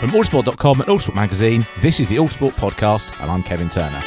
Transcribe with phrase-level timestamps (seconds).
[0.00, 4.00] From Autosport.com and Autosport Magazine, this is the Autosport Podcast, and I'm Kevin Turner.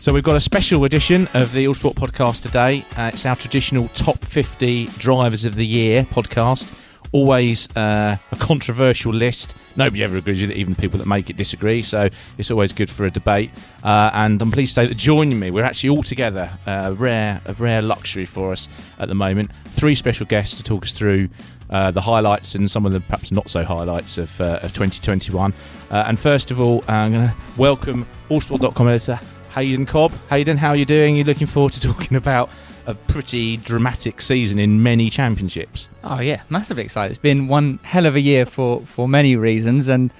[0.00, 2.84] So we've got a special edition of the Autosport Podcast today.
[2.96, 6.74] Uh, it's our traditional top 50 drivers of the year podcast.
[7.12, 9.54] Always uh, a controversial list.
[9.76, 11.84] Nobody ever agrees with it, even people that make it disagree.
[11.84, 13.52] So it's always good for a debate.
[13.84, 16.50] Uh, and I'm pleased to say that joining me, we're actually all together.
[16.66, 18.68] Uh, rare, a rare luxury for us
[18.98, 19.52] at the moment.
[19.72, 21.28] Three special guests to talk us through
[21.70, 25.52] uh, the highlights and some of the perhaps not so highlights of, uh, of 2021.
[25.90, 29.18] Uh, and first of all, I'm going to welcome Autosport.com editor
[29.54, 30.12] Hayden Cobb.
[30.28, 31.16] Hayden, how are you doing?
[31.16, 32.50] You're looking forward to talking about
[32.86, 35.88] a pretty dramatic season in many championships.
[36.04, 37.10] Oh yeah, massively excited.
[37.10, 40.12] It's been one hell of a year for for many reasons, and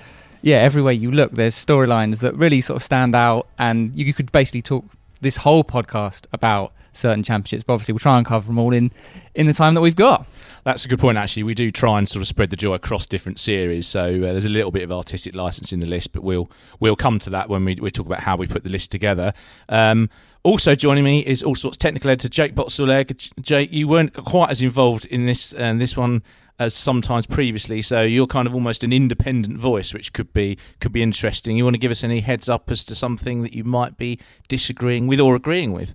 [0.43, 4.31] yeah, everywhere you look, there's storylines that really sort of stand out, and you could
[4.33, 4.85] basically talk
[5.21, 7.65] this whole podcast about certain championships.
[7.65, 8.91] But obviously, we'll try and cover them all in
[9.35, 10.27] in the time that we've got.
[10.65, 11.45] That's a good point, actually.
[11.45, 14.45] We do try and sort of spread the joy across different series, so uh, there's
[14.45, 17.49] a little bit of artistic license in the list, but we'll we'll come to that
[17.49, 19.33] when we, we talk about how we put the list together.
[19.69, 20.11] Um,
[20.43, 23.31] also joining me is Autosport's technical editor Jake Boxall-Legge.
[23.41, 26.23] Jake, you weren't quite as involved in this uh, this one
[26.59, 30.93] as sometimes previously, so you're kind of almost an independent voice, which could be could
[30.93, 31.57] be interesting.
[31.57, 34.19] You want to give us any heads up as to something that you might be
[34.47, 35.95] disagreeing with or agreeing with?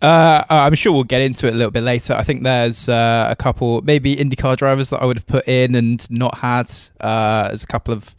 [0.00, 2.14] Uh, I'm sure we'll get into it a little bit later.
[2.14, 5.74] I think there's uh, a couple, maybe IndyCar drivers that I would have put in
[5.74, 6.70] and not had.
[7.00, 8.14] Uh, there's a couple of,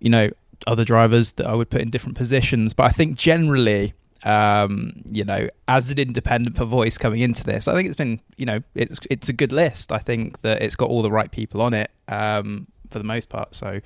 [0.00, 0.30] you know,
[0.66, 2.72] other drivers that I would put in different positions.
[2.72, 3.92] But I think generally,
[4.24, 8.20] um, you know, as an independent for voice coming into this, I think it's been,
[8.36, 9.92] you know, it's it's a good list.
[9.92, 11.90] I think that it's got all the right people on it.
[12.08, 13.54] Um, for the most part.
[13.54, 13.80] So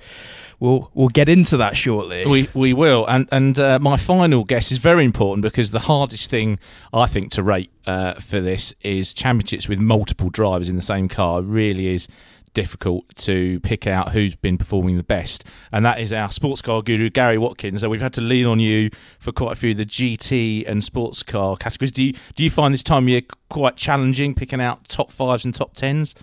[0.59, 2.25] we'll we'll get into that shortly.
[2.25, 3.05] We we will.
[3.07, 6.59] And and uh, my final guess is very important because the hardest thing
[6.93, 11.07] I think to rate uh, for this is championships with multiple drivers in the same
[11.07, 11.39] car.
[11.39, 12.07] It really is
[12.53, 16.81] difficult to pick out who's been performing the best, and that is our sports car
[16.81, 17.81] guru Gary Watkins.
[17.81, 18.89] So we've had to lean on you
[19.19, 21.91] for quite a few of the GT and sports car categories.
[21.91, 25.45] Do you do you find this time of year quite challenging picking out top fives
[25.45, 26.15] and top tens?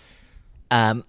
[0.72, 1.04] Um,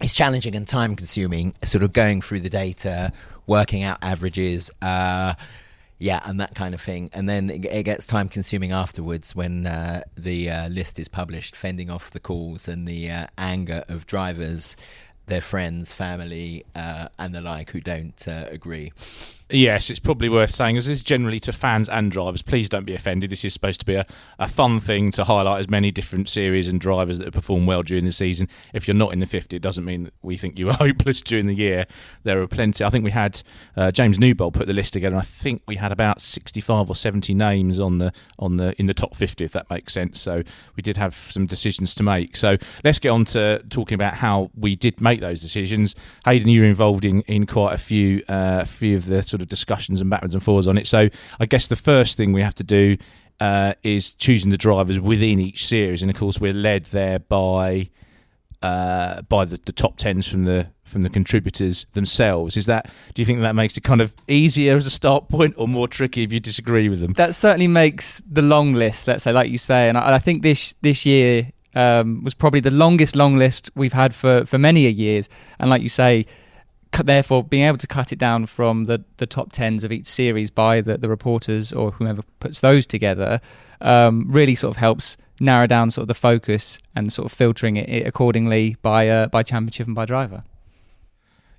[0.00, 3.12] it's challenging and time consuming, sort of going through the data,
[3.46, 4.70] working out averages.
[4.80, 5.34] Uh,
[5.98, 7.10] yeah, and that kind of thing.
[7.12, 11.90] And then it, gets time consuming afterwards when uh, the uh, list is published, fending
[11.90, 14.76] off the calls and the uh, anger of drivers.
[15.28, 18.92] their friends, family, uh, and the like who don't uh, agree.
[19.50, 22.84] Yes, it's probably worth saying, as this is generally to fans and drivers, please don't
[22.84, 23.30] be offended.
[23.30, 24.04] This is supposed to be a,
[24.38, 27.82] a fun thing to highlight as many different series and drivers that have performed well
[27.82, 28.46] during the season.
[28.74, 31.22] If you're not in the 50, it doesn't mean that we think you are hopeless
[31.22, 31.86] during the year.
[32.24, 32.84] There are plenty.
[32.84, 33.40] I think we had
[33.74, 36.94] uh, James Newbold put the list together, and I think we had about 65 or
[36.94, 40.20] 70 names on the on the in the top 50, if that makes sense.
[40.20, 40.42] So
[40.76, 42.36] we did have some decisions to make.
[42.36, 45.94] So let's get on to talking about how we did make those decisions.
[46.26, 49.48] Hayden, you were involved in, in quite a few uh, few of the sort of
[49.48, 50.86] discussions and backwards and forwards on it.
[50.86, 51.08] So
[51.40, 52.96] I guess the first thing we have to do
[53.40, 57.90] uh, is choosing the drivers within each series, and of course we're led there by
[58.62, 62.56] uh, by the, the top tens from the from the contributors themselves.
[62.56, 65.54] Is that do you think that makes it kind of easier as a start point,
[65.56, 67.12] or more tricky if you disagree with them?
[67.12, 69.06] That certainly makes the long list.
[69.06, 72.60] Let's say, like you say, and I, I think this this year um, was probably
[72.60, 75.28] the longest long list we've had for for many a years.
[75.60, 76.26] And like you say,
[76.92, 80.50] therefore being able to cut it down from the, the top tens of each series
[80.50, 83.40] by the, the reporters or whoever puts those together
[83.80, 87.76] um, really sort of helps narrow down sort of the focus and sort of filtering
[87.76, 90.42] it, accordingly by uh, by championship and by driver.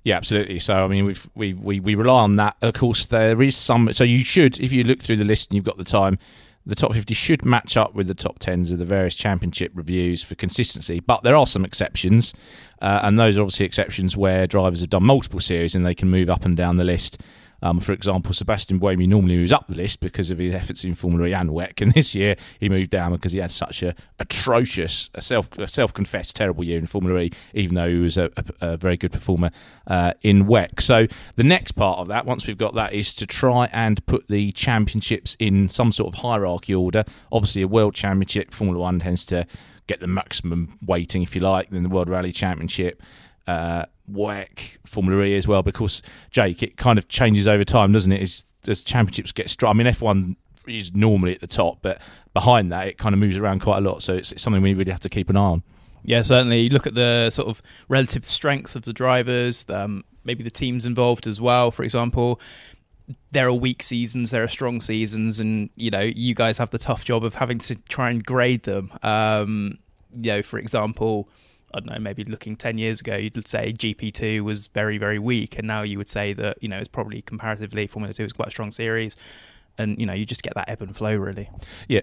[0.04, 0.58] Yeah, absolutely.
[0.58, 2.56] So I mean, we've, we we we rely on that.
[2.62, 3.92] Of course, there is some.
[3.92, 6.18] So you should, if you look through the list and you've got the time,
[6.66, 10.22] the top 50 should match up with the top 10s of the various championship reviews
[10.22, 12.34] for consistency, but there are some exceptions,
[12.82, 16.10] uh, and those are obviously exceptions where drivers have done multiple series and they can
[16.10, 17.20] move up and down the list.
[17.62, 20.94] Um, for example, Sebastian Buemi normally moves up the list because of his efforts in
[20.94, 23.94] Formula E and WEC, and this year he moved down because he had such a
[24.18, 28.16] atrocious, a self a self confessed terrible year in Formula E, even though he was
[28.16, 29.50] a, a, a very good performer
[29.86, 30.80] uh, in WEC.
[30.80, 34.28] So the next part of that, once we've got that, is to try and put
[34.28, 37.04] the championships in some sort of hierarchy order.
[37.32, 39.46] Obviously, a World Championship, Formula One tends to
[39.86, 43.02] get the maximum weighting, if you like, then the World Rally Championship.
[43.46, 48.12] Uh, WEC, Formula E as well, because Jake, it kind of changes over time, doesn't
[48.12, 48.22] it?
[48.22, 49.70] As, as championships get strong.
[49.70, 52.00] I mean, F1 is normally at the top, but
[52.34, 54.02] behind that, it kind of moves around quite a lot.
[54.02, 55.62] So it's, it's something we really have to keep an eye on.
[56.02, 56.68] Yeah, certainly.
[56.68, 61.26] Look at the sort of relative strength of the drivers, um, maybe the teams involved
[61.26, 61.70] as well.
[61.70, 62.40] For example,
[63.32, 66.78] there are weak seasons, there are strong seasons, and you know you guys have the
[66.78, 68.92] tough job of having to try and grade them.
[69.02, 69.78] Um,
[70.14, 71.28] you know, for example,
[71.72, 75.58] I don't know, maybe looking 10 years ago, you'd say GP2 was very, very weak.
[75.58, 78.48] And now you would say that, you know, it's probably comparatively Formula 2 is quite
[78.48, 79.16] a strong series.
[79.78, 81.48] And, you know, you just get that ebb and flow, really.
[81.88, 82.02] Yeah.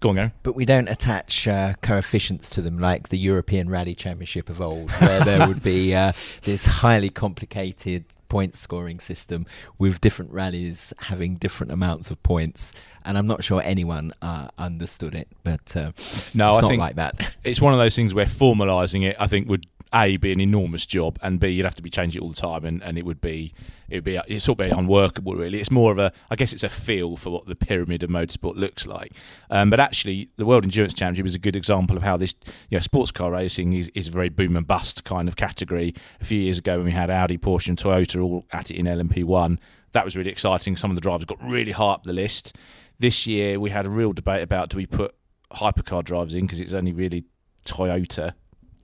[0.00, 0.32] Go on, Gary.
[0.42, 4.90] But we don't attach uh, coefficients to them like the European Rally Championship of old,
[4.92, 6.12] where there would be uh,
[6.42, 9.46] this highly complicated point scoring system
[9.78, 12.74] with different rallies having different amounts of points.
[13.04, 15.92] And I'm not sure anyone uh, understood it, but uh,
[16.34, 17.36] no, it's I not think like that.
[17.44, 20.86] It's one of those things where formalising it, I think, would a be an enormous
[20.86, 23.04] job, and b you'd have to be changing it all the time, and, and it
[23.04, 23.54] would be
[23.88, 25.34] it would be it's sort of be unworkable.
[25.34, 28.10] Really, it's more of a I guess it's a feel for what the pyramid of
[28.10, 29.12] motorsport looks like.
[29.50, 32.34] Um, but actually, the World Endurance Championship is a good example of how this
[32.68, 35.94] you know sports car racing is, is a very boom and bust kind of category.
[36.20, 38.86] A few years ago, when we had Audi, Porsche, and Toyota all at it in
[38.86, 39.58] LMP1,
[39.92, 40.76] that was really exciting.
[40.76, 42.56] Some of the drivers got really high up the list.
[42.98, 45.14] This year, we had a real debate about do we put
[45.52, 47.24] hypercar drivers in because it's only really
[47.64, 48.34] Toyota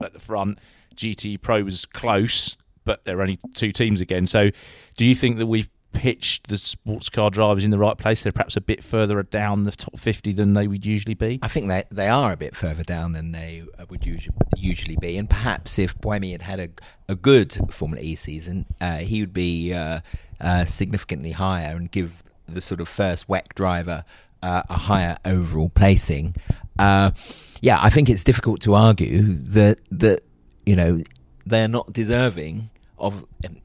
[0.01, 0.57] at the front
[0.95, 4.27] GT Pro was close, but there are only two teams again.
[4.27, 4.51] So,
[4.97, 8.23] do you think that we've pitched the sports car drivers in the right place?
[8.23, 11.39] They're perhaps a bit further down the top 50 than they would usually be?
[11.41, 14.95] I think they, they are a bit further down than they uh, would usually, usually
[14.95, 15.17] be.
[15.17, 16.69] And perhaps if Buemi had had a,
[17.09, 20.01] a good Formula E season, uh, he would be uh,
[20.39, 24.03] uh, significantly higher and give the sort of first WEC driver
[24.43, 26.35] uh, a higher overall placing.
[26.79, 27.11] Uh,
[27.61, 30.23] yeah, I think it's difficult to argue that that
[30.65, 31.01] you know,
[31.45, 33.25] they're not deserving of.
[33.45, 33.57] Um,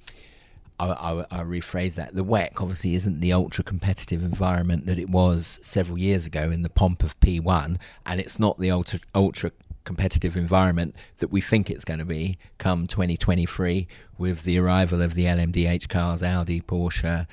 [0.79, 2.15] I, I, I, rephrase that.
[2.15, 6.61] The WEC obviously isn't the ultra competitive environment that it was several years ago in
[6.61, 9.53] the pomp of P1, and it's not the ultra ultra
[9.85, 13.89] competitive environment that we think it's going to be come 2023
[14.19, 17.27] with the arrival of the LMDH cars, Audi, Porsche,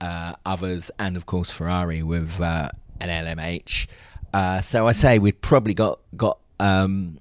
[0.00, 3.86] uh, others, and of course Ferrari with uh, an LMH.
[4.32, 7.20] Uh, so I say we've probably got got um,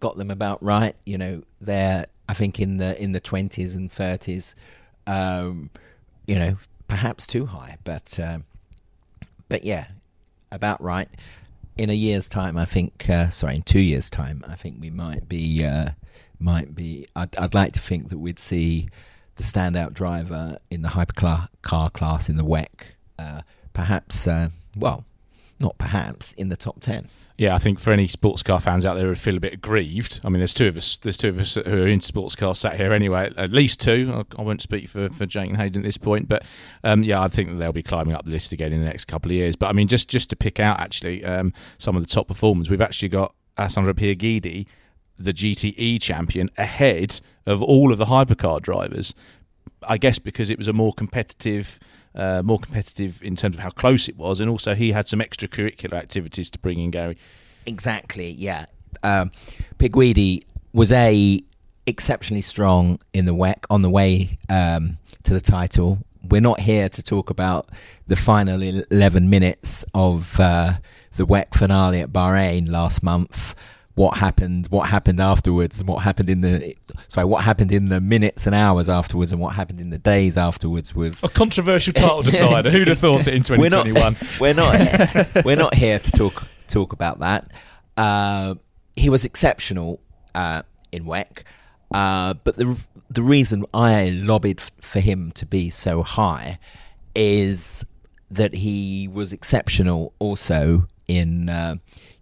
[0.00, 0.96] got them about right.
[1.04, 4.54] You know, they're I think in the in the twenties and thirties.
[5.06, 5.70] Um,
[6.26, 8.44] you know, perhaps too high, but um,
[9.48, 9.88] but yeah,
[10.50, 11.08] about right.
[11.76, 13.08] In a year's time, I think.
[13.08, 15.90] Uh, sorry, in two years' time, I think we might be uh,
[16.38, 17.06] might be.
[17.14, 18.88] I'd, I'd like to think that we'd see
[19.36, 21.48] the standout driver in the hypercar
[21.92, 22.66] class in the WEC.
[23.18, 25.04] Uh, perhaps, uh, well,
[25.60, 27.06] not perhaps, in the top 10.
[27.36, 30.20] Yeah, I think for any sports car fans out there who feel a bit aggrieved,
[30.24, 30.98] I mean, there's two of us.
[30.98, 33.32] There's two of us who are into sports cars sat here anyway.
[33.36, 34.24] At least two.
[34.36, 36.44] I, won't speak for for Jake and Hayden at this point, but
[36.84, 39.30] um, yeah, I think they'll be climbing up the list again in the next couple
[39.30, 39.56] of years.
[39.56, 42.70] But I mean, just just to pick out actually um, some of the top performers,
[42.70, 44.66] we've actually got Alessandro Pierguidi,
[45.18, 49.14] the GTE champion, ahead of all of the hypercar drivers.
[49.86, 51.78] I guess because it was a more competitive
[52.14, 55.20] uh, more competitive in terms of how close it was, and also he had some
[55.20, 57.16] extracurricular activities to bring in Gary.
[57.66, 58.66] Exactly, yeah.
[59.02, 59.30] Um,
[59.78, 61.42] Pierguidi was a
[61.86, 65.98] exceptionally strong in the WEC on the way um, to the title.
[66.28, 67.68] We're not here to talk about
[68.06, 70.74] the final 11 minutes of uh,
[71.16, 73.54] the WEC finale at Bahrain last month
[73.98, 76.76] what happened, what happened afterwards, and what happened in the
[77.08, 80.38] sorry, what happened in the minutes and hours afterwards, and what happened in the days
[80.38, 80.94] afterwards.
[80.94, 84.16] With a controversial title decider, who'd have thought it in 2021?
[84.38, 84.74] We're not,
[85.44, 87.50] we're not, here to talk talk about that.
[87.96, 88.54] Uh,
[88.94, 90.00] he was exceptional
[90.32, 90.62] uh,
[90.92, 91.42] in WEC,
[91.92, 96.60] uh, but the the reason I lobbied for him to be so high
[97.16, 97.84] is
[98.30, 101.76] that he was exceptional also in uh,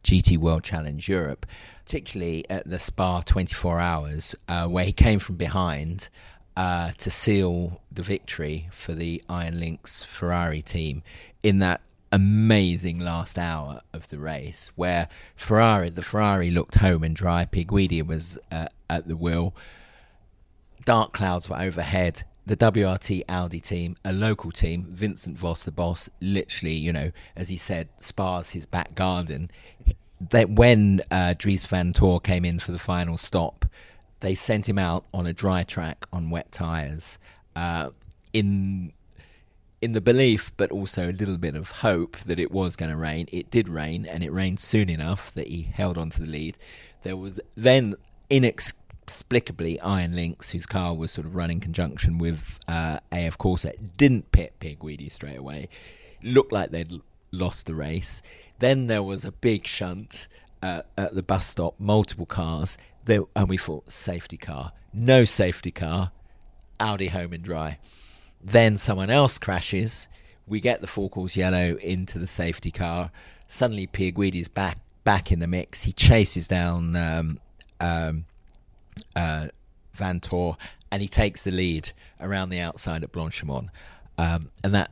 [0.07, 1.47] GT World Challenge Europe,
[1.85, 6.09] particularly at the Spa 24 Hours, uh, where he came from behind
[6.57, 11.03] uh, to seal the victory for the Iron Lynx Ferrari team
[11.43, 11.81] in that
[12.13, 17.45] amazing last hour of the race, where Ferrari, the Ferrari looked home and dry.
[17.45, 19.57] Pierguidi was uh, at the wheel.
[20.85, 26.09] Dark clouds were overhead the WRT Audi team, a local team, Vincent Vosse, the boss,
[26.21, 29.51] literally, you know, as he said, Spa's his back garden.
[30.21, 33.67] That when uh, Dries Vanthoor came in for the final stop,
[34.21, 37.19] they sent him out on a dry track on wet tyres,
[37.55, 37.91] uh,
[38.33, 38.93] in
[39.83, 42.97] in the belief, but also a little bit of hope that it was going to
[42.97, 43.29] rain.
[43.31, 46.57] It did rain, and it rained soon enough that he held on to the lead.
[47.03, 47.95] There was then
[48.31, 48.73] inex
[49.07, 54.33] inexplicably Iron Lynx, whose car was sort of running conjunction with uh, AF Corse, didn't
[54.33, 55.69] pit Pierguidi straight away.
[56.25, 58.21] Looked like they'd lost the race.
[58.59, 60.27] Then there was a big shunt
[60.61, 64.73] uh, at the bus stop, multiple cars, there, and we thought safety car.
[64.93, 66.11] No safety car.
[66.81, 67.79] Audi home and dry.
[68.43, 70.09] Then someone else crashes.
[70.49, 73.13] We get the full course yellow into the safety car.
[73.47, 75.85] Suddenly, Pierguidi's back back in the mix.
[75.85, 77.39] He chases down um,
[77.81, 78.25] um,
[79.15, 79.49] uh,
[79.97, 80.57] Vanthoor,
[80.91, 83.69] and he takes the lead around the outside at Blanchimont.
[84.19, 84.91] Um, and that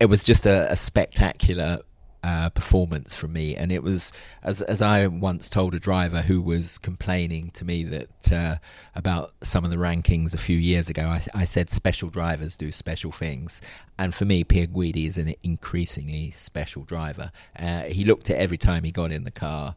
[0.00, 1.80] it was just a, a spectacular
[2.26, 3.54] uh, performance from me.
[3.54, 7.84] And it was, as as I once told a driver who was complaining to me
[7.84, 8.56] that uh,
[8.96, 12.72] about some of the rankings a few years ago, I, I, said special drivers do
[12.72, 13.62] special things.
[13.96, 17.30] And for me, Pierguidi is an increasingly special driver.
[17.56, 19.76] Uh, he looked at every time he got in the car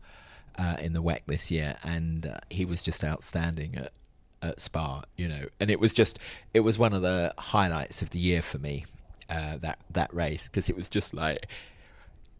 [0.59, 3.93] uh, in the WEC this year, and uh, he was just outstanding at,
[4.41, 5.45] at Spa, you know.
[5.59, 6.19] And it was just,
[6.53, 8.85] it was one of the highlights of the year for me,
[9.29, 11.47] uh, that that race, because it was just like,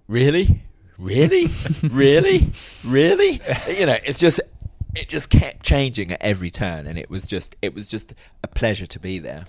[0.08, 0.62] really,
[0.98, 1.48] really,
[1.84, 2.52] really,
[2.84, 3.98] really, you know.
[4.04, 4.42] It's just,
[4.96, 8.48] it just kept changing at every turn, and it was just, it was just a
[8.50, 9.46] pleasure to be there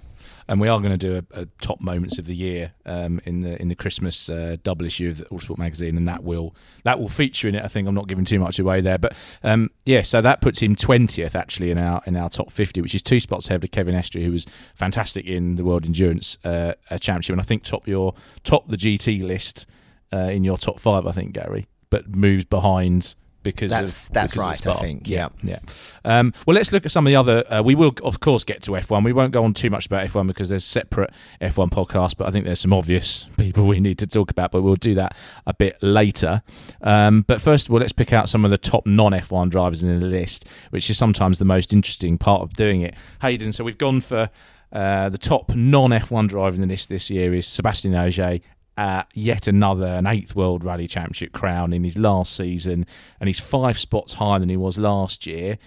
[0.51, 3.43] and we are going to do a, a top moments of the year um, in
[3.43, 6.99] the in the Christmas uh, double issue of the Autosport magazine, and that will that
[6.99, 7.65] will feature in it.
[7.65, 9.15] I think I'm not giving too much away there, but
[9.45, 12.97] um, yeah, so that puts him 20th actually in our in our top 50, which
[12.97, 16.73] is two spots ahead of Kevin Estre, who was fantastic in the World Endurance uh,
[16.99, 19.67] Championship, and I think top your top the GT list
[20.13, 21.07] uh, in your top five.
[21.07, 24.77] I think Gary, but moves behind because that's of, that's because right.
[24.77, 25.59] I think yeah, yeah.
[26.05, 27.45] Um, well, let's look at some of the other.
[27.53, 29.05] Uh, we will, of course, get to F1.
[29.05, 32.17] We won't go on too much about F1 because there's separate F1 podcasts.
[32.17, 34.53] But I think there's some obvious people we need to talk about.
[34.53, 35.17] But we'll do that
[35.47, 36.43] a bit later.
[36.83, 39.83] Um, but first of all, let's pick out some of the top non F1 drivers
[39.83, 42.95] in the list, which is sometimes the most interesting part of doing it.
[43.23, 44.31] Hayden, so we've gone for.
[44.73, 48.39] Uh, the top non F1 driver in the list this year is Sebastian Ogier
[48.81, 52.87] uh, yet another an eighth World Rally Championship crown in his last season,
[53.21, 55.59] and he's five spots higher than he was last year.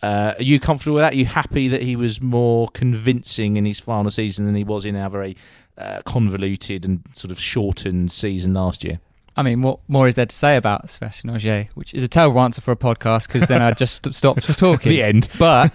[0.00, 1.12] Uh, are you comfortable with that?
[1.12, 4.84] Are you happy that he was more convincing in his final season than he was
[4.84, 5.36] in our very
[5.76, 9.00] uh, convoluted and sort of shortened season last year?
[9.36, 11.68] I mean, what more is there to say about Sebastian Ogier?
[11.74, 14.90] Which is a terrible answer for a podcast because then I'd just stop talking.
[14.90, 15.28] the end.
[15.36, 15.72] But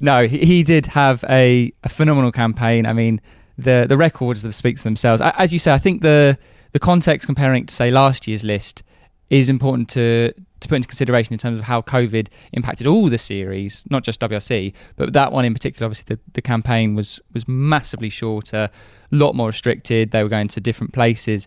[0.00, 2.86] no, he, he did have a, a phenomenal campaign.
[2.86, 3.20] I mean,
[3.58, 5.22] the the records that speak for themselves.
[5.22, 6.38] As you say, I think the
[6.72, 8.82] the context comparing to say last year's list
[9.30, 13.18] is important to to put into consideration in terms of how COVID impacted all the
[13.18, 15.86] series, not just WRC, but that one in particular.
[15.86, 18.70] Obviously, the, the campaign was was massively shorter,
[19.12, 20.10] a lot more restricted.
[20.10, 21.46] They were going to different places.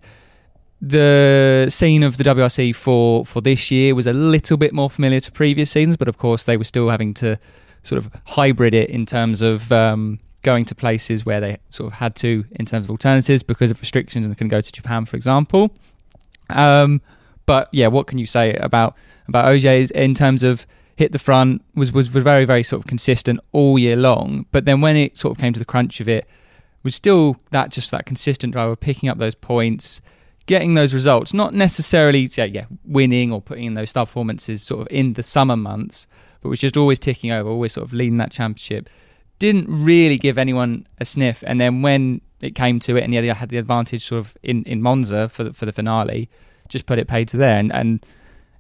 [0.80, 5.20] the scene of the WRC for for this year was a little bit more familiar
[5.20, 7.40] to previous seasons, but of course they were still having to
[7.84, 11.94] sort of hybrid it in terms of um, going to places where they sort of
[11.94, 15.16] had to in terms of alternatives because of restrictions and couldn't go to Japan, for
[15.16, 15.76] example.
[16.50, 17.02] Um,
[17.46, 18.96] but yeah, what can you say about
[19.28, 20.66] about OJ's in terms of
[20.96, 24.82] hit the front was was very very sort of consistent all year long, but then
[24.82, 26.26] when it sort of came to the crunch of it,
[26.84, 30.02] was still that just that consistent driver picking up those points
[30.48, 34.82] getting those results, not necessarily yeah, yeah, winning or putting in those star performances sort
[34.82, 36.08] of in the summer months,
[36.42, 38.90] but was just always ticking over, always sort of leading that championship.
[39.40, 43.18] Didn't really give anyone a sniff, and then when it came to it, and the
[43.18, 46.30] other had the advantage sort of in, in Monza for the, for the finale,
[46.70, 48.06] just put it paid to there, and, and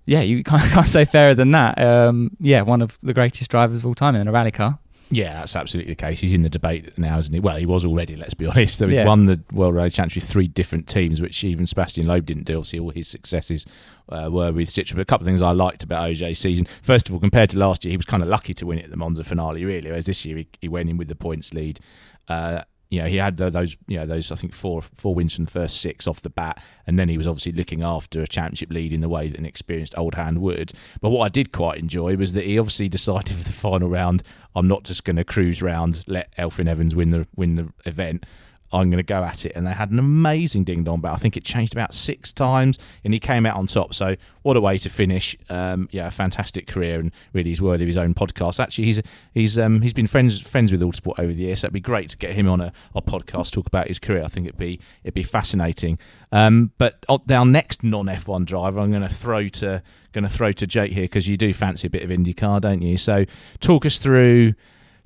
[0.06, 1.80] yeah, you can't, can't say fairer than that.
[1.80, 4.80] Um, yeah, one of the greatest drivers of all time in a rally car.
[5.10, 6.20] Yeah, that's absolutely the case.
[6.20, 7.40] He's in the debate now, isn't he?
[7.40, 8.16] Well, he was already.
[8.16, 8.80] Let's be honest.
[8.80, 9.06] He yeah.
[9.06, 12.58] won the World Rally Championship with three different teams, which even Sebastian Loeb didn't do.
[12.58, 13.66] Obviously, all his successes
[14.10, 14.96] uh, were with Citroen.
[14.96, 16.68] But a couple of things I liked about OJ's season.
[16.82, 18.86] First of all, compared to last year, he was kind of lucky to win it
[18.86, 19.90] at the Monza finale, really.
[19.90, 21.80] Whereas this year, he, he went in with the points lead.
[22.28, 25.46] Uh, you know, he had those, you know, those I think four four wins from
[25.46, 28.72] the first six off the bat, and then he was obviously looking after a championship
[28.72, 30.72] lead in the way that an experienced old hand would.
[31.02, 34.24] But what I did quite enjoy was that he obviously decided for the final round,
[34.56, 38.26] I'm not just going to cruise round, let Elfyn Evans win the win the event.
[38.72, 39.54] I'm going to go at it.
[39.56, 42.78] And they had an amazing ding dong but I think it changed about six times,
[43.04, 43.94] and he came out on top.
[43.94, 45.36] So what a way to finish!
[45.50, 48.60] Um, yeah, a fantastic career, and really he's worthy of his own podcast.
[48.60, 49.02] Actually, he's
[49.34, 52.10] he's um, he's been friends friends with Autosport over the years, so it'd be great
[52.10, 54.24] to get him on a, a podcast talk about his career.
[54.24, 56.00] I think it'd be it'd be fascinating.
[56.32, 59.82] Um, but our next non F1 driver, I'm going to throw to
[60.14, 62.82] going to throw to Jake here because you do fancy a bit of IndyCar, don't
[62.82, 62.98] you?
[62.98, 63.26] So
[63.60, 64.54] talk us through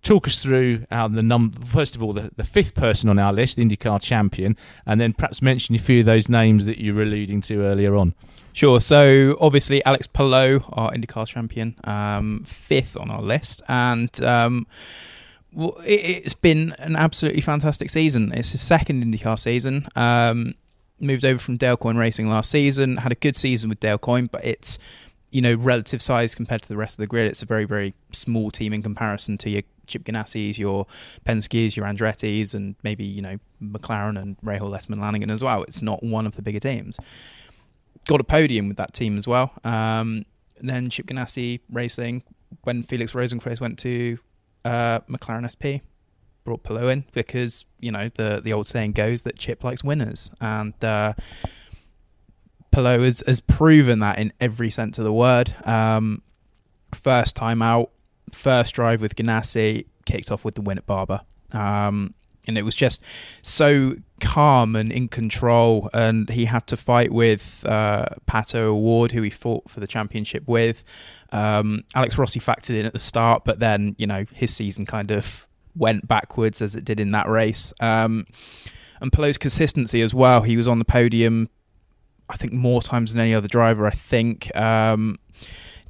[0.04, 3.32] talk us through our, the num- first of all the, the fifth person on our
[3.32, 7.04] list, IndyCar champion, and then perhaps mention a few of those names that you were
[7.04, 8.14] alluding to earlier on.
[8.54, 8.82] Sure.
[8.82, 14.68] So obviously Alex Palou, our IndyCar champion, um, fifth on our list, and um,
[15.54, 18.32] well, it, has been an absolutely fantastic season.
[18.34, 19.88] It's his second IndyCar season.
[19.96, 20.56] Um,
[21.00, 22.98] moved over from Dale Coyne Racing last season.
[22.98, 24.78] Had a good season with Dale Coyne, but it's
[25.32, 27.28] you know relative size compared to the rest of the grid.
[27.28, 30.86] It's a very very small team in comparison to your Chip Ganassi's, your
[31.26, 35.64] Penske's, your Andretti's, and maybe you know McLaren and Rahal Letterman Lanigan as well.
[35.64, 37.00] It's not one of the bigger teams.
[38.08, 39.54] Got a podium with that team as well.
[39.64, 40.26] Um,
[40.60, 42.24] then Chip Ganassi Racing
[42.64, 44.18] when Felix Rosenqvist went to
[44.66, 45.86] uh, McLaren SP
[46.44, 50.32] brought Palou in because you know the the old saying goes that Chip likes winners
[50.40, 50.74] and.
[50.84, 51.14] Uh,
[52.74, 55.54] has, has proven that in every sense of the word.
[55.68, 56.22] Um,
[56.94, 57.92] first time out,
[58.36, 61.22] first drive with Ganassi kicked off with the win at Barber.
[61.52, 62.14] Um,
[62.48, 63.02] and it was just
[63.42, 65.90] so calm and in control.
[65.94, 70.48] And he had to fight with uh, Pato O'Ward, who he fought for the championship
[70.48, 70.84] with.
[71.32, 75.12] Um, Alex Rossi factored in at the start, but then you know his season kind
[75.12, 77.74] of went backwards as it did in that race.
[77.80, 78.26] Um,
[79.00, 80.42] and Palou's consistency as well.
[80.42, 81.50] He was on the podium,
[82.30, 83.86] I think, more times than any other driver.
[83.86, 84.56] I think.
[84.56, 85.18] Um,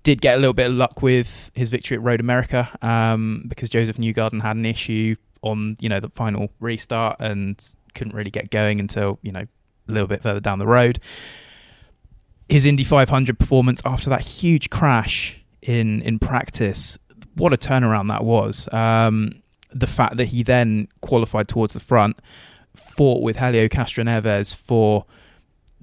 [0.03, 3.69] did get a little bit of luck with his victory at Road America um, because
[3.69, 8.49] Josef Newgarden had an issue on you know the final restart and couldn't really get
[8.49, 9.45] going until you know
[9.87, 10.99] a little bit further down the road.
[12.49, 16.97] His Indy 500 performance after that huge crash in in practice,
[17.35, 18.71] what a turnaround that was.
[18.73, 19.41] Um,
[19.73, 22.19] the fact that he then qualified towards the front,
[22.75, 25.05] fought with Helio Castroneves for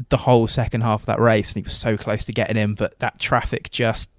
[0.09, 2.75] the whole second half of that race, and he was so close to getting in,
[2.75, 4.11] but that traffic just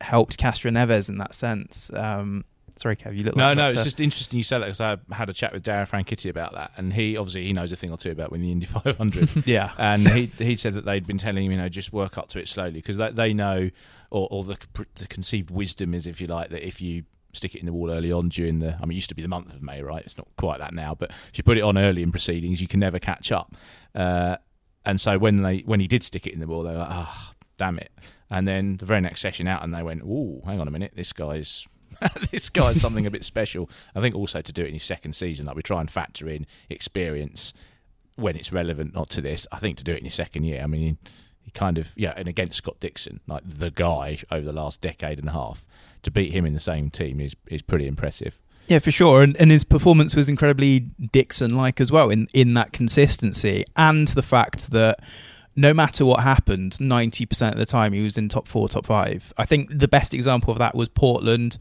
[0.00, 1.90] helped Castroneves in that sense.
[1.92, 2.44] Um,
[2.76, 3.66] sorry, Kev, you look no, like no.
[3.68, 6.54] It's just interesting you said that because I had a chat with Dario Franchitti about
[6.54, 9.46] that, and he obviously he knows a thing or two about winning the Indy 500.
[9.46, 12.28] yeah, and he he said that they'd been telling him, you know, just work up
[12.28, 13.70] to it slowly because they, they know,
[14.10, 14.56] or, or the
[14.96, 17.90] the conceived wisdom is, if you like, that if you stick it in the wall
[17.90, 20.04] early on during the I mean it used to be the month of May right
[20.04, 22.68] it's not quite that now but if you put it on early in proceedings you
[22.68, 23.56] can never catch up
[23.92, 24.36] uh,
[24.84, 26.88] and so when they when he did stick it in the wall, they were like,
[26.90, 27.92] "Ah, oh, damn it!"
[28.30, 30.92] And then the very next session out, and they went, "Oh, hang on a minute,
[30.94, 31.66] this guy's."
[32.32, 33.70] this guy's something a bit special.
[33.94, 36.28] I think also to do it in his second season, like we try and factor
[36.28, 37.54] in experience
[38.16, 39.46] when it's relevant, not to this.
[39.52, 40.98] I think to do it in his second year, I mean,
[41.40, 45.20] he kind of yeah, and against Scott Dixon, like the guy over the last decade
[45.20, 45.68] and a half,
[46.02, 48.40] to beat him in the same team is is pretty impressive.
[48.66, 49.22] Yeah, for sure.
[49.22, 54.08] And, and his performance was incredibly Dixon like as well in, in that consistency and
[54.08, 55.00] the fact that
[55.56, 59.32] no matter what happened, 90% of the time he was in top four, top five.
[59.36, 61.58] I think the best example of that was Portland.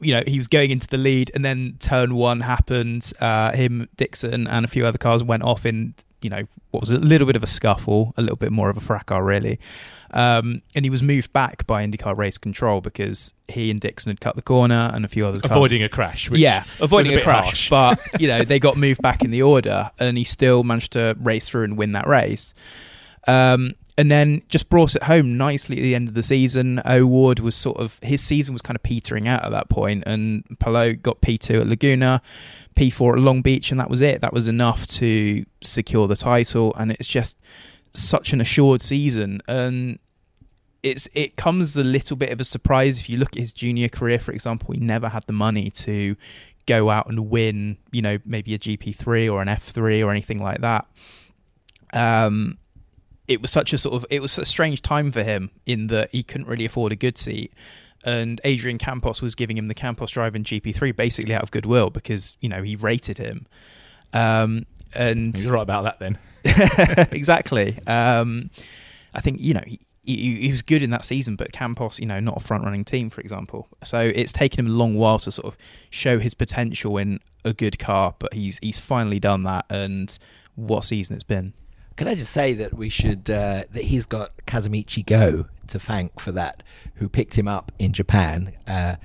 [0.00, 3.12] You know, he was going into the lead, and then turn one happened.
[3.20, 6.90] Uh, him, Dixon, and a few other cars went off in you know, what was
[6.90, 9.60] a little bit of a scuffle, a little bit more of a fracas, really.
[10.12, 14.20] Um, and he was moved back by IndyCar Race Control because he and Dixon had
[14.20, 15.42] cut the corner and a few others.
[15.44, 16.30] Avoiding a crash.
[16.30, 17.70] Which yeah, avoiding was a, crash.
[17.70, 21.16] But, you know, they got moved back in the order and he still managed to
[21.20, 22.54] race through and win that race.
[23.26, 26.82] Um, and then just brought it home nicely at the end of the season.
[26.84, 30.44] O'Ward was sort of his season was kind of petering out at that point, and
[30.58, 32.20] Palou got P two at Laguna,
[32.74, 34.20] P four at Long Beach, and that was it.
[34.20, 37.38] That was enough to secure the title, and it's just
[38.00, 39.40] such an assured season.
[39.48, 39.98] And
[40.82, 43.88] it's it comes a little bit of a surprise if you look at his junior
[43.88, 44.72] career, for example.
[44.72, 46.16] He never had the money to
[46.66, 50.10] go out and win, you know, maybe a GP three or an F three or
[50.10, 50.86] anything like that.
[51.92, 52.58] Um,
[53.28, 56.10] it was such a sort of it was a strange time for him in that
[56.12, 57.52] he couldn't really afford a good seat
[58.04, 61.90] and Adrian Campos was giving him the Campos drive in GP3 basically out of goodwill
[61.90, 63.46] because you know he rated him
[64.12, 64.64] um,
[64.96, 66.18] and He's right about that then.
[67.10, 68.50] exactly um,
[69.14, 72.06] I think you know he, he, he was good in that season but Campos you
[72.06, 75.18] know not a front running team for example so it's taken him a long while
[75.18, 75.58] to sort of
[75.90, 80.20] show his potential in a good car but he's he's finally done that and
[80.54, 81.52] what season it's been
[81.96, 86.20] Can I just say that we should uh, that he's got Kazumichi Go to thank
[86.20, 86.62] for that,
[86.96, 88.52] who picked him up in Japan.
[88.66, 88.96] Uh,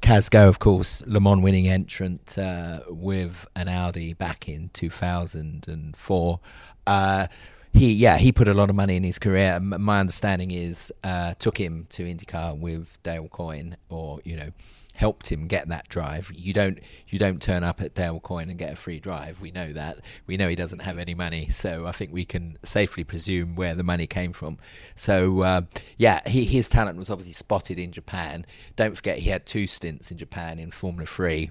[0.00, 6.40] Go, of course, Le Mans winning entrant uh, with an Audi back in 2004.
[6.86, 7.26] Uh,
[7.72, 9.60] he, yeah, he put a lot of money in his career.
[9.60, 14.50] My understanding is uh, took him to IndyCar with Dale Coyne, or you know,
[14.96, 16.32] helped him get that drive.
[16.34, 16.78] You don't
[17.08, 19.40] you don't turn up at Dale Coyne and get a free drive.
[19.40, 19.98] We know that.
[20.26, 23.74] We know he doesn't have any money, so I think we can safely presume where
[23.74, 24.58] the money came from.
[24.94, 25.62] So uh,
[25.96, 28.46] yeah, he, his talent was obviously spotted in Japan.
[28.74, 31.50] Don't forget he had two stints in Japan in Formula Three,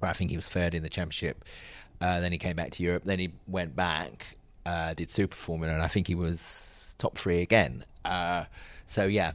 [0.00, 1.44] where I think he was third in the championship.
[2.00, 3.04] Uh, then he came back to Europe.
[3.04, 4.26] Then he went back,
[4.66, 7.84] uh, did Super Formula, and I think he was top three again.
[8.04, 8.44] Uh,
[8.84, 9.32] so yeah,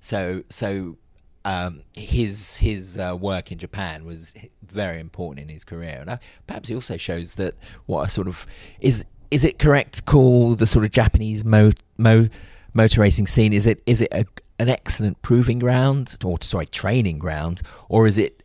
[0.00, 0.96] so so
[1.44, 6.68] um, his his uh, work in Japan was very important in his career, and perhaps
[6.68, 7.54] he also shows that
[7.86, 8.46] what a sort of
[8.80, 12.28] is is it correct to call the sort of Japanese mo, mo
[12.74, 13.52] motor racing scene?
[13.52, 14.26] Is it is it a,
[14.58, 18.42] an excellent proving ground or sorry training ground, or is it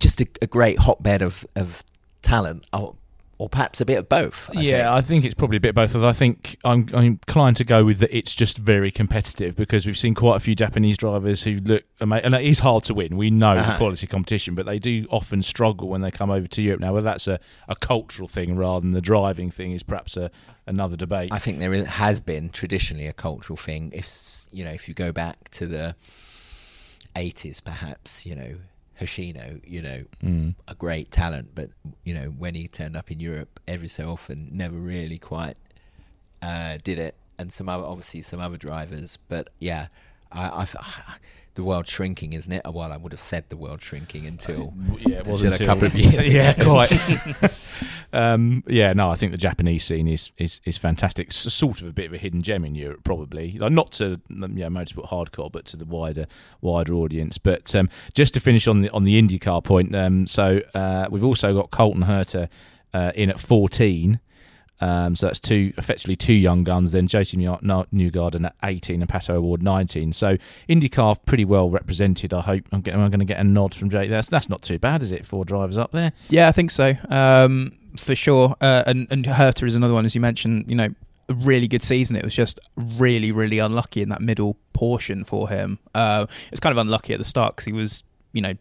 [0.00, 1.84] just a, a great hotbed of of
[2.22, 2.66] talent?
[2.72, 2.96] Or,
[3.38, 4.48] or perhaps a bit of both.
[4.56, 4.86] I yeah, think.
[4.88, 5.94] I think it's probably a bit of both.
[5.94, 8.16] Although I think I'm, I'm inclined to go with that.
[8.16, 12.22] It's just very competitive because we've seen quite a few Japanese drivers who look ama-
[12.24, 13.16] and it is hard to win.
[13.16, 13.72] We know Uh-huh.
[13.72, 16.80] the quality competition, but they do often struggle when they come over to Europe.
[16.80, 20.30] Now, whether that's a, a cultural thing rather than the driving thing is perhaps a,
[20.66, 21.30] another debate.
[21.32, 23.92] I think there is, has been traditionally a cultural thing.
[23.94, 25.94] If you know, if you go back to the
[27.14, 28.54] eighties, perhaps you know
[29.00, 30.54] Hoshino, you know, Mm.
[30.68, 31.70] a great talent, but
[32.04, 35.56] you know when he turned up in Europe, every so often, never really quite
[36.42, 37.14] uh, did it.
[37.38, 39.88] And some other, obviously, some other drivers, but yeah,
[40.32, 40.66] I, I,
[41.56, 42.62] the world shrinking, isn't it?
[42.64, 45.86] Well, I would have said the world shrinking until yeah, it was until a couple
[45.86, 46.28] of years.
[46.28, 46.92] yeah, quite.
[48.12, 51.28] um, yeah, no, I think the Japanese scene is is, is fantastic.
[51.28, 53.58] S sort of a bit of a hidden gem in Europe, probably.
[53.58, 56.26] Like, not to um, yeah, motorsport hardcore, but to the wider
[56.60, 57.38] wider audience.
[57.38, 61.24] But um, just to finish on the on the IndyCar point, um, so uh, we've
[61.24, 62.48] also got Colton Herta
[62.94, 64.20] uh, in at fourteen.
[64.80, 66.92] Um, so that's two, effectively two young guns.
[66.92, 70.12] Then Jason New- New- Newgarden at 18 and Pato O'Ward 19.
[70.12, 70.36] So
[70.68, 72.34] IndyCar pretty well represented.
[72.34, 74.10] I hope I'm, I'm going to get a nod from Jake.
[74.10, 75.24] That's that's not too bad, is it?
[75.24, 76.12] Four drivers up there.
[76.28, 76.94] Yeah, I think so.
[77.08, 78.54] Um, for sure.
[78.60, 80.66] Uh, and and Herta is another one, as you mentioned.
[80.68, 80.88] You know,
[81.28, 82.16] a really good season.
[82.16, 85.78] It was just really, really unlucky in that middle portion for him.
[85.94, 88.54] Uh, it was kind of unlucky at the start because he was, you know,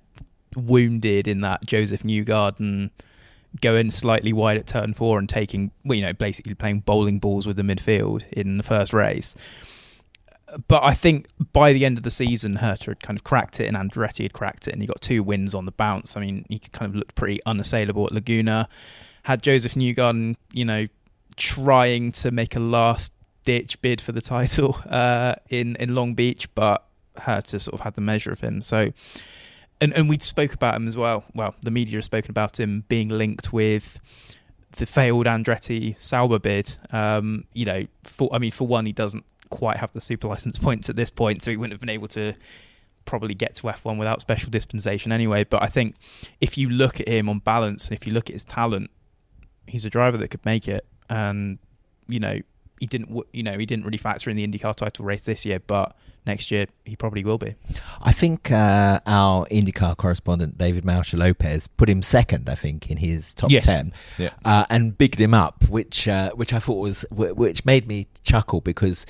[0.56, 2.90] wounded in that Josef Newgarden
[3.62, 7.48] going slightly wide at turn four and taking, well, you know, basically playing bowling balls
[7.48, 9.36] with the midfield in the first race.
[10.68, 13.68] But I think by the end of the season, Herta had kind of cracked it,
[13.68, 16.16] and Andretti had cracked it, and he got two wins on the bounce.
[16.16, 18.70] I mean, he kind of looked pretty unassailable at Laguna.
[19.24, 20.88] Had Josef Newgarden, you know,
[21.36, 23.12] trying to make a last
[23.44, 26.86] ditch bid for the title uh, in in Long Beach, but
[27.18, 28.62] Herta sort of had the measure of him.
[28.62, 28.92] So,
[29.82, 31.26] and and we spoke about him as well.
[31.34, 34.00] Well, the media has spoken about him being linked with
[34.72, 36.76] the failed Andretti Sauber bid.
[36.92, 40.58] Um, you know, for I mean, for one, he doesn't quite have the super license
[40.60, 42.34] points at this point, so he wouldn't have been able to
[43.06, 45.44] probably get to F1 without special dispensation anyway.
[45.44, 45.96] But I think
[46.42, 48.90] if you look at him on balance and if you look at his talent,
[49.68, 50.86] he's a driver that could make it.
[51.10, 51.60] And
[52.08, 52.40] you know,
[52.80, 55.60] he didn't, you know, he didn't really factor in the IndyCar title race this year,
[55.60, 57.56] but next year he probably will be.
[58.02, 62.50] I think uh, our IndyCar correspondent David Malsher-Lopez put him second.
[62.50, 63.66] I think in his top Yes.
[63.66, 64.32] ten, Yeah.
[64.44, 68.60] uh, and bigged him up, which uh, which I thought was which made me chuckle
[68.62, 69.06] because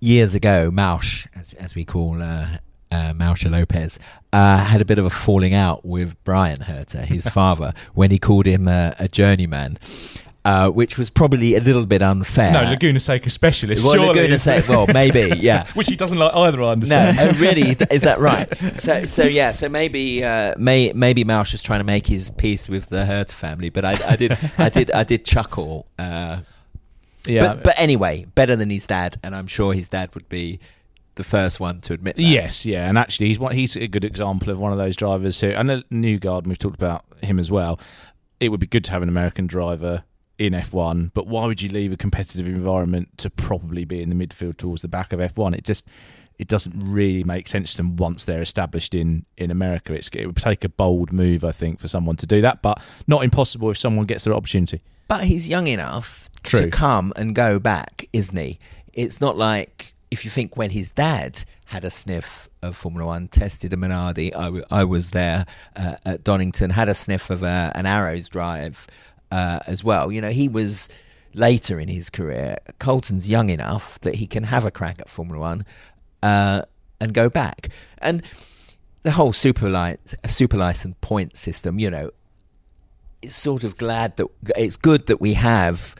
[0.00, 2.58] years ago, Mausch, as, as we call uh,
[2.92, 3.98] uh, Malsher-Lopez,
[4.32, 8.18] uh, had a bit of a falling out with Bryan Herta, his father, when he
[8.18, 9.76] called him a, a journeyman.
[10.48, 12.52] Uh, which was probably a little bit unfair.
[12.52, 13.84] No, Laguna Seca specialist.
[13.84, 14.08] Well, surely.
[14.08, 15.66] Laguna Seca- well, maybe, yeah.
[15.74, 16.58] Which he doesn't like either.
[16.58, 17.18] I No, understand.
[17.20, 17.76] oh, really?
[17.90, 18.48] Is that right?
[18.80, 19.52] So, so yeah.
[19.52, 23.32] So maybe, uh, may, maybe Mausch was trying to make his peace with the Hertz
[23.32, 25.86] family, but I, I did, I did, I did chuckle.
[25.98, 26.38] Uh,
[27.26, 27.40] Yeah.
[27.40, 30.60] But, but anyway, better than his dad, and I'm sure his dad would be
[31.16, 32.22] the first one to admit that.
[32.22, 35.40] Yes, yeah, and actually, he's one, he's a good example of one of those drivers
[35.40, 35.48] who.
[35.48, 37.78] And Newgarden, we've talked about him as well.
[38.40, 40.04] It would be good to have an American driver
[40.38, 44.14] in F1, but why would you leave a competitive environment to probably be in the
[44.14, 45.56] midfield towards the back of F1?
[45.56, 45.88] It just
[46.38, 49.92] it doesn't really make sense to them once they're established in in America.
[49.92, 52.80] It's, it would take a bold move, I think, for someone to do that, but
[53.06, 54.80] not impossible if someone gets their opportunity.
[55.08, 56.60] But he's young enough True.
[56.60, 58.58] to come and go back, isn't he?
[58.92, 63.28] It's not like if you think when his dad had a sniff of Formula One,
[63.28, 65.44] tested a Minardi, I, w- I was there
[65.76, 68.86] uh, at Donington, had a sniff of uh, an Arrows drive
[69.30, 70.10] uh, as well.
[70.12, 70.88] You know, he was
[71.34, 72.58] later in his career.
[72.78, 75.64] Colton's young enough that he can have a crack at Formula One
[76.22, 76.62] uh,
[77.00, 77.68] and go back.
[77.98, 78.22] And
[79.02, 82.10] the whole super light, super license point system, you know,
[83.22, 85.94] it's sort of glad that it's good that we have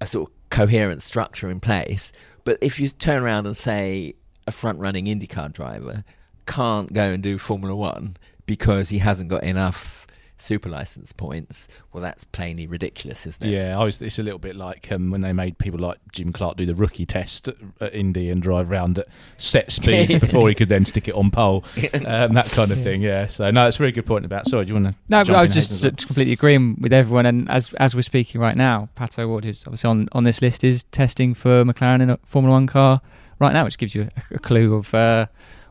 [0.00, 2.12] a sort of coherent structure in place.
[2.44, 4.14] But if you turn around and say
[4.46, 6.04] a front running IndyCar driver
[6.46, 10.05] can't go and do Formula One because he hasn't got enough
[10.38, 13.50] super license points, well, that's plainly ridiculous, isn't it?
[13.50, 14.00] Yeah, I was.
[14.02, 16.74] It's a little bit like um, when they made people like Jim Clark do the
[16.74, 19.06] rookie test at, at Indy and drive round at
[19.38, 21.64] set speeds before he could then stick it on pole,
[22.06, 23.02] um, that kind of thing.
[23.02, 23.26] Yeah.
[23.26, 24.46] So no, it's a very good point about.
[24.46, 25.00] Sorry, do you want to?
[25.08, 27.26] No, but I was just completely agreeing with everyone.
[27.26, 30.64] And as as we're speaking right now, Pato Ward is obviously on, on this list
[30.64, 33.00] is testing for McLaren in a Formula One car
[33.38, 35.26] right now, which gives you a, a clue of uh,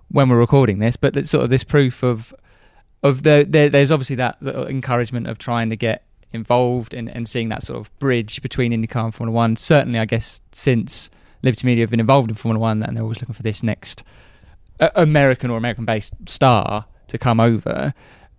[0.09, 0.95] when we're recording this.
[0.95, 2.33] But it's sort of this proof of
[3.05, 7.29] of the there, there's obviously that, that encouragement of trying to get involved and, and
[7.29, 9.55] seeing that sort of bridge between IndyCar and Formula One.
[9.55, 11.09] Certainly, I guess since
[11.43, 14.03] Liberty Media have been involved in Formula One, and they're always looking for this next
[14.79, 17.93] uh, American or American-based star to come over.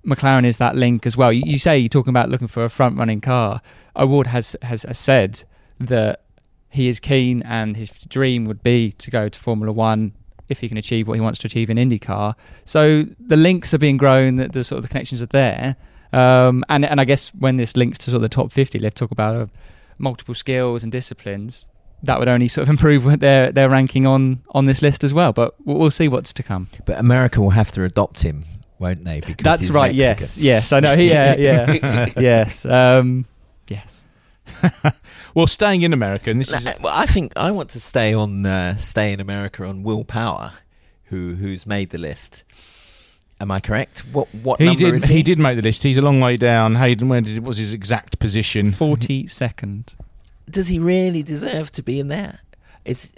[0.04, 1.32] McLaren is that link as well.
[1.32, 3.60] You, you say you're talking about looking for a front-running car.
[3.96, 5.44] O'Ward has, has has said
[5.78, 6.22] that
[6.68, 10.12] he is keen and his dream would be to go to Formula One
[10.48, 12.34] if he can achieve what he wants to achieve in IndyCar.
[12.64, 15.76] So the links are being grown, the, the sort of the connections are there.
[16.12, 18.98] Um, and and I guess when this links to sort of the top 50, let's
[18.98, 19.46] talk about uh,
[19.98, 21.64] multiple skills and disciplines.
[22.02, 25.32] That would only sort of improve their their ranking on on this list as well.
[25.32, 26.68] But we'll, we'll see what's to come.
[26.86, 28.44] But America will have to adopt him,
[28.78, 29.20] won't they?
[29.20, 29.94] Because That's he's right.
[29.94, 30.22] Mexican.
[30.22, 30.38] Yes.
[30.38, 30.72] Yes.
[30.72, 30.94] I know.
[30.94, 31.36] Yeah.
[31.36, 32.12] Yeah.
[32.16, 32.64] yes.
[32.64, 33.26] Um,
[33.68, 34.05] yes.
[35.34, 38.14] well, staying in America, and this No, is well, I think I want to stay
[38.14, 40.54] on uh, stay in America on Will Power,
[41.04, 42.44] who who's made the list.
[43.40, 44.00] Am I correct?
[44.12, 44.94] What what he number did.
[44.94, 45.22] is he?
[45.22, 45.82] did make the list.
[45.82, 46.76] He's a long way down.
[46.76, 48.72] Hayden, where did, was his exact position?
[48.72, 49.94] Forty second.
[50.48, 52.40] Does he really deserve to be in there?
[52.84, 53.10] It's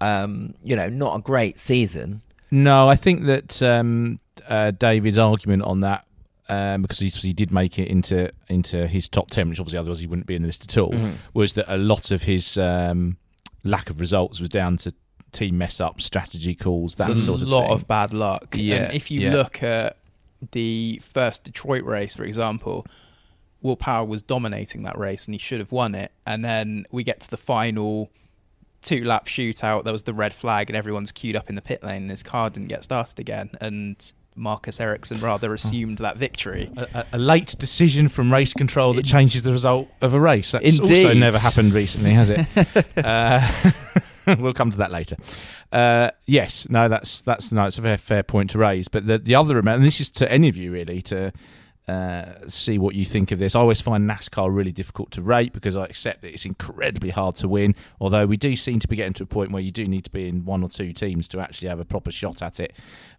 [0.00, 2.22] um, you know not a great season.
[2.50, 6.06] No, I think that um, uh, David's argument on that,
[6.52, 10.00] um, because he, he did make it into into his top ten, which obviously otherwise
[10.00, 11.14] he wouldn't be in the list at all, Mhm.
[11.34, 13.16] was that a lot of his um,
[13.64, 14.92] lack of results was down to
[15.32, 17.56] team mess ups, strategy calls, that It's sort of thing.
[17.56, 18.54] a lot of bad luck.
[18.56, 19.32] Yeah, And if you yeah.
[19.32, 19.96] look at
[20.52, 22.84] the first Detroit race, for example,
[23.62, 26.10] Will Power was dominating that race and he should have won it.
[26.26, 28.10] And then we get to the final
[28.82, 29.84] two lap shootout.
[29.84, 32.22] There was the red flag and everyone's queued up in the pit lane and his
[32.24, 33.50] car didn't get started again.
[33.60, 36.70] And Marcus Ericsson rather assumed that victory.
[36.76, 40.52] a, a- a late decision from race control that changes the result of a race.
[40.52, 42.46] That's also never happened recently, has it?
[42.96, 43.70] uh,
[44.38, 45.16] we'll come to that later.
[45.70, 48.88] Uh, yes, no, that's that's no, it's a fair, fair point to raise.
[48.88, 51.32] But the the other amount, and this is to any of you really to
[51.88, 53.56] uh, see what you think of this.
[53.56, 57.34] I always find NASCAR really difficult to rate because I accept that it's incredibly hard
[57.36, 57.74] to win.
[58.00, 60.10] Although we do seem to be getting to a point where you do need to
[60.10, 62.72] be in one or two teams to actually have a proper shot at it.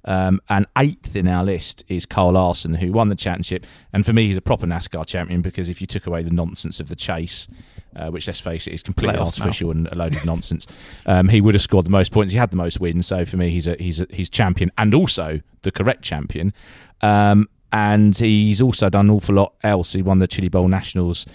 [0.05, 3.65] Um, and eighth in our list is Kyle Larson, who won the championship.
[3.91, 6.79] And for me, he's a proper NASCAR champion because if you took away the nonsense
[6.79, 7.47] of the chase,
[7.95, 9.45] uh, which let's face it is completely Playoffs now.
[9.45, 10.67] artificial and a load of nonsense,
[11.05, 12.31] um, he would have scored the most points.
[12.31, 13.07] He had the most wins.
[13.07, 16.53] So for me, he's a he's a, he's champion and also the correct champion.
[17.01, 19.93] Um, and he's also done an awful lot else.
[19.93, 21.25] He won the Chili Bowl Nationals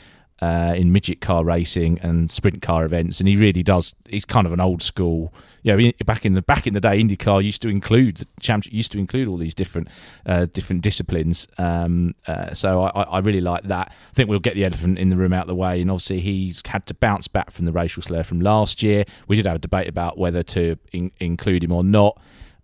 [0.40, 3.94] uh, in midget car racing and sprint car events, and he really does.
[4.08, 5.34] He's kind of an old school.
[5.64, 8.72] You know, back in the back in the day, IndyCar used to include the championship
[8.72, 9.88] used to include all these different
[10.26, 11.48] uh, different disciplines.
[11.58, 13.88] Um, uh, so I, I really like that.
[13.90, 16.20] I think we'll get the elephant in the room out of the way, and obviously
[16.20, 19.04] he's had to bounce back from the racial slur from last year.
[19.26, 22.16] We did have a debate about whether to in, include him or not.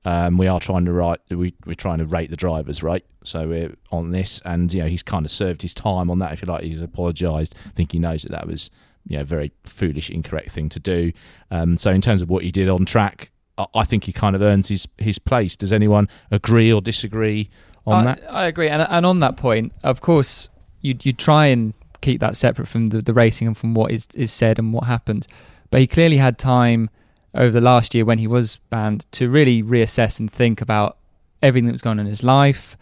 [0.04, 1.20] Um, we are trying to write.
[1.30, 3.04] We, we're trying to rate the drivers, right?
[3.22, 6.32] So we're on this, and you know he's kind of served his time on that.
[6.32, 7.54] If you like, he's apologised.
[7.66, 8.70] I think he knows that that was
[9.06, 11.12] you know a very foolish, incorrect thing to do.
[11.50, 14.36] Um, so in terms of what he did on track, I, I think he kind
[14.36, 15.56] of earns his his place.
[15.56, 17.48] Does anyone agree or disagree
[17.86, 18.32] on I, that?
[18.32, 22.36] I agree, and and on that point, of course, you you try and keep that
[22.36, 25.26] separate from the, the racing and from what is is said and what happened.
[25.70, 26.90] But he clearly had time
[27.34, 30.96] over the last year when he was banned to really reassess and think about
[31.42, 32.76] everything that was going on in his life,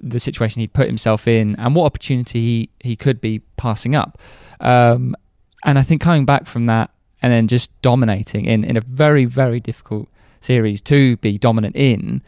[0.00, 4.18] the situation he'd put himself in, and what opportunity he, he could be passing up.
[4.60, 5.16] Um,
[5.64, 6.90] and I think coming back from that
[7.22, 10.08] and then just dominating in, in a very, very difficult
[10.40, 12.22] series to be dominant in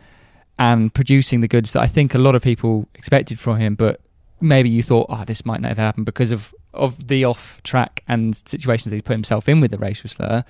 [0.59, 4.01] and producing the goods that I think a lot of people expected from him, but
[4.41, 8.03] maybe you thought, oh, this might not have happened because of, of the off track
[8.09, 10.45] and situations that he put himself in with the racial slur.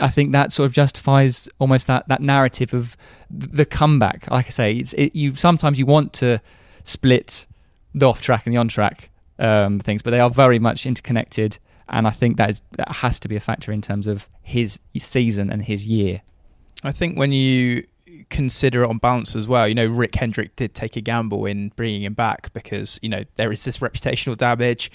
[0.00, 2.96] I think that sort of justifies almost that, that narrative of
[3.30, 4.30] the comeback.
[4.30, 6.40] Like I say, it's it, you sometimes you want to
[6.82, 7.46] split
[7.94, 11.58] the off track and the on track um, things, but they are very much interconnected.
[11.88, 14.80] And I think that, is, that has to be a factor in terms of his
[14.96, 16.22] season and his year.
[16.82, 17.86] I think when you
[18.30, 21.70] consider it on balance as well, you know, Rick Hendrick did take a gamble in
[21.76, 24.90] bringing him back because, you know, there is this reputational damage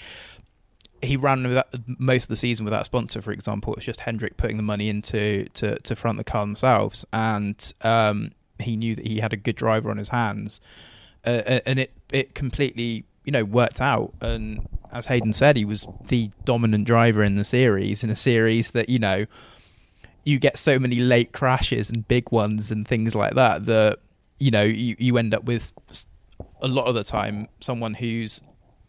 [1.02, 3.74] he ran without, most of the season without a sponsor, for example.
[3.74, 8.32] It's just Hendrick putting the money into to, to front the car themselves, and um,
[8.58, 10.60] he knew that he had a good driver on his hands,
[11.24, 14.12] uh, and it it completely you know worked out.
[14.20, 18.72] And as Hayden said, he was the dominant driver in the series in a series
[18.72, 19.26] that you know
[20.24, 23.98] you get so many late crashes and big ones and things like that that
[24.38, 25.72] you know you, you end up with
[26.62, 28.40] a lot of the time someone who's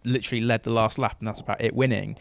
[0.03, 2.17] literally led the last lap, and that's about it winning.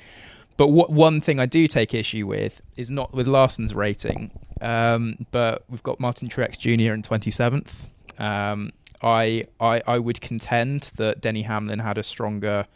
[0.56, 5.26] But what one thing I do take issue with is not with Larson's rating, um,
[5.30, 6.92] but we've got Martin Truex Jr.
[6.92, 7.88] in 27th.
[8.18, 12.66] Um, I, I I would contend that Denny Hamlin had a stronger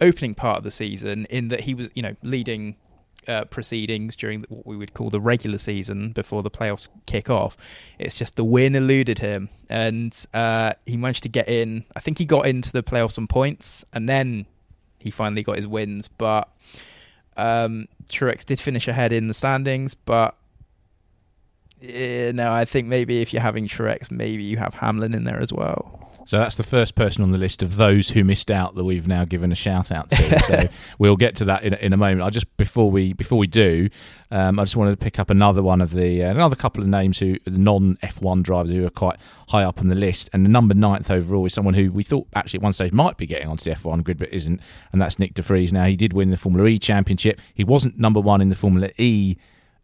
[0.00, 2.76] opening part of the season in that he was you know leading
[3.28, 7.56] uh, proceedings during what we would call the regular season before the playoffs kick off.
[7.98, 11.84] It's just the win eluded him, and uh, he managed to get in.
[11.94, 14.46] I think he got into the playoffs on points, and then
[14.98, 16.08] he finally got his wins.
[16.08, 16.48] But
[17.36, 20.36] um, Truex did finish ahead in the standings, but.
[21.82, 25.40] Yeah, no, I think maybe if you're having Truex, maybe you have Hamlin in there
[25.40, 26.09] as well.
[26.30, 29.08] So that's the first person on the list of those who missed out that we've
[29.08, 30.38] now given a shout out to.
[30.46, 32.22] so we'll get to that in, in a moment.
[32.22, 33.88] I just before we before we do,
[34.30, 36.86] um, I just wanted to pick up another one of the uh, another couple of
[36.86, 39.16] names who non F1 drivers who are quite
[39.48, 40.30] high up on the list.
[40.32, 43.16] And the number ninth overall is someone who we thought actually at one stage might
[43.16, 44.60] be getting onto the F1 grid, but isn't,
[44.92, 45.72] and that's Nyck de Vries.
[45.72, 47.40] Now he did win the Formula E championship.
[47.54, 49.36] He wasn't number one in the Formula E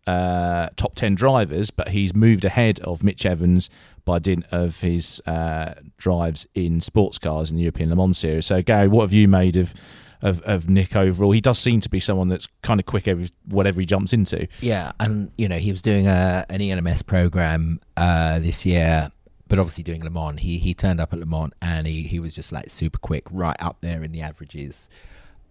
[0.06, 3.68] uh, top 10 drivers, but he's moved ahead of Mitch Evans
[4.07, 8.47] by dint of his uh, drives in sports cars in the European Le Mans Series.
[8.47, 9.75] So, Gary, what have you made of?
[10.23, 13.29] Of, of Nyck overall, he does seem to be someone that's kind of quick every
[13.45, 14.49] whatever he jumps into.
[14.62, 19.11] Yeah, and you know he was doing a an ELMS program uh, this year,
[19.47, 20.40] but obviously doing Le Mans.
[20.40, 23.25] He he turned up at Le Mans and he he was just like super quick,
[23.31, 24.88] right up there in the averages.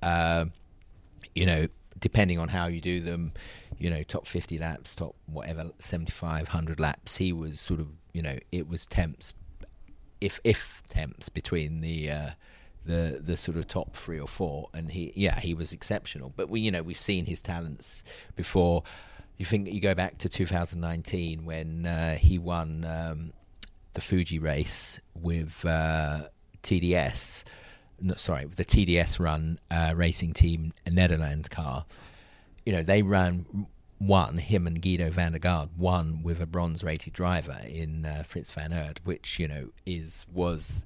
[0.01, 0.45] Uh,
[1.35, 1.67] you know,
[1.99, 3.31] depending on how you do them,
[3.77, 8.39] you know, top 50 laps, top whatever, 7,500 laps, he was sort of, you know,
[8.49, 9.33] it was temps,
[10.21, 12.29] if if temps between the uh,
[12.85, 16.31] the the sort of top three or four, and he, yeah, he was exceptional.
[16.33, 18.03] But we, you know, we've seen his talents
[18.37, 18.83] before.
[19.37, 23.33] You think you go back to 2019 when uh, he won um,
[23.95, 26.29] the Fuji race with uh,
[26.63, 27.43] TDS.
[27.99, 31.85] No, sorry, with the TDS run uh, racing team, Netherlands car
[32.65, 33.45] you know, they ran
[33.97, 38.23] one, him and Giedo van der Garde, one with a bronze rated driver in uh,
[38.27, 40.85] Frits van Eerd, which, you know, is was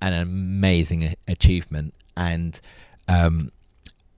[0.00, 1.94] an amazing achievement.
[2.16, 2.60] And
[3.08, 3.50] um,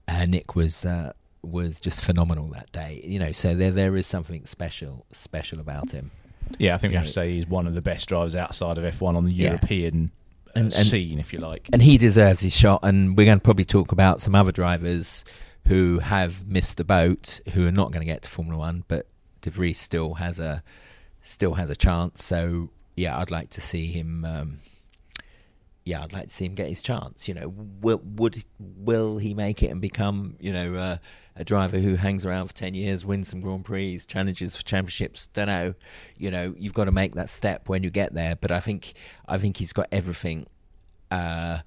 [0.07, 3.01] uh, Nyck was uh, was just phenomenal that day.
[3.03, 6.11] You know, so there there is something special special about him.
[6.57, 8.77] Yeah, I think you we have to say he's one of the best drivers outside
[8.77, 9.49] of F1 on the yeah.
[9.49, 10.11] European
[10.55, 11.69] and, and, scene, if you like.
[11.73, 12.79] And he deserves his shot.
[12.83, 15.25] And we're going to probably talk about some other drivers
[15.67, 19.05] who have missed the boat, who are not going to get to Formula One, but
[19.41, 20.63] De Vries still has a
[21.21, 22.23] still has a chance.
[22.23, 24.25] So yeah, I'd like to see him.
[24.25, 24.57] Um,
[25.83, 27.27] yeah, I'd like to see him get his chance.
[27.27, 30.97] You know, will would will he make it and become you know uh,
[31.35, 35.27] a driver who hangs around for ten years, wins some Grand Prix, challenges for championships?
[35.27, 35.73] Don't know.
[36.17, 38.37] You know, you've got to make that step when you get there.
[38.37, 38.93] But I think
[39.27, 40.47] I think he's got everything
[41.11, 41.59] uh,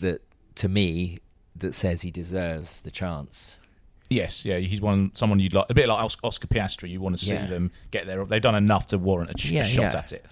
[0.00, 0.22] that
[0.56, 1.18] to me
[1.64, 3.56] that says he deserves the chance.
[4.10, 6.90] Yes, yeah, he's one someone you'd like a bit like Oscar Piastri.
[6.90, 7.46] You want to see Yeah.
[7.46, 8.24] them get there.
[8.24, 9.98] They've done enough to warrant a, ch- a shot yeah.
[9.98, 10.26] at it.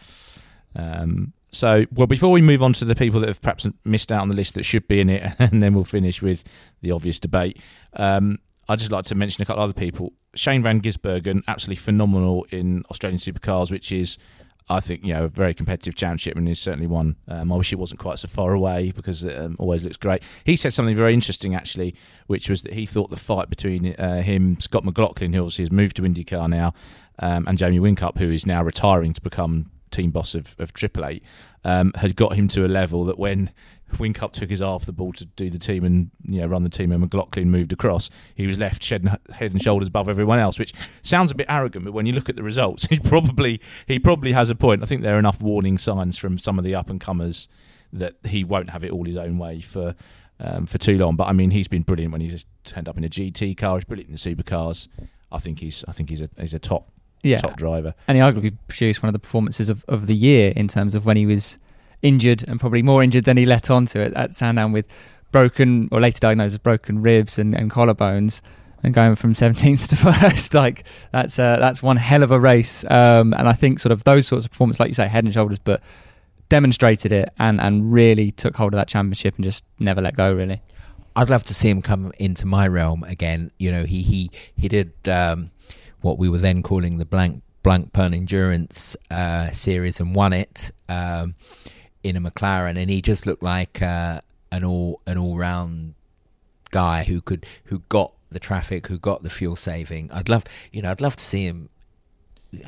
[0.76, 4.22] Um, so, well, before we move on to the people that have perhaps missed out
[4.22, 6.44] on the list that should be in it, and then we'll finish with
[6.80, 7.58] the obvious debate.
[7.94, 10.12] Um, I'd just like to mention a couple of other people.
[10.34, 14.16] Shane Van Gisbergen, absolutely phenomenal in Australian supercars, which is,
[14.68, 17.16] I think, you know, a very competitive championship, and he's certainly one.
[17.28, 20.22] Um, I wish he wasn't quite so far away because it um, always looks great.
[20.44, 21.94] He said something very interesting, actually,
[22.26, 25.72] which was that he thought the fight between uh, him, Scott McLaughlin, who obviously has
[25.72, 26.74] moved to IndyCar now,
[27.18, 31.04] um, and Jamie Whincup, who is now retiring to become team boss of, of Triple
[31.04, 31.22] Eight,
[31.64, 33.50] um, had got him to a level that when
[33.94, 36.68] Whincup took his off the ball to do the team and you know run the
[36.70, 40.58] team, and McLaughlin moved across, he was left shed, head and shoulders above everyone else.
[40.58, 40.72] Which
[41.02, 44.32] sounds a bit arrogant, but when you look at the results, he probably he probably
[44.32, 44.82] has a point.
[44.82, 47.48] I think there are enough warning signs from some of the up and comers
[47.92, 49.94] that he won't have it all his own way for.
[50.40, 52.96] Um, for too long, but I mean, he's been brilliant when he's just turned up
[52.98, 53.76] in a GT car.
[53.76, 54.88] He's brilliant in the supercars.
[55.30, 56.88] I think he's, I think he's a, he's a top,
[57.22, 57.36] Yeah.
[57.36, 57.94] top driver.
[58.08, 61.06] And he arguably produced one of the performances of, of the year in terms of
[61.06, 61.58] when he was
[62.02, 64.86] injured and probably more injured than he let on to it at Sandown with
[65.30, 68.40] broken or later diagnosed as broken ribs and, and collarbones
[68.82, 70.54] and going from 17th to first.
[70.62, 72.84] Like that's uh, that's one hell of a race.
[72.90, 75.32] Um, and I think sort of those sorts of performances like you say head and
[75.32, 75.82] shoulders but
[76.48, 80.32] demonstrated it and and really took hold of that championship and just never let go
[80.32, 80.60] really.
[81.14, 83.50] I'd love to see him come into my realm again.
[83.58, 85.50] You know, he he he did um,
[86.00, 90.72] what we were then calling the blank Blancpain endurance uh, series and won it.
[90.88, 91.34] Um,
[92.02, 95.94] in a McLaren, and he just looked like uh, an all an all round
[96.70, 100.10] guy who could who got the traffic, who got the fuel saving.
[100.12, 101.68] I'd love you know I'd love to see him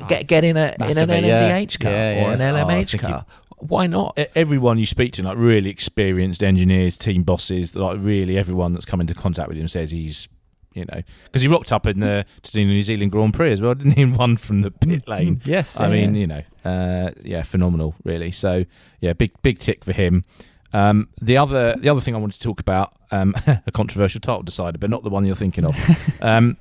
[0.07, 1.65] get get in a in an Massively, yeah.
[1.79, 2.51] Car Yeah, or an yeah.
[2.51, 3.25] Oh, I LMH he- car.
[3.59, 4.19] Why not?
[4.35, 8.99] Everyone you speak to, like really experienced engineers, team bosses, like really everyone that's come
[8.99, 10.27] into contact with him says he's,
[10.75, 13.53] you know, because he rocked up in the to do the New Zealand Grand Prix
[13.53, 14.05] as well, didn't he?
[14.05, 15.37] Won from the pit lane.
[15.37, 16.19] Mm, yes, I yeah, mean, yeah.
[16.19, 18.31] you know, uh, yeah, phenomenal, really.
[18.31, 18.65] So
[18.99, 20.23] yeah, big big tick for him.
[20.73, 24.43] Um, the other the other thing I wanted to talk about, um, a controversial title
[24.43, 25.75] decider, but not the one you're thinking of.
[26.21, 26.57] um,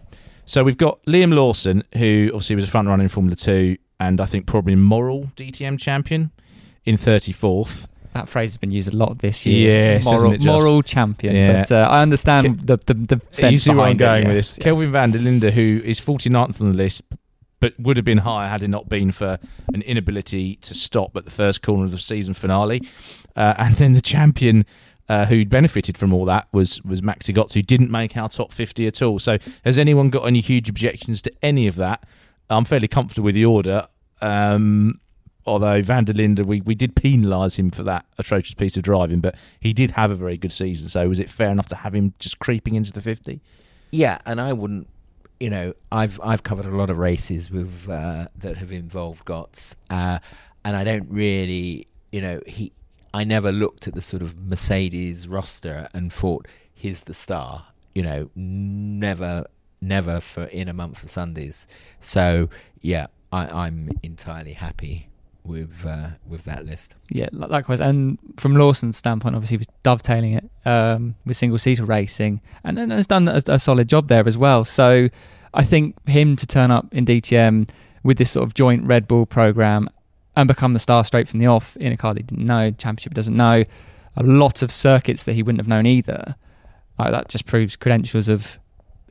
[0.47, 4.21] so we've got Liam Lawson, who obviously was a front runner in Formula Two, and
[4.21, 6.31] I think probably moral DTM champion
[6.85, 7.89] in 34th.
[8.15, 10.47] That phrase has been used a lot this year Yes, moral, isn't it just?
[10.47, 11.61] moral champion Yeah.
[11.61, 14.29] but uh, I understand the, the, the sense you see where I'm behind going it,
[14.29, 14.59] with yes, this.
[14.59, 14.65] yes.
[14.65, 17.03] Kelvin van der Linde, who is 49th on the list,
[17.61, 19.39] but would have been higher had it not been for
[19.73, 22.83] an inability to stop at the first corner of the season finale.
[23.37, 24.65] Uh, and then the champion
[25.09, 28.53] uh, who benefited from all that was was Max Tigotz, who didn't make our top
[28.53, 29.19] 50 at all.
[29.19, 32.05] So has anyone got any huge objections to any of that?
[32.51, 33.89] I'm fairly comfortable with the order.
[34.23, 35.01] Um,
[35.47, 39.21] although Van der Linde, we, we did penalise him for that atrocious piece of driving,
[39.21, 40.89] but he did have a very good season.
[40.89, 43.41] So was it fair enough to have him just creeping into the 50?
[43.91, 44.89] Yeah, and I wouldn't.
[45.41, 49.75] You know, I've I've covered a lot of races with uh, that have involved Götz,
[49.91, 50.21] uh,
[50.65, 52.73] and I don't really, you know, he.
[53.13, 57.67] I never looked at the sort of Mercedes roster and thought he's the star.
[57.95, 59.47] You know, never,
[59.81, 61.67] never for in a month of Sundays.
[62.01, 62.49] So
[62.81, 65.09] yeah, I, I'm entirely happy
[65.45, 66.97] with uh, with that list.
[67.11, 67.81] Yeah, likewise.
[67.81, 72.79] And from Lawson's standpoint, obviously, he was dovetailing it um, with single seater racing and,
[72.79, 74.65] and has done a, a solid job there as well.
[74.65, 75.09] So
[75.53, 77.69] I think him to turn up in DTM
[78.03, 79.89] with this sort of joint Red Bull program
[80.37, 82.71] and become the star straight from the off in a car that he didn't know,
[82.73, 83.63] championship doesn't know,
[84.17, 86.37] a lot of circuits that he wouldn't have known either.
[86.99, 88.59] Like that just proves credentials of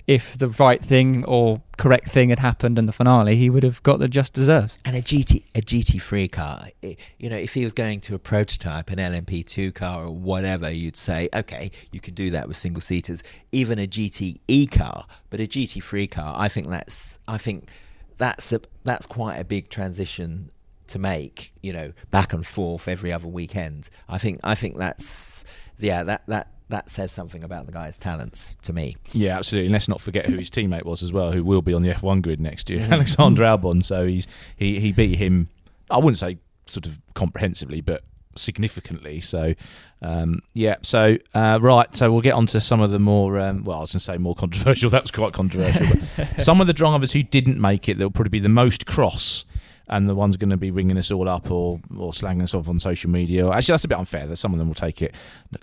[0.05, 3.81] if the right thing or correct thing had happened in the finale, he would have
[3.83, 4.77] got the just deserves.
[4.83, 8.89] And a GT a GT3 car, you know, if he was going to a prototype,
[8.89, 13.23] an LMP2 car or whatever, you'd say, okay, you can do that with single seaters.
[13.51, 17.69] Even a GTE car, but a GT3 car, I think that's I think
[18.17, 20.51] that's a that's quite a big transition
[20.87, 21.53] to make.
[21.61, 23.89] You know, back and forth every other weekend.
[24.09, 25.45] I think I think that's
[25.79, 28.95] yeah that that that says something about the guy's talents to me.
[29.11, 29.67] Yeah, absolutely.
[29.67, 31.89] And let's not forget who his teammate was as well, who will be on the
[31.93, 32.91] F1 grid next year, Mhm.
[32.93, 33.83] Alexander Albon.
[33.83, 35.47] So he's he he beat him.
[35.89, 38.03] I wouldn't say sort of comprehensively, but
[38.35, 39.21] significantly.
[39.21, 39.53] So
[40.01, 40.75] um, yeah.
[40.81, 41.93] So uh, right.
[41.95, 44.03] So we'll get on to some of the more um, well, I was going to
[44.03, 44.89] say more controversial.
[44.93, 45.85] That was quite controversial.
[46.17, 48.85] but some of the drivers who didn't make it that will probably be the most
[48.85, 49.45] cross.
[49.89, 52.69] And the one's going to be ringing us all up or or slanging us off
[52.69, 53.49] on social media.
[53.49, 54.25] Actually, that's a bit unfair.
[54.27, 55.13] That some of them will take it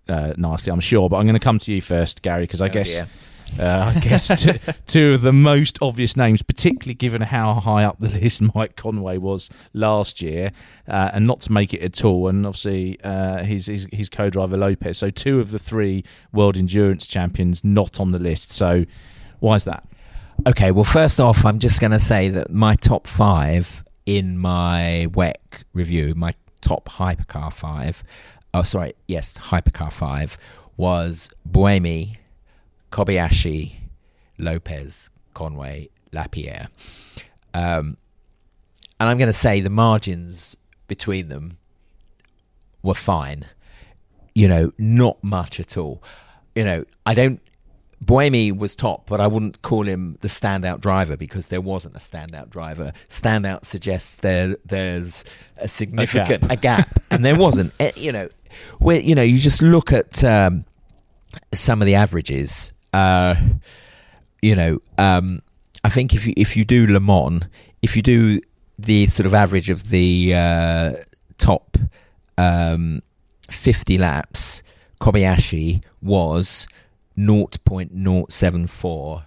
[0.08, 1.08] uh, nicely, I'm sure.
[1.08, 2.88] But I'm going to come to you first, Gary, because I Oh, guess.
[2.88, 3.08] dear.
[3.58, 4.52] Uh, I guess two,
[4.86, 9.16] two of the most obvious names, particularly given how high up the list Mike Conway
[9.18, 10.52] was last year,
[10.86, 14.56] uh, and not to make it at all, and obviously uh, his, his his co-driver
[14.56, 14.98] Lopez.
[14.98, 18.52] So two of the three world endurance champions not on the list.
[18.52, 18.84] So
[19.40, 19.84] why is that?
[20.46, 25.08] Okay, well, first off, I'm just going to say that my top five in my
[25.10, 25.36] WEC
[25.72, 28.02] review, my top hypercar five,
[28.52, 30.38] oh, sorry, yes, hypercar five,
[30.76, 32.16] was Buemi,
[32.90, 33.74] Kobayashi,
[34.38, 36.68] Lopez, Conway, Lapierre.
[37.54, 37.96] Um,
[38.98, 41.58] and I'm going to say the margins between them
[42.82, 43.46] were fine.
[44.34, 46.02] You know, not much at all.
[46.54, 47.40] You know, I don't.
[48.04, 51.98] Buemi was top, but I wouldn't call him the standout driver because there wasn't a
[51.98, 52.92] standout driver.
[53.08, 55.24] Standout suggests there there's
[55.58, 56.50] a significant gap.
[56.50, 57.72] a gap, and there wasn't.
[57.78, 58.28] Eh, You know,
[58.78, 60.64] where you know you just look at um,
[61.52, 62.72] some of the averages.
[62.92, 63.34] Uh,
[64.42, 65.42] you know, um,
[65.84, 67.42] I think if you if you do Le Mans,
[67.82, 68.40] if you do
[68.78, 70.92] the sort of average of the uh,
[71.36, 71.76] top
[72.38, 73.02] um,
[73.50, 74.62] 50 laps,
[75.02, 76.66] Kobayashi was
[77.20, 79.24] 0.074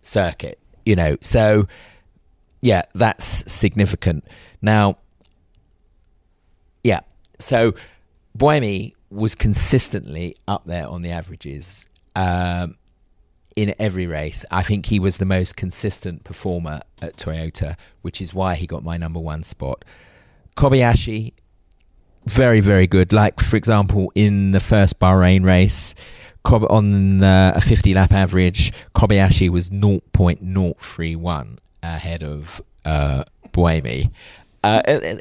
[0.02, 0.60] circuit.
[0.86, 1.68] You know, so
[2.62, 4.26] yeah, that's significant.
[4.62, 4.96] Now,
[6.84, 7.02] yeah,
[7.38, 7.74] so
[8.38, 11.86] Buemi was consistently up there on the averages
[12.16, 12.78] um,
[13.60, 14.45] in every race.
[14.49, 18.86] I think he was the most consistent performer at Toyota, which is why he got
[18.86, 19.84] my number one spot.
[20.55, 21.34] Kobayashi,
[22.26, 23.12] very, very good.
[23.12, 25.93] Like, for example, in the first Bahrain race,
[26.45, 34.10] on uh, a 50 lap average, Kobayashi was 0.031 ahead of uh, Buemi.
[34.64, 35.18] Uh,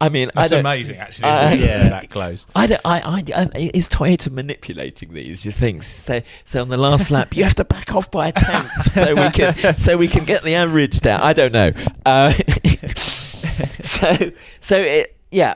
[0.00, 1.24] I mean, I That's don't- amazing, actually.
[1.24, 2.46] Uh, yeah, that close.
[2.54, 5.86] I don't, I, I, I, is Toyota manipulating these things?
[5.86, 9.14] So, so on the last lap, you have to back off by a tenth, so
[9.14, 11.22] we can, so we can get the average down.
[11.22, 11.72] I don't know.
[12.04, 12.30] Uh,
[13.82, 14.30] so,
[14.60, 15.54] so it, yeah,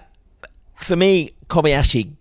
[0.76, 2.12] for me, Kobayashi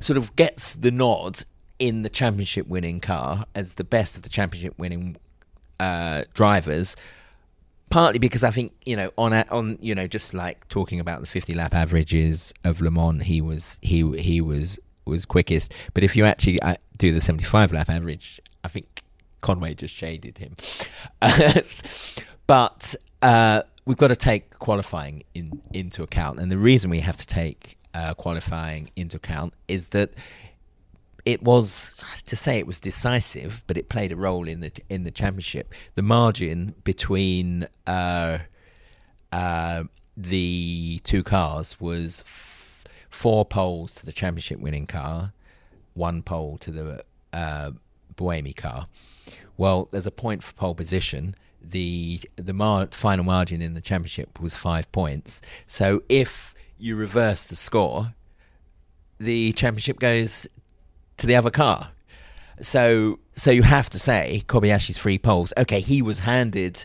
[0.00, 1.42] sort of gets the nod
[1.78, 5.16] in the championship-winning car as the best of the championship-winning
[5.80, 6.96] uh, drivers
[7.90, 11.20] partly because I think you know on a, on you know just like talking about
[11.20, 15.72] the 50 lap averages of Le Mans he was he he was was quickest.
[15.94, 19.02] But if you actually uh, do the 75 lap average I think
[19.40, 20.56] Conway just shaded him.
[22.48, 26.40] But uh, we've got to take qualifying in into account.
[26.40, 30.14] And the reason we have to take uh, qualifying into account is that
[31.28, 35.02] it was to say it was decisive, but it played a role in the in
[35.02, 35.74] the championship.
[35.94, 38.38] The margin between uh,
[39.30, 39.84] uh,
[40.16, 45.34] the two cars was f- four poles to the championship winning car,
[45.92, 47.04] one pole to the
[47.34, 47.72] uh,
[48.16, 48.86] Buemi car.
[49.58, 51.34] Well, there's a point for pole position.
[51.60, 55.42] The the mar- final margin in the championship was five points.
[55.66, 58.14] So if you reverse the score,
[59.18, 60.46] the championship goes
[61.18, 61.90] to the other car.
[62.60, 65.52] So so you have to say Kobayashi's three poles.
[65.56, 66.84] Okay, he was handed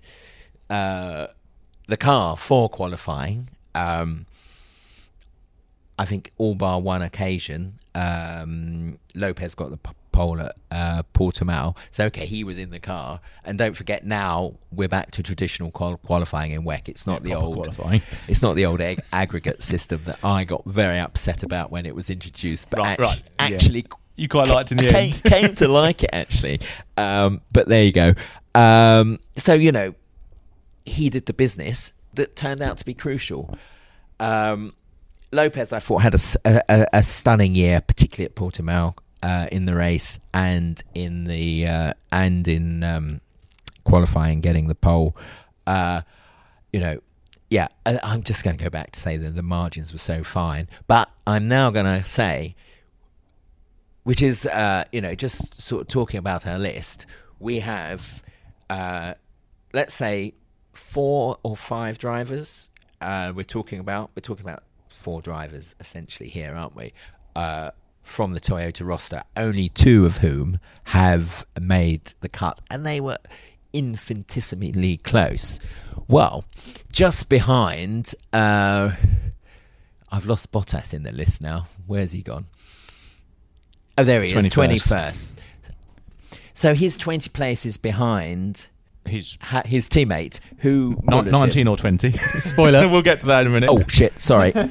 [0.69, 1.27] uh,
[1.87, 3.49] the car for qualifying.
[3.73, 4.25] Um,
[5.97, 11.75] I think all bar one occasion, um, Lopez got the p- pole at uh, Portimao.
[11.91, 13.19] So okay, he was in the car.
[13.43, 16.87] And don't forget, now we're back to traditional qual- qualifying in WEC.
[16.89, 18.01] It's not Yeah, the old qualifying.
[18.27, 21.95] It's not the old ag- aggregate system that I got very upset about when it
[21.95, 22.69] was introduced.
[22.69, 23.57] But Right, right, yeah.
[24.15, 25.23] You quite liked in the came, end.
[25.23, 26.59] came to like it actually.
[26.97, 28.13] Um, but there you go.
[28.53, 29.95] Um, so you know,
[30.85, 33.57] he did the business that turned out to be crucial.
[34.19, 34.73] Um,
[35.31, 38.93] Lopez, I thought, had a stunning year, particularly at Portimao
[39.23, 43.21] uh, in the race and in the uh, and in um,
[43.83, 45.15] qualifying, getting the pole.
[45.65, 46.01] Uh,
[46.71, 46.99] you know,
[47.49, 50.67] yeah, I'm just going to go back to say that the margins were so fine,
[50.87, 52.55] but I'm now going to say
[54.03, 57.05] which is uh, you know just sort of talking about our list
[57.39, 58.23] we have
[58.69, 59.13] uh,
[59.73, 60.33] let's say
[60.73, 62.69] four or five drivers
[63.01, 66.93] uh, we're talking about we're talking about four drivers essentially here aren't we
[67.35, 67.71] uh,
[68.03, 73.17] from the Toyota roster only two of whom have made the cut and they were
[73.71, 75.59] infinitesimally close
[76.07, 76.45] well
[76.91, 78.91] just behind uh,
[80.13, 81.65] I've lost Bottas in the list now.
[81.87, 82.45] Where's he gone?
[83.97, 85.35] Oh, there he is, 21st.
[86.55, 88.67] So he's twenty places behind
[89.05, 91.31] He's ha- his teammate, who Ni- what is it?
[91.31, 92.11] 19 or 20.
[92.39, 92.87] Spoiler.
[92.91, 93.69] we'll get to that in a minute.
[93.69, 94.17] Oh shit!
[94.19, 94.53] Sorry.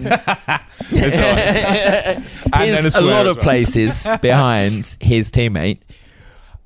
[0.94, 2.24] It's all right.
[2.52, 3.42] And then a a, lot as of well.
[3.42, 5.78] places behind his teammate.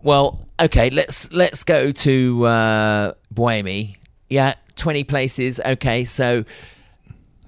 [0.02, 3.96] Well, okay, let's let's go to uh, Buemi.
[4.28, 5.61] Yeah, twenty places.
[5.64, 6.44] Okay, so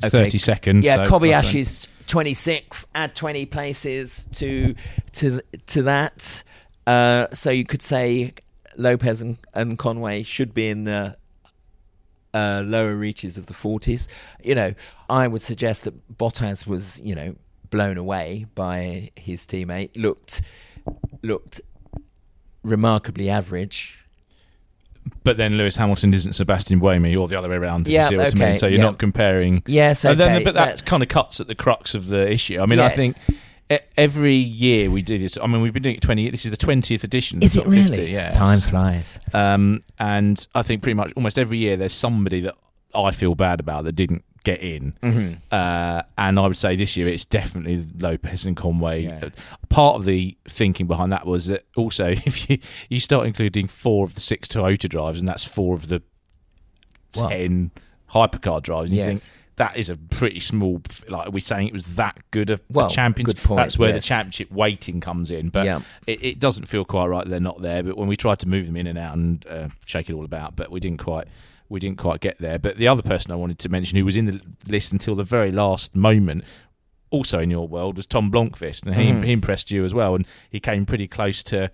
[0.04, 0.09] okay.
[0.11, 2.86] 30 seconds, Yeah, so Kobayashi's twenty sixth.
[2.94, 4.74] Add twenty places to
[5.12, 6.42] to to that.
[6.86, 8.32] Uh, so you could say
[8.76, 11.16] Lopez and, and Conway should be in the
[12.32, 14.09] uh, lower reaches of the 40s.
[14.42, 14.74] You know,
[15.11, 17.34] I would suggest that Bottas was, you know,
[17.70, 19.90] blown away by his teammate.
[19.96, 20.42] Looked
[21.22, 21.61] looked
[22.62, 23.97] remarkably average.
[25.24, 27.88] But then Lewis Hamilton isn't Sebastian Buemi, or the other way around.
[27.88, 28.59] if Yeah, you see what I okay, mean?
[28.59, 28.84] So you're yeah.
[28.84, 29.62] not comparing.
[29.66, 32.61] Yes, And then- okay, but that kind of cuts at the crux of the issue.
[32.61, 33.16] I mean, I think
[33.96, 35.36] every year we do this.
[35.40, 36.30] I mean, we've been doing it 20.
[36.30, 37.42] This is the 20th edition.
[37.42, 38.12] Is it Top 50, really?
[38.12, 38.34] yes.
[38.34, 39.20] Time flies.
[39.34, 42.54] Um, and I think pretty much almost every year there's somebody that
[42.94, 44.94] I feel bad about that didn't get in.
[45.03, 45.38] Mhm.
[45.53, 49.05] Uh, and I would say this year it's definitely Lopez and Conway.
[49.05, 49.20] Yeah.
[49.24, 49.30] Uh,
[49.68, 54.05] Part of the thinking behind that was that also if you you start including four
[54.05, 56.03] of the six Toyota drives, and that's four of the
[57.12, 57.70] ten
[58.12, 60.80] hypercar drives, and you think that is a pretty small.
[61.09, 63.38] Like, we're we saying it was that good of Well, a championship?
[63.42, 65.80] point, That's where the championship weighting comes in, but Yeah.
[66.07, 67.82] it, it doesn't feel quite right that they're not there.
[67.82, 70.24] But when we tried to move them in and out and uh, shake it all
[70.24, 71.26] about, but we didn't quite.
[71.68, 72.58] We didn't quite get there.
[72.58, 75.24] But the other person I wanted to mention, who was in the list until the
[75.24, 76.44] very last moment,
[77.10, 79.24] also in your world, was Tom Blomqvist, and he, Mm.
[79.24, 80.14] he impressed you as well.
[80.14, 81.70] And he came pretty close to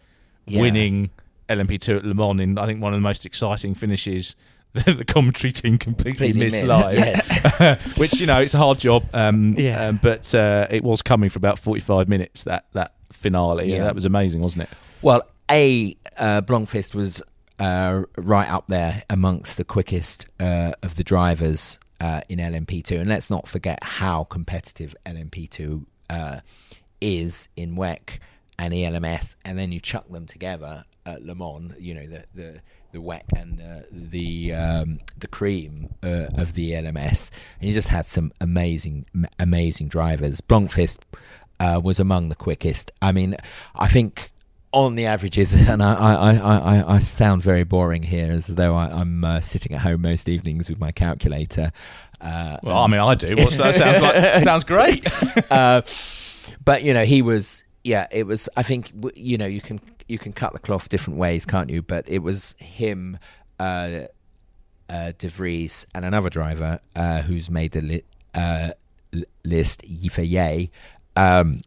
[0.46, 0.60] Yeah.
[0.62, 1.10] winning
[1.48, 4.34] LMP2 at Le Mans in I think one of the most exciting finishes.
[4.74, 7.78] the commentary team completely, Completely missed missed, live, yes.
[7.96, 9.04] which you know it's a hard job.
[9.14, 9.86] Um, Yeah.
[9.86, 12.42] um, but uh, it was coming for about forty-five minutes.
[12.42, 13.84] That that finale, Yeah.
[13.84, 14.70] that was amazing, wasn't it?
[15.00, 17.22] Well, A, uh, Blomqvist was
[17.58, 23.00] uh, right up there amongst the quickest uh, of the drivers uh, in LMP2.
[23.00, 26.40] And let's not forget how competitive LMP2 uh,
[27.00, 28.18] is in WEC
[28.58, 29.36] and ELMS.
[29.44, 32.60] And then you chuck them together at Le Mans, you know, the, the,
[32.92, 37.30] the WEC and the, the, um, the cream uh, of the LMS.
[37.60, 39.06] And you just had some amazing,
[39.38, 40.40] amazing drivers.
[40.40, 40.98] Blomqvist
[41.60, 42.90] uh, was among the quickest.
[43.00, 43.36] I mean,
[43.74, 44.32] I think
[44.74, 48.74] on the averages, and I, I, I, I, I sound very boring here, as though
[48.74, 51.70] I, I'm uh, sitting at home most evenings with my calculator.
[52.20, 53.34] Uh, Well, I mean, I do.
[53.36, 53.74] What's that?
[53.74, 55.06] Sounds like sounds great.
[55.50, 55.82] uh,
[56.64, 57.64] but you know, he was.
[57.84, 58.48] Yeah, it was.
[58.56, 61.82] I think you know you can you can cut the cloth different ways, can't you?
[61.82, 63.18] But it was him,
[63.60, 64.00] uh,
[64.88, 68.04] uh, De Vries, and another driver uh, who's made the li-
[68.34, 68.70] uh,
[69.14, 70.70] l- list, Yifei Ye,
[71.16, 71.60] um,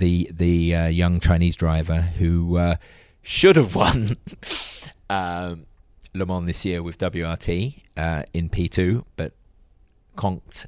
[0.00, 2.76] the the uh, young Chinese driver who uh,
[3.22, 4.16] should have won
[5.10, 5.66] um,
[6.14, 9.32] Le Mans this year with WRT uh, in P2, but
[10.16, 10.66] conked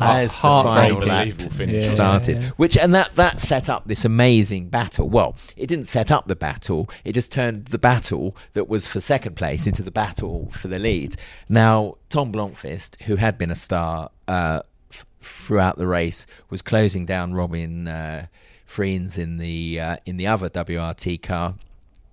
[0.00, 1.86] as the final lap finish.
[1.86, 2.40] started.
[2.40, 2.50] Yeah.
[2.56, 5.08] Which and that that set up this amazing battle.
[5.08, 9.00] Well, it didn't set up the battle; it just turned the battle that was for
[9.00, 11.16] second place into the battle for the lead.
[11.48, 17.04] Now, Tom Blomqvist, who had been a star uh, f- throughout the race, was closing
[17.04, 18.26] down Robin uh,
[18.72, 21.56] Frijns in the uh, in the other WRT car.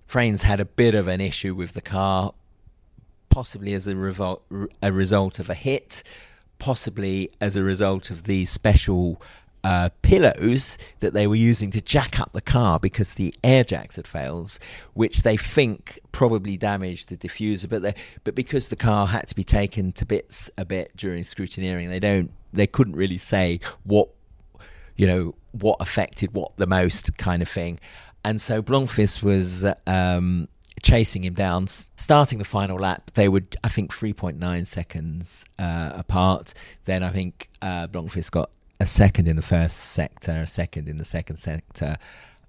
[0.06, 2.34] Frijns had a bit of an issue with the car,
[3.30, 4.40] possibly as a, revol-
[4.82, 6.02] a result of a hit,
[6.58, 9.22] possibly as a result of the special
[9.64, 13.96] uh, pillows that they were using to jack up the car because the air jacks
[13.96, 14.58] had failed,
[14.92, 17.70] which they think probably damaged the diffuser.
[17.70, 21.22] But they, but because the car had to be taken to bits a bit during
[21.22, 24.10] scrutineering, they don't they couldn't really say what
[24.96, 27.80] you know what affected what the most kind of thing.
[28.24, 30.48] And so Blomqvist was um,
[30.82, 33.10] chasing him down, starting the final lap.
[33.14, 36.54] They were, I think, 3.9 seconds uh, apart.
[36.84, 40.96] Then I think uh, Blomqvist got a second in the first sector, a second in
[40.96, 41.96] the second sector,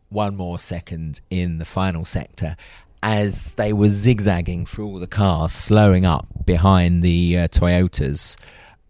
[0.09, 2.55] one more second in the final sector.
[3.03, 8.37] As they were zigzagging through all the cars, slowing up behind the uh, Toyotas,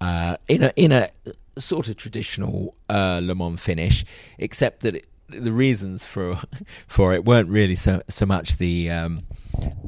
[0.02, 1.10] uh, in a in a
[1.58, 4.06] sort of traditional uh, Le Mans finish,
[4.38, 6.40] except that it, the reasons for
[6.88, 9.22] for it weren't really so so much the um,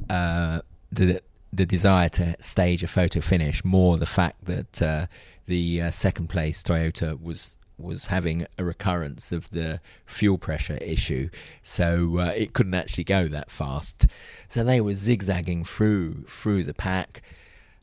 [0.09, 0.61] uh,
[0.91, 5.05] the the desire to stage a photo finish, more the fact that uh,
[5.45, 11.29] the uh, second place Toyota was was having a recurrence of the fuel pressure issue,
[11.61, 14.07] so uh, it couldn't actually go that fast.
[14.47, 17.21] So they were zigzagging through through the pack.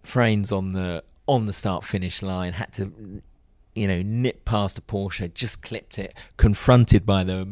[0.04, 3.22] Frijns on the on the start finish line had to
[3.74, 7.44] you know, nipped past a Porsche, just clipped it, confronted by the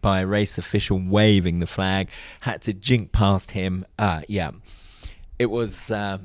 [0.00, 2.08] by a race official waving the flag,
[2.40, 3.84] had to jink past him.
[3.98, 4.50] Uh, yeah,
[5.38, 5.90] it was.
[5.90, 6.22] Um,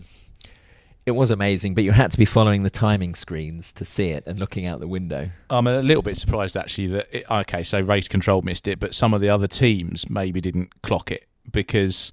[1.05, 4.25] it was amazing, but you had to be following the timing screens to see it
[4.27, 5.29] and looking out the window.
[5.49, 8.93] I'm a little bit surprised actually that it, okay, so race control missed it, but
[8.93, 12.11] some of the other teams maybe didn't clock it because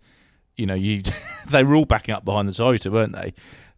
[0.56, 1.02] you know you
[1.48, 3.34] they were all backing up behind the Toyota, weren't they?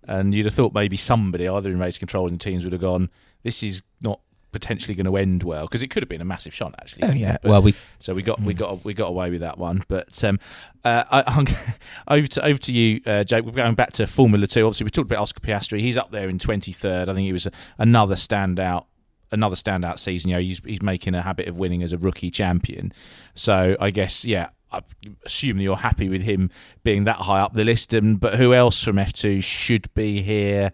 [0.06, 3.10] And you'd have thought maybe somebody either in race control and teams would have gone,
[3.42, 4.20] this is not
[4.52, 7.02] potentially going to end well because it could have been a massive shot actually.
[7.02, 9.58] Oh yeah, But- well we so we got we got we got away with that
[9.58, 9.84] one.
[9.88, 10.38] But um,
[10.84, 11.46] uh, I, I'm
[12.08, 13.44] over to over to you, uh, Jake.
[13.44, 14.64] We're going back to Formula Two.
[14.66, 15.80] Obviously, we talked about Oscar Piastri.
[15.80, 17.02] He's up there in 23rd.
[17.08, 18.86] I think he was a, another standout.
[19.32, 20.30] Another standout season.
[20.30, 22.92] You know, he's he's making a habit of winning as a rookie champion.
[23.34, 24.80] So I guess yeah, I
[25.24, 26.50] assume that you're happy with him
[26.82, 27.94] being that high up the list.
[27.94, 30.72] And but who else from F2 should be here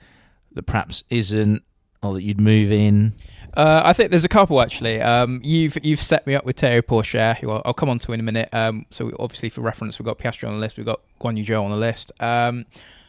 [0.52, 1.62] that perhaps isn't,
[2.02, 3.14] or that you'd move in?
[3.54, 5.00] Uh, I think there's a couple actually.
[5.00, 8.12] Um, you've you've set me up with Théo Pourchaire, who I'll, I'll come on to
[8.12, 8.48] in a minute.
[8.52, 11.44] Um, so obviously for reference, we've got Piastri on the list, we've got Guan Yu
[11.44, 12.64] Zhou on the list, um,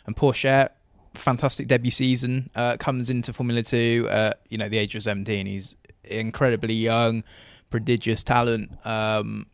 [0.05, 0.69] and Pourchaire,
[1.13, 2.49] fantastic debut season.
[2.55, 5.45] Uh, comes into Formula Two, uh, you know, the age of 17.
[5.45, 7.23] He's incredibly young,
[7.69, 9.47] prodigious talent, um,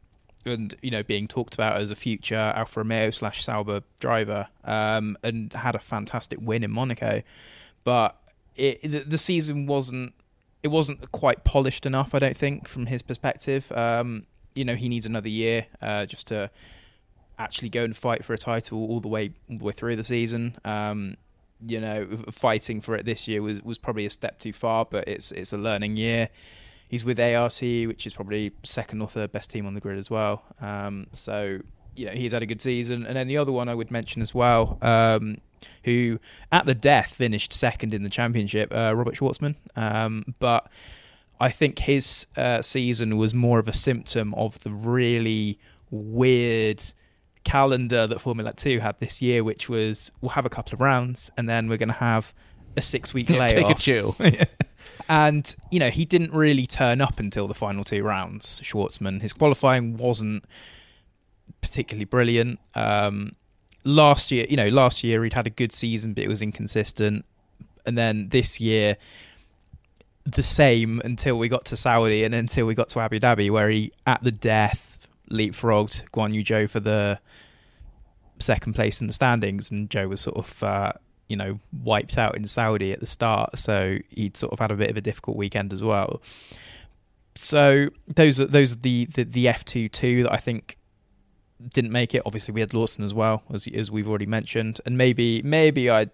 [0.45, 5.17] and you know, being talked about as a future Alfa Romeo slash Sauber driver, um,
[5.23, 7.21] and had a fantastic win in Monaco,
[7.83, 8.19] but
[8.55, 10.13] it, the, season wasn't
[10.61, 13.71] it wasn't quite polished enough, I don't think, from his perspective.
[13.71, 16.49] Um, you know, he needs another year uh, just to
[17.37, 20.03] actually go and fight for a title all the way all the way through the
[20.03, 20.57] season.
[20.65, 21.15] Um,
[21.65, 25.07] you know, fighting for it this year was, was probably a step too far, but
[25.07, 26.29] it's it's a learning year.
[26.89, 30.09] He's with ART, which is probably second or third best team on the grid as
[30.09, 30.43] well.
[30.59, 31.59] Um, so
[31.95, 33.05] you know, he's had a good season.
[33.05, 35.37] And then the other one I would mention as well, um,
[35.83, 36.19] who
[36.51, 39.55] at the death finished second in the championship, uh, Robert Shwartzman.
[39.75, 40.69] Um, but
[41.39, 45.59] I think his uh, season was more of a symptom of the really
[45.91, 46.83] weird
[47.43, 51.29] calendar that Formula 2 had this year, which was we'll have a couple of rounds
[51.37, 52.33] and then we're going to have
[52.77, 53.51] a six week layoff.
[53.67, 54.15] Take a chill.
[55.09, 59.23] And, you know, he didn't really turn up until the final two rounds, Shwartzman.
[59.23, 60.45] His qualifying wasn't
[61.61, 62.59] particularly brilliant.
[62.75, 63.35] Um,
[63.83, 67.25] last year, you know, last year he'd had a good season, but it was inconsistent.
[67.87, 68.97] And then this year,
[70.25, 73.69] the same until we got to Saudi and until we got to Abu Dhabi, where
[73.69, 77.19] he, at the death, leapfrogged Guan Yu Zhou for the
[78.37, 79.71] second place in the standings.
[79.71, 80.93] And Zhou was sort of, uh,
[81.29, 83.57] you know, wiped out in Saudi at the start.
[83.57, 86.21] So he'd sort of had a bit of a difficult weekend as well.
[87.35, 90.77] So those are those are the the, the F two two that I think
[91.73, 92.23] didn't make it.
[92.25, 96.09] Obviously, we had Lawson as well, as as we've already mentioned, and maybe maybe I'd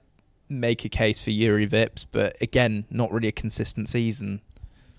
[0.49, 4.41] make a case for Jüri Vips, but again, not really a consistent season.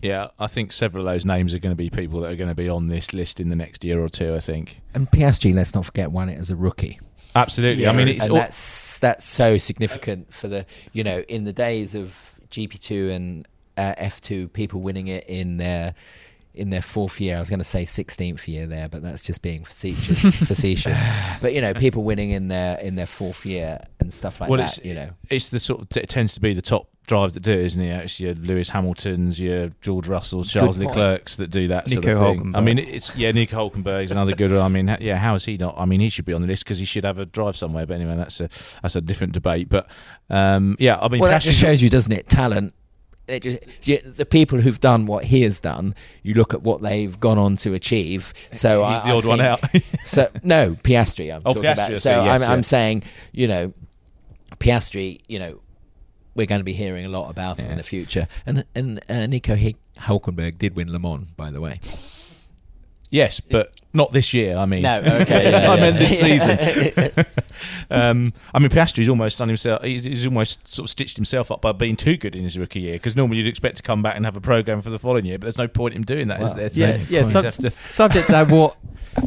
[0.03, 2.49] Yeah, I think several of those names are going to be people that are going
[2.49, 4.35] to be on this list in the next year or two.
[4.35, 4.81] I think.
[4.95, 6.99] And PSG, let's not forget, won it as a rookie.
[7.37, 7.87] Absolutely.
[7.87, 11.53] I mean, it's and all, that's that's so significant for the you know in the
[11.53, 12.17] days of
[12.51, 15.95] GP two and uh, F two, people winning it in their
[16.57, 17.37] in their fourth year.
[17.37, 20.21] I was going to say sixteenth year there, but that's just being facetious.
[20.47, 21.05] facetious.
[21.41, 24.59] But you know, people winning in their in their fourth year and stuff like well,
[24.59, 24.79] that.
[24.79, 27.41] it's You know, it's the sort of it tends to be the top drivers that
[27.41, 28.05] do it, isn't it?
[28.05, 30.77] It's your Lewis Hamiltons, your George Russells, Charles.
[30.77, 32.57] Leclerc's that do that sort Nico of thing.
[32.57, 34.51] I mean, it's yeah, Nico Hulkenberg's another good.
[34.51, 34.61] one.
[34.61, 35.75] I mean, yeah, how is he not?
[35.79, 37.87] I mean, he should be on the list because he should have a drive somewhere.
[37.87, 38.49] But anyway, that's a
[38.83, 39.69] that's a different debate.
[39.69, 39.89] But
[40.31, 42.29] um, yeah, I mean, well, that just shows you, doesn't it?
[42.29, 42.75] Talent.
[43.29, 46.81] It just, you, the people who've done what he has done, you look at what
[46.83, 48.33] they've gone on to achieve.
[48.53, 49.61] So He's I, the I one out.
[50.07, 51.35] so no, Piastri.
[51.35, 51.89] I'm Oh, talking Piastri, about.
[51.89, 53.03] see, So yes, I'm, I'm saying,
[53.33, 53.73] you know,
[54.59, 55.21] Piastri.
[55.27, 55.61] You know,
[56.35, 58.29] we're going to be hearing a lot about him in the future.
[58.47, 61.81] And and uh, Nico H- Hulkenberg did win Le Mans, by the way.
[63.17, 64.57] Yes, but not this year.
[64.57, 65.81] I mean, No, okay, yeah, I yeah.
[65.81, 67.25] meant this season.
[67.91, 69.83] um, I mean, Piastri's almost done himself.
[69.83, 72.81] He's, he's almost sort of stitched himself up by being too good in his rookie
[72.81, 72.95] year.
[72.95, 75.39] Because normally you'd expect to come back and have a program for the following year,
[75.39, 76.71] but there's no point in doing that, is Well, there?
[76.71, 77.23] So yeah, yeah.
[77.23, 78.77] Sub- to- subject to what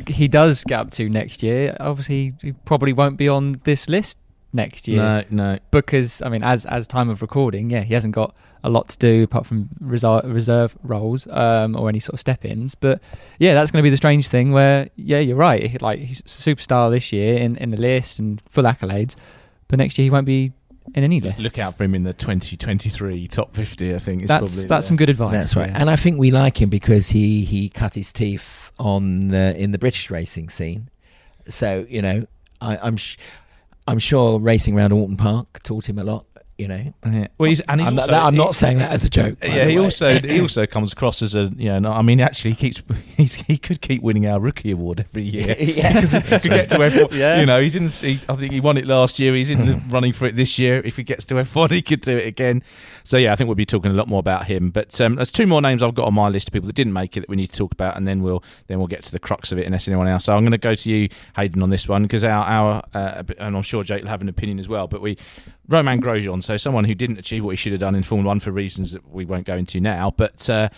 [0.07, 1.75] he does get up to next year.
[1.79, 4.17] Obviously, he probably won't be on this list
[4.51, 5.59] next year no, no.
[5.71, 8.97] because I mean, as as time of recording, yeah, he hasn't got a lot to
[8.97, 12.75] do apart from reserve, reserve roles um, or any sort of step-ins.
[12.75, 13.01] But
[13.37, 14.51] yeah, that's going to be the strange thing.
[14.51, 15.81] Where yeah, you're right.
[15.81, 19.15] Like he's a superstar this year in in the list and full accolades,
[19.67, 20.53] but next year he won't be
[20.95, 21.39] in any list.
[21.39, 23.95] Look out for him in the 2023 top 50.
[23.95, 25.33] I think is That's probably that's some good advice.
[25.33, 25.69] That's right.
[25.69, 25.77] yeah.
[25.79, 29.71] And I think we like him because he he cut his teeth on the, in
[29.71, 30.89] the British racing scene.
[31.47, 32.25] So you know,
[32.61, 33.17] I, I'm sh-
[33.87, 36.25] I'm sure racing around Oulton Park taught him a lot.
[36.59, 36.93] You know.
[37.05, 37.27] Yeah.
[37.37, 39.37] Well, he's, and he's I'm, also, not, I'm he- not saying that as a joke.
[39.41, 39.83] Yeah, he way.
[39.85, 41.79] also he also comes across as a you know.
[41.79, 42.81] no, I mean, actually, he keeps
[43.17, 45.55] he's, he could keep winning our rookie award every year.
[45.57, 46.01] Yeah.
[46.01, 47.13] because he could get to F1.
[47.13, 47.39] Yeah.
[47.39, 47.87] You know, he's in.
[47.87, 49.33] He, I think he won it last year.
[49.33, 50.81] He's in the running for it this year.
[50.83, 52.61] If he gets to F1, he could do it again.
[53.03, 54.69] So yeah, I think we'll be talking a lot more about him.
[54.69, 56.93] But um, there's two more names I've got on my list of people that didn't
[56.93, 59.11] make it that we need to talk about, and then we'll then we'll get to
[59.11, 60.25] the crux of it unless anyone else.
[60.25, 63.23] So I'm going to go to you, Hayden, on this one because our our uh,
[63.39, 64.87] and I'm sure Jake will have an opinion as well.
[64.87, 65.17] But we
[65.69, 68.39] Romain Grosjean, so someone who didn't achieve what he should have done in Formula One
[68.39, 70.49] for reasons that we won't go into now, but.
[70.49, 70.69] Uh,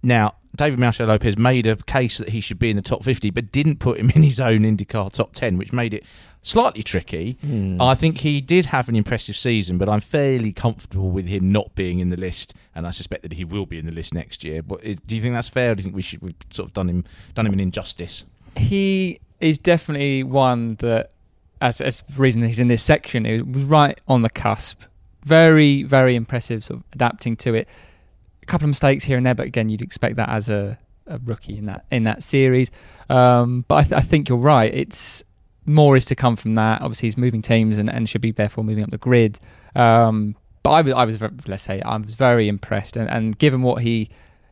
[0.00, 3.50] now, David Malsher-Lopez made a case that he should be in the top 50, but
[3.50, 6.04] didn't put him in his own IndyCar top 10, which made it
[6.40, 7.36] slightly tricky.
[7.40, 7.82] Hmm.
[7.82, 11.74] I think he did have an impressive season, but I'm fairly comfortable with him not
[11.74, 14.44] being in the list, and I suspect that he will be in the list next
[14.44, 14.62] year.
[14.62, 15.72] But do you think that's fair?
[15.72, 17.04] Or do you think we should we've sort of done him
[17.34, 18.24] done him an injustice?
[18.56, 21.12] he is definitely one that,
[21.60, 24.82] as, as the reason he's in this section, it was right on the cusp.
[25.24, 27.68] Very, very impressive, sort of adapting to it.
[28.42, 31.18] A couple of mistakes here and there, but again, you'd expect that as a, a
[31.24, 32.70] rookie in that in that series.
[33.10, 34.72] Um, but I, th- I think you're right.
[34.72, 35.24] It's
[35.66, 36.80] more is to come from that.
[36.80, 39.38] Obviously, he's moving teams and, and should be therefore moving up the grid.
[39.74, 43.62] Um, but I was, I was, let's say, I was very impressed, and, and given
[43.62, 44.08] what he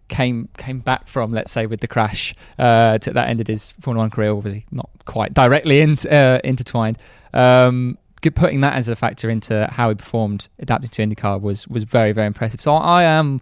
[0.08, 4.04] came came back from, let's say, with the crash uh, to, that ended his Formula
[4.04, 6.98] One career, obviously not quite directly uh, intertwined.
[7.34, 7.98] Um,
[8.34, 12.12] putting that as a factor into how he performed adapting to IndyCar was was very
[12.12, 12.60] very impressive.
[12.60, 13.40] So I am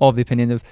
[0.00, 0.62] of the opinion of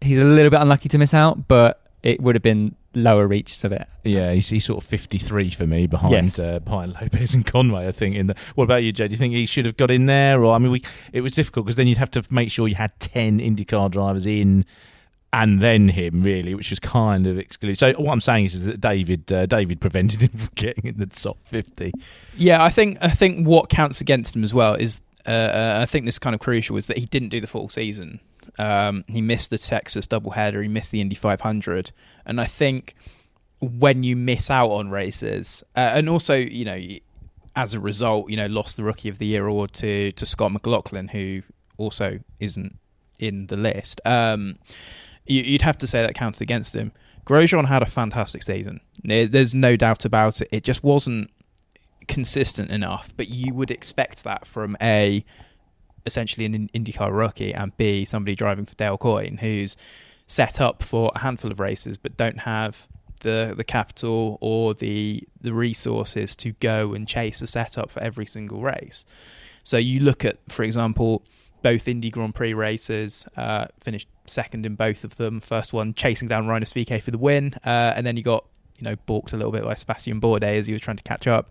[0.00, 3.62] he's a little bit unlucky to miss out, but it would have been lower reaches
[3.62, 3.86] of it.
[4.04, 6.38] Yeah, he's, he's sort of 53 for me behind Yes.
[6.38, 7.86] uh, behind Lopez and Conway.
[7.86, 8.16] I think.
[8.16, 9.06] In the what about you, Jay?
[9.06, 10.82] Do you think he should have got in there, or I mean, we
[11.12, 14.26] it was difficult because then you'd have to make sure you had 10 IndyCar drivers
[14.26, 14.64] in.
[15.32, 17.78] And then him, really, which was kind of excluded.
[17.78, 20.98] So what I'm saying is, is that David, uh, David prevented him from getting in
[20.98, 21.92] the top 50.
[22.36, 25.84] Yeah, I think I think what counts against him as well is uh, uh, I
[25.86, 28.20] think this is kind of crucial is that he didn't do the full season.
[28.58, 30.62] Um, he missed the Texas doubleheader.
[30.62, 31.92] He missed the Indy 500,
[32.24, 32.94] and I think
[33.60, 36.80] when you miss out on races, uh, and also you know
[37.54, 40.52] as a result, you know lost the Rookie of the Year award to to Scott
[40.52, 41.42] McLaughlin, who
[41.78, 42.78] also isn't
[43.18, 44.00] in the list.
[44.04, 44.58] Um,
[45.26, 46.92] you, you'd have to say that counts against him.
[47.26, 48.80] Grosjean had a fantastic season.
[49.02, 50.48] There's no doubt about it.
[50.52, 51.30] It just wasn't
[52.06, 55.24] consistent enough, but you would expect that from a
[56.06, 59.76] essentially an IndyCar rookie and B somebody driving for Dale Coyne who's
[60.26, 62.86] set up for a handful of races but don't have
[63.20, 68.26] the the capital or the the resources to go and chase a setup for every
[68.26, 69.04] single race.
[69.64, 71.24] So you look at, for example,
[71.62, 75.40] both Indy Grand Prix races, uh, finished second in both of them.
[75.40, 78.44] First one chasing down Rinus VeeKay for the win, uh, and then you got
[78.78, 81.26] you know balked a little bit by Sebastian Bourdais as he was trying to catch
[81.26, 81.50] up,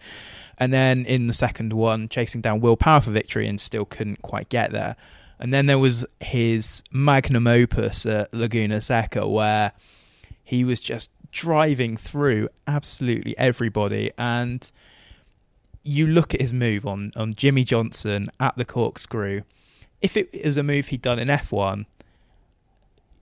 [0.57, 4.21] and then in the second one chasing down Will Power for victory and still couldn't
[4.21, 4.95] quite get there.
[5.37, 9.73] And then there was his magnum opus at Laguna Seca where
[10.43, 14.71] he was just driving through absolutely everybody and
[15.83, 19.41] you look at his move on on Jimmie Johnson at the corkscrew.
[20.01, 21.85] If it was a move he'd done in F1,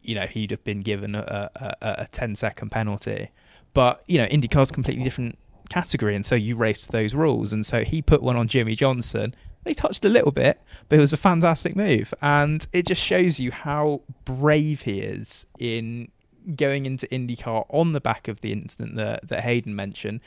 [0.02, 3.32] you know he'd have been given a, a, a, a 10 second penalty.
[3.74, 5.38] But you know IndyCar's completely different
[5.70, 7.54] category, and so you raced those rules.
[7.54, 9.36] And so he put one on Jimmie Johnson.
[9.64, 10.60] They touched a little bit,
[10.90, 15.46] but it was a fantastic move, and it just shows you how brave he is
[15.58, 16.10] in
[16.58, 20.20] going into IndyCar on the back of the incident that that Hayden mentioned,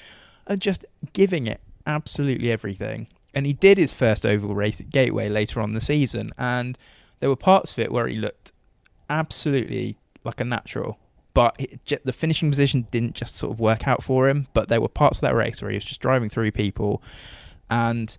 [0.47, 3.09] and just giving it absolutely everything.
[3.34, 6.78] And he did his first oval race at Gateway later on the season, and
[7.20, 8.53] there were parts of it where he looked
[9.11, 10.99] absolutely like a natural.
[11.37, 14.47] But it, the finishing position didn't just sort of work out for him.
[14.55, 17.03] But there were parts of that race where he was just driving through people,
[17.68, 18.16] and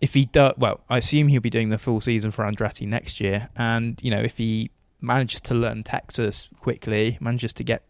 [0.00, 3.20] if he does, well, I assume he'll be doing the full season for Andretti next
[3.20, 3.48] year.
[3.56, 7.82] And you know, if he manages to learn Texas quickly, manages to get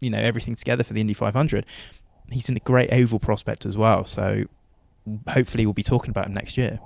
[0.00, 1.64] you know everything together for the Indy 500,
[2.30, 4.04] he's in a great oval prospect as well.
[4.04, 4.44] So
[5.28, 6.80] hopefully we'll be talking about him next year.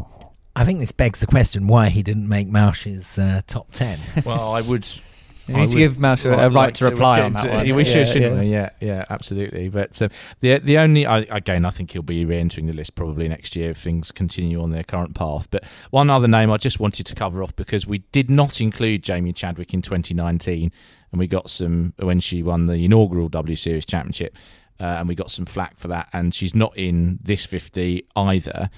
[0.55, 3.99] I think this begs the question why he didn't make Marsh's uh, top 10.
[4.25, 4.87] Well, I would.
[5.49, 7.77] You I need to would give Malsher a right like to reply on that one.
[7.77, 8.41] We should, Yeah, shouldn't yeah.
[8.41, 8.47] we?
[8.51, 9.69] Yeah, yeah, absolutely.
[9.69, 13.29] But um, the the only I, again, I think he'll be re-entering the list probably
[13.29, 15.49] next year if things continue on their current path.
[15.51, 19.03] But one other name I just wanted to cover off because we did not include
[19.03, 20.73] Jamie Chadwick in 2019,
[21.13, 24.37] and we got some when she won the inaugural W Series Championship,
[24.81, 26.09] uh, and we got some flack for that.
[26.13, 28.71] And she's not in this 50 either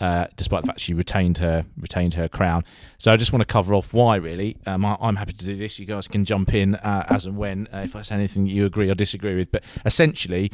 [0.00, 2.64] uh, despite the fact she retained her retained her crown.
[2.98, 4.16] So I just want to cover off why.
[4.16, 5.78] Really, um, I, I'm happy to do this.
[5.78, 8.50] You guys can jump in uh, as and when uh, if I say anything that
[8.50, 9.52] you agree or disagree with.
[9.52, 10.50] But essentially,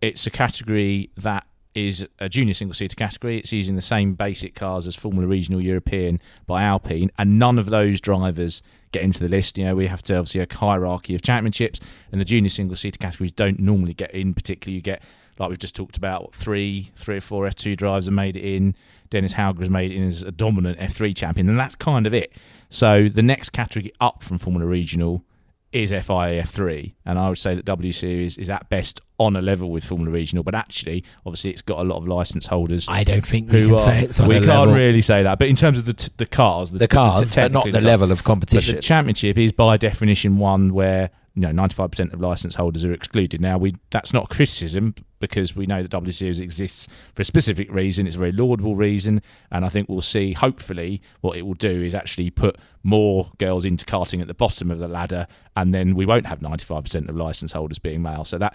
[0.00, 3.38] it's a category that is a junior single seater category.
[3.38, 7.66] It's using the same basic cars as Formula Regional European by Alpine, and none of
[7.66, 8.62] those drivers
[8.92, 9.56] get into the list.
[9.56, 11.80] You know, we have to obviously a hierarchy of championships,
[12.10, 14.34] and the junior single seater categories don't normally get in.
[14.34, 15.02] Particularly, you get
[15.38, 18.74] like we've just talked about three, three or four F2 drivers have made it in.
[19.10, 22.14] Dennis Hauger has made it in as a dominant F3 champion, and that's kind of
[22.14, 22.32] it.
[22.70, 25.24] So the next category up from Formula Regional
[25.72, 29.40] is FIA F3, and I would say that W Series is at best on a
[29.42, 32.86] level with Formula Regional, but actually, obviously, it's got a lot of license holders.
[32.90, 34.74] I don't think we can are, say it's on we can't level.
[34.74, 37.52] really say that, but in terms of the t- the cars, the, The cars, but
[37.52, 37.84] not the cars.
[37.84, 38.76] level of But competition.
[38.76, 43.40] the championship is by definition one where you know 95% of license holders are excluded.
[43.40, 47.72] Now we that's not criticism because we know that W Series exists for a specific
[47.72, 48.06] reason.
[48.06, 50.34] It's a very laudable reason, and I think we'll see.
[50.34, 54.70] Hopefully, what it will do is actually put more girls into karting at the bottom
[54.70, 58.26] of the ladder, and then we won't have 95% of license holders being male.
[58.26, 58.54] So that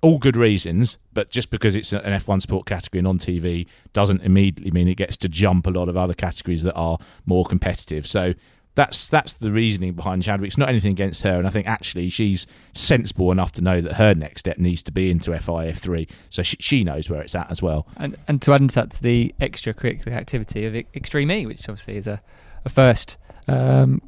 [0.00, 4.22] all good reasons, but just because it's an F1 sport category and on TV doesn't
[4.22, 8.06] immediately mean it gets to jump a lot of other categories that are more competitive.
[8.06, 8.34] So
[8.78, 10.46] that's that's the reasoning behind Chadwick.
[10.46, 13.94] It's not anything against her, and I think actually she's sensible enough to know that
[13.94, 17.34] her next step needs to be into FIA F3, so she, she knows where it's
[17.34, 17.88] at as well.
[17.96, 21.96] And, and to add into that to the extracurricular activity of Extreme E, which obviously
[21.96, 22.22] is a,
[22.64, 23.16] a first
[23.48, 24.00] um,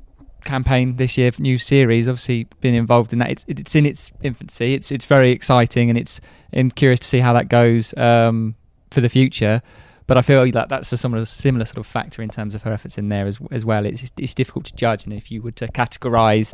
[0.44, 2.08] campaign this year, new series.
[2.08, 3.32] Obviously, been involved in that.
[3.32, 4.74] It's it's in its infancy.
[4.74, 6.20] It's it's very exciting, and it's
[6.52, 8.54] and curious to see how that goes um,
[8.92, 9.62] for the future.
[10.10, 12.72] But I feel like that's a similar similar sort of factor in terms of her
[12.72, 13.86] efforts in there as as well.
[13.86, 16.52] It's it's difficult to judge, and if you were to categorise,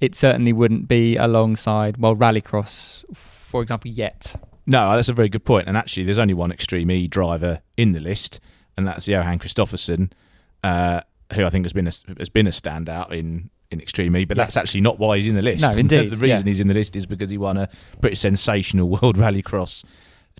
[0.00, 4.34] it certainly wouldn't be alongside well Rallycross, for example, yet.
[4.66, 5.68] No, that's a very good point.
[5.68, 8.40] And actually, there's only one Extreme E driver in the list,
[8.76, 10.10] and that's Johan Kristoffersson,
[10.64, 11.02] uh,
[11.34, 14.24] who I think has been a, has been a standout in in Extreme E.
[14.24, 15.62] But that's actually not why he's in the list.
[15.62, 16.50] No, indeed, the reason yeah.
[16.50, 17.68] he's in the list is because he won a
[18.00, 19.84] pretty sensational World Rallycross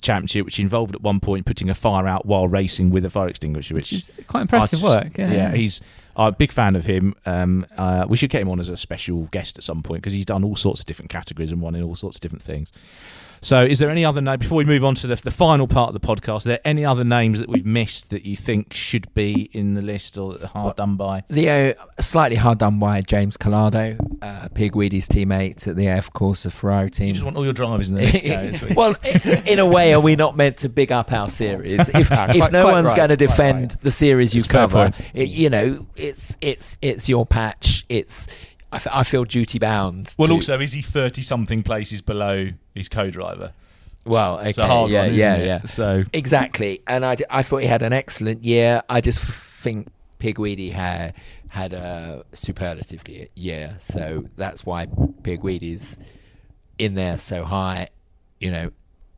[0.02, 3.28] championship, which involved at one point putting a fire out while racing with a fire
[3.28, 5.52] extinguisher, which, Which is quite impressive just- work, yeah.
[5.52, 5.80] he's.
[6.14, 7.14] I'm a big fan of him.
[7.24, 10.12] Um, uh, we should get him on as a special guest at some point because
[10.12, 12.70] he's done all sorts of different categories and won in all sorts of different things.
[13.40, 15.88] So, is there any other name before we move on to the, the final part
[15.92, 16.44] of the podcast?
[16.44, 19.80] Are there any other names that we've missed that you think should be in the
[19.80, 21.24] list or hard done by?
[21.28, 26.12] The uh, slightly hard done by James Calado, uh, Pier Guidi's teammate at the AF
[26.12, 27.08] Corse Ferrari team.
[27.08, 28.24] You just want all your drivers in the list.
[28.24, 28.58] Gary.
[28.76, 28.94] well,
[29.46, 31.88] in a way, are we not meant to big up our series?
[31.94, 34.38] If, Ah, if quite- no quite one's right, going to quite defend the series you
[34.38, 37.84] It's a cover, it, you know, it's it's it's your patch.
[37.88, 38.28] It's
[38.72, 40.14] I, f- I feel duty bound.
[40.18, 43.52] well, to- also, is he thirty something places below his co-driver?
[44.04, 45.46] Well, okay, It's a hard yeah, one, isn't yeah, it?
[45.46, 45.58] yeah.
[45.66, 48.82] So exactly, and I, d- I thought he had an excellent year.
[48.88, 51.14] I just f- think Pier Guidi had
[51.52, 54.86] had a superlative year, so that's why
[55.22, 55.98] Pier Guidi's
[56.78, 57.88] in there so high.
[58.40, 58.72] You know,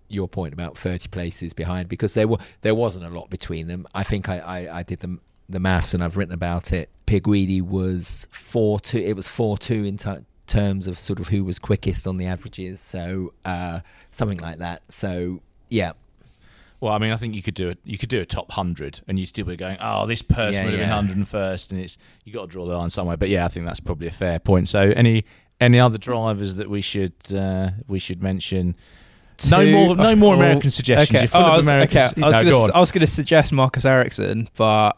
[0.08, 3.86] your point about thirty places behind because there were there wasn't a lot between them.
[3.94, 6.90] I think I, I, I did the the maths and I've written about it.
[7.06, 8.98] Pier Guidi was four two.
[8.98, 10.10] It was four two in t-
[10.48, 12.80] terms of sort of who was quickest on the averages.
[12.80, 13.78] So uh,
[14.10, 14.82] something like that.
[14.88, 15.92] So yeah,
[16.84, 17.78] Well, I mean, I think you could do it.
[17.82, 20.64] You could do a top hundred, and you'd still be going, "Oh, this person Yeah,
[20.64, 20.86] would have yeah.
[20.86, 23.16] been hundred and first, and it's you got to draw the line somewhere.
[23.16, 24.68] But yeah, I think that's probably a fair point.
[24.68, 25.24] So, any
[25.60, 28.76] any other drivers that we should uh, we should mention?
[29.50, 31.10] no more, no more oh, American suggestions.
[31.16, 31.20] Okay.
[31.22, 31.96] You're full Oh, I of was, American.
[31.98, 32.22] okay.
[32.22, 32.68] I was No, gonna, go.
[32.74, 34.92] I was going to suggest Marcus Ericsson, but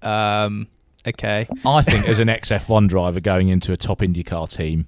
[0.00, 0.68] um,
[1.06, 1.46] okay.
[1.66, 4.86] I think as an XF1 driver going into a top IndyCar team,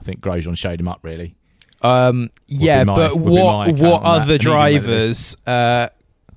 [0.00, 1.36] I think Grosjean showed him up really.
[1.82, 4.06] Um, yeah, my- but would be my what what that.
[4.08, 5.88] other And he didn't make the drivers uh,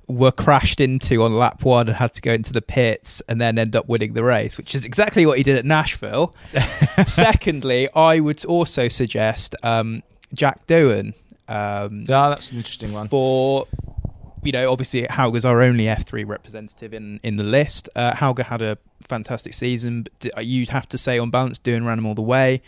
[0.06, 3.58] were crashed into on lap one and had to go into the pits and then
[3.58, 6.32] end up winning the race, which is exactly what he did at Nashville.
[7.06, 11.14] Secondly, I would also suggest um, Jack Doohan.
[11.48, 13.08] Um, Yeah, that's an interesting one.
[13.08, 13.66] For
[14.42, 17.88] you know, obviously Hauger's our only F3 representative in in the list.
[17.96, 18.76] Uh, Hauger had a
[19.08, 22.62] fantastic season, but you'd have to say on balance, Doohan ran him all the way.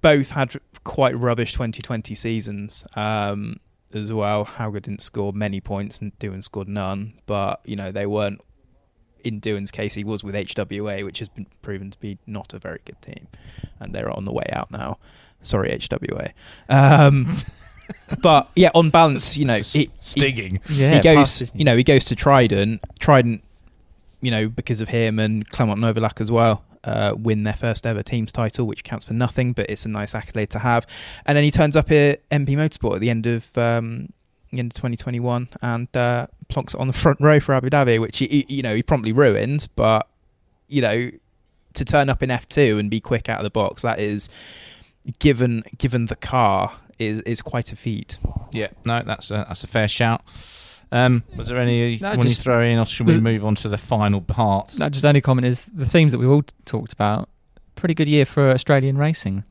[0.00, 0.54] Both had
[0.84, 3.56] quite rubbish 2020 seasons um,
[3.92, 4.44] as well.
[4.44, 8.40] Hauger didn't score many points and Doohan scored none, but you know they weren't.
[9.24, 12.58] In Doohan's case, he was with HWA, which has been proven to be not a
[12.58, 13.28] very good team,
[13.78, 14.98] and they're on the way out now.
[15.42, 16.32] Sorry, HWA.
[16.68, 17.36] Um,
[18.20, 20.60] but yeah, on balance, you know, S- he, stinging.
[20.66, 22.82] He, Yeah, he goes, past- you know, he goes to Trident.
[22.98, 23.44] Trident,
[24.20, 28.02] you know, because of him and Clement Novalak as well, uh, win their first ever
[28.02, 30.86] teams title, which counts for nothing, but it's a nice accolade to have.
[31.26, 34.12] And then he turns up here MP Motorsport at the end of um,
[34.50, 38.00] the end of 2021 and uh, plonks it on the front row for Abu Dhabi,
[38.00, 39.66] which he, you know he promptly ruins.
[39.66, 40.08] But
[40.68, 41.10] you know,
[41.74, 44.28] to turn up in F2 and be quick out of the box, that is
[45.18, 48.18] given given the car is is quite a feat.
[48.52, 50.22] Yeah, no, that's a, that's a fair shout.
[50.92, 53.54] Um, was there any No, when you throw in, or should we the- move on
[53.56, 54.78] to the final part?
[54.78, 57.28] No, just only comment is the themes that we've all talked about.
[57.74, 59.44] Pretty good year for Australian racing.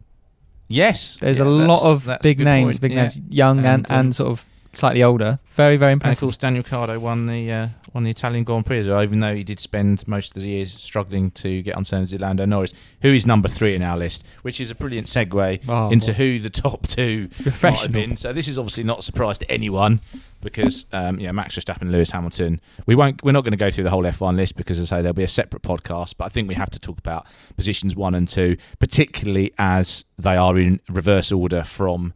[0.67, 3.01] Yes, There's yeah, a lot of big names, point, big yeah.
[3.03, 5.39] names, young and, And, and, um, sort of slightly older.
[5.53, 8.79] Very, very And of course, Daniel Ricciardo won the uh, won the Italian Grand Prix
[8.79, 11.83] as well, even though he did spend most of the years struggling to get on
[11.83, 15.07] terms with Lando Norris, who is number three in our list, which is a brilliant
[15.07, 17.29] segue Oh, into who the top two
[17.61, 18.17] might have been.
[18.17, 19.99] So this is obviously not a surprise to anyone
[20.41, 22.59] because um, yeah, Max Verstappen, Lewis Hamilton.
[22.85, 23.23] We won't.
[23.23, 25.13] We're not going to go through the whole F1 list because, as I say, there'll
[25.13, 26.15] be a separate podcast.
[26.17, 30.35] But I think we have to talk about positions one and two, particularly as they
[30.35, 32.13] are in reverse order from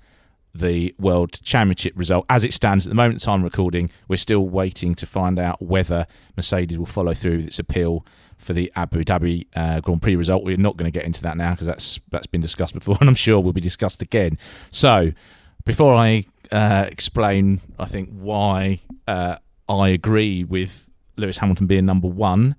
[0.55, 2.25] the World Championship result.
[2.29, 6.07] As it stands at the moment, time recording, we're still waiting to find out whether
[6.37, 8.05] Mercedes will follow through with its appeal
[8.37, 10.43] for the Abu Dhabi uh, Grand Prix result.
[10.43, 13.09] We're not going to get into that now because that's that's been discussed before, and
[13.09, 14.37] I'm sure will be discussed again.
[14.69, 15.11] So,
[15.65, 19.37] before I uh, explain, I think why uh,
[19.67, 22.55] I agree with Lewis Hamilton being number one.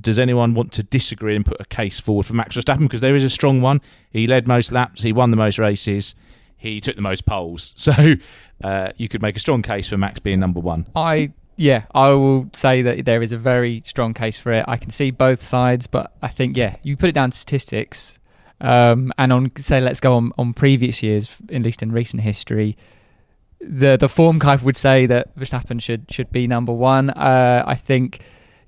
[0.00, 2.80] Does anyone want to disagree and put a case forward for Max Verstappen?
[2.80, 3.80] Because there is a strong one.
[4.10, 5.02] He led most laps.
[5.02, 6.16] He won the most races.
[6.64, 7.74] He took the most poles.
[7.84, 8.14] So
[8.62, 10.86] uh, you could make a strong case for Max being number one.
[10.96, 14.64] I yeah, I will say that there is a very strong case for it.
[14.66, 18.18] I can see both sides, but I think yeah, you put it down to statistics,
[18.60, 22.76] um, and on say let's go on on previous years, at least in recent history.
[23.60, 27.10] The the form of would say that Verstappen should should be number one.
[27.10, 28.20] Uh, I think,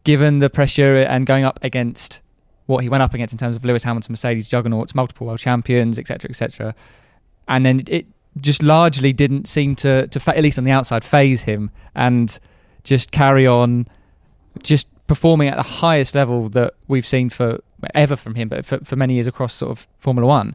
[0.04, 2.20] given the pressure and going up against
[2.66, 5.98] what he went up against in terms of Lewis Hamilton, Mercedes juggernauts, multiple world champions,
[5.98, 6.74] etc., etc.,
[7.48, 8.06] and then it
[8.40, 12.38] just largely didn't seem to to at least on the outside phase him and
[12.84, 13.86] just carry on
[14.62, 17.60] just performing at the highest level that we've seen for
[17.94, 20.54] ever from him but for, for many years across sort of formula 1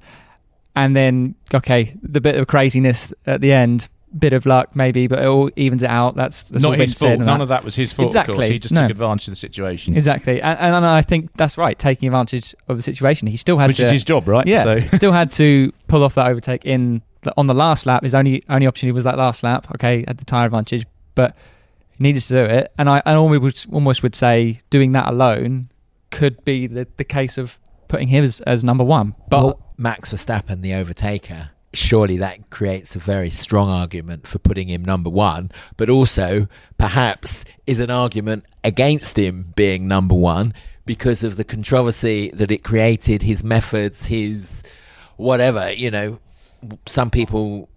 [0.75, 3.87] and then okay the bit of craziness at the end
[4.17, 7.19] bit of luck maybe but it all evens it out that's, that's Not his fault.
[7.19, 7.41] None that.
[7.41, 8.47] of that was his fault, exactly of course.
[8.49, 8.81] He just No.
[8.81, 9.95] took advantage of the situation.
[9.95, 11.77] Exactly, and, and I think that's right.
[11.79, 14.45] Taking advantage of the situation, he still had Which to, is his job, right?
[14.45, 18.03] Yeah, So- still had to pull off that overtake in the, on the last lap.
[18.03, 19.67] His only only opportunity was that last lap.
[19.75, 20.85] Okay, had the tire advantage,
[21.15, 21.35] but
[21.97, 22.71] he needed to do it.
[22.77, 25.69] And I, I almost would, almost would say doing that alone
[26.09, 29.15] could be the, the case of putting him as, as number one.
[29.29, 34.67] But Well, Max Verstappen, the overtaker, surely that creates a very strong argument for putting
[34.67, 36.47] him number one, but also
[36.77, 40.53] perhaps is an argument against him being number one
[40.85, 44.63] because of the controversy that it created, his methods, his
[45.15, 46.19] whatever, you know.
[46.85, 47.69] Some people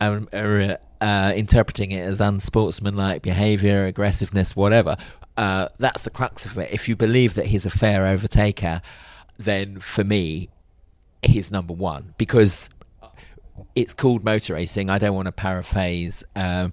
[0.00, 4.96] are, are uh, interpreting it as unsportsmanlike behaviour, aggressiveness, whatever.
[5.36, 6.70] Uh, that's the crux of it.
[6.72, 8.82] If you believe that he's a fair overtaker,
[9.38, 10.48] then for me,
[11.22, 12.68] he's number one because
[13.74, 14.90] it's called motor racing.
[14.90, 16.72] I don't want to paraphrase um,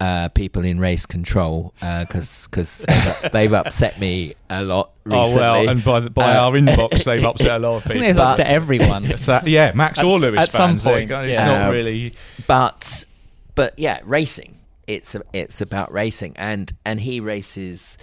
[0.00, 5.32] uh, people in race control because they've, they've upset me a lot recently.
[5.32, 7.84] Oh well, and by the, by Uh, our inbox, they've upset a lot of I
[7.84, 7.92] people.
[7.92, 9.12] think they've But- upset everyone.
[9.16, 10.84] So, yeah, Max At or Lewis at some fans.
[10.84, 11.28] there you point.
[11.28, 11.46] It's yeah.
[11.64, 12.12] not really.
[12.46, 13.06] but
[13.54, 14.54] but yeah, racing.
[14.86, 17.96] It's it's about racing, and and he races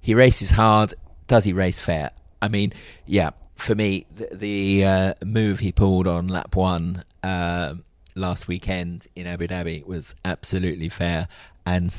[0.00, 0.94] he races hard.
[1.26, 2.10] Does he race fair?
[2.40, 2.72] I mean,
[3.06, 3.30] yeah.
[3.58, 7.84] For me, the, the uh, move he pulled on lap one um
[8.14, 11.28] last weekend in Abu Dhabi was absolutely fair,
[11.64, 11.94] and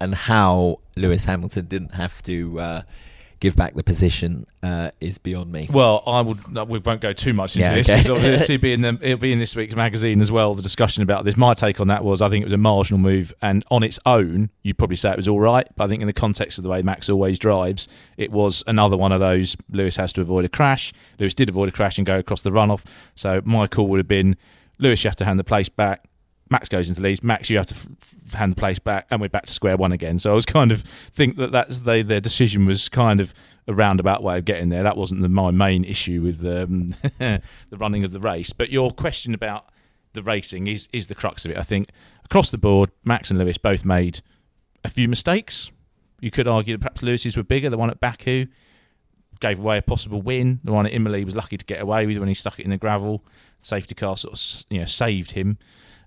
[0.00, 2.82] and how Lewis Hamilton didn't have to uh,
[3.42, 5.66] give back the position uh, is beyond me.
[5.72, 6.52] Well, I would.
[6.52, 7.98] no, We won't go too much into Yeah, this okay.
[7.98, 10.54] because obviously it'll be in the, it'll be in this week's magazine as well.
[10.54, 11.36] The discussion about this.
[11.36, 13.98] My take on that was I think it was a marginal move, and on its
[14.06, 15.66] own, you'd probably say it was all right.
[15.76, 18.96] But I think in the context of the way Max always drives, it was another
[18.96, 19.56] one of those.
[19.70, 20.92] Lewis has to avoid a crash.
[21.18, 22.84] Lewis did avoid a crash and go across the runoff.
[23.16, 24.36] So my call would have been
[24.78, 26.08] Lewis, you have to hand the place back.
[26.52, 27.24] Max goes into the lead.
[27.24, 27.88] Max, you have to f-
[28.34, 30.18] hand the place back, and we're back to square one again.
[30.18, 33.34] So I was kind of think that that's their decision was kind of
[33.66, 34.82] a roundabout way of getting there.
[34.82, 37.40] That wasn't the, my main issue with um, the
[37.72, 38.52] running of the race.
[38.52, 39.70] But your question about
[40.12, 41.56] the racing is is the crux of it.
[41.56, 41.88] I think
[42.24, 44.20] across the board, Max and Lewis both made
[44.84, 45.72] a few mistakes.
[46.20, 47.70] You could argue that perhaps Lewis's were bigger.
[47.70, 48.46] The one at Baku
[49.40, 50.60] gave away a possible win.
[50.64, 52.70] The one at Imola was lucky to get away with when he stuck it in
[52.70, 53.24] the gravel.
[53.60, 55.58] Safety car sort of you know saved him.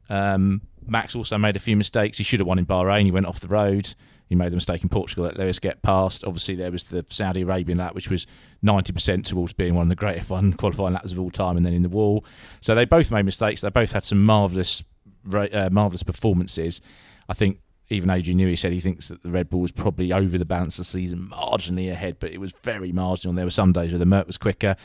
[0.09, 2.17] Um, Max also made a few mistakes.
[2.17, 3.05] He should have won in Bahrain.
[3.05, 3.93] He went off the road.
[4.27, 6.23] He made the mistake in Portugal let Lewis get past.
[6.23, 8.25] Obviously, there was the Saudi Arabian lap, which was
[8.63, 11.73] 90% towards being one of the great F1 qualifying laps of all time, and then
[11.73, 12.25] in the wall.
[12.59, 13.61] So they both made mistakes.
[13.61, 14.83] They both had some marvellous,
[15.31, 16.81] uh, marvellous performances.
[17.29, 17.59] I think
[17.89, 20.79] even Adrian Newey said he thinks that the Red Bull was probably over the balance
[20.79, 23.35] of the season, marginally ahead, but it was very marginal.
[23.35, 24.75] There were some days where the Merc was quicker.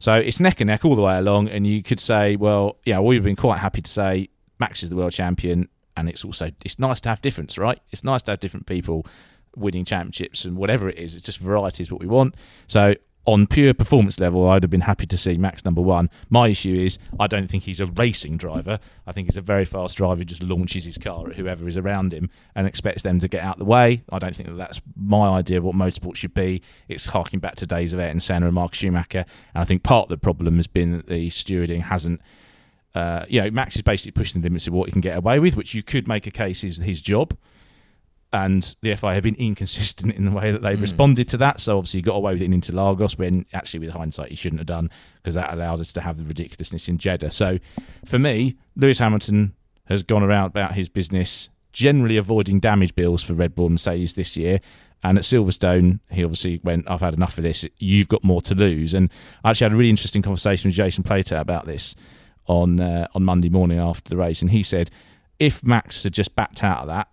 [0.00, 2.98] So it's neck and neck all the way along, and you could say, well, yeah,
[2.98, 4.28] we've been quite happy to say
[4.58, 5.68] Max is the world champion.
[5.96, 7.80] and it's also it's nice to have difference, right?
[7.90, 9.04] It's nice to have different people
[9.56, 11.14] winning championships and whatever it is.
[11.14, 12.36] It's just variety is what we want.
[12.68, 12.94] So
[13.26, 16.08] on pure performance level, I'd have been happy to see Max number one.
[16.30, 18.78] My issue is I don't think he's a racing driver.
[19.06, 21.76] I think he's a very fast driver who just launches his car at whoever is
[21.76, 24.02] around him and expects them to get out of the way.
[24.10, 26.62] I don't think that that's my idea of what motorsport should be.
[26.86, 29.26] It's harking back to days of Ayrton Senna and Mark Schumacher.
[29.54, 32.22] And I think part of the problem has been that the stewarding hasn't.
[32.98, 35.38] Uh, you know, Max is basically pushing the limits of what he can get away
[35.38, 37.36] with, which you could make a case is his job
[38.32, 40.82] and the FIA have been inconsistent in the way that they've Mm.
[40.82, 41.60] responded to that.
[41.60, 44.60] So obviously, he got away with it in Interlagos when actually, with hindsight, he shouldn't
[44.60, 47.30] have done because that allowed us to have the ridiculousness in Jeddah.
[47.30, 47.58] So
[48.04, 49.54] for me, Lewis Hamilton
[49.86, 54.12] has gone around about his business, generally avoiding damage bills for Red Bull and Mercedes
[54.14, 54.60] this year.
[55.02, 57.64] And at Silverstone, he obviously went, I've had enough of this.
[57.78, 58.92] You've got more to lose.
[58.92, 59.08] And
[59.44, 61.94] I actually had a really interesting conversation with Jason Plato about this
[62.48, 64.42] on uh, on Monday morning after the race.
[64.42, 64.90] And he said,
[65.38, 67.08] if Max had just backed out of that,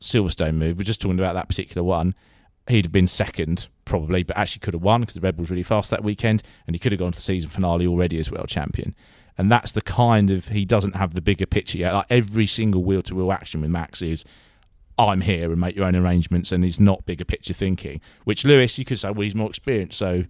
[0.00, 0.78] Silverstone move.
[0.78, 2.14] We're just talking about that particular one.
[2.68, 5.62] He'd have been second probably, but actually could have won because the Red Bull's really
[5.62, 8.48] fast that weekend, and he could have gone to the season finale already as world
[8.48, 8.94] champion.
[9.36, 11.92] And that's the kind of he doesn't have the bigger picture yet.
[11.92, 14.24] Like every single wheel to wheel action with Max is,
[14.98, 18.00] I'm here and make your own arrangements, and he's not bigger picture thinking.
[18.24, 20.24] Which Lewis, you could say, well, he's more experienced, so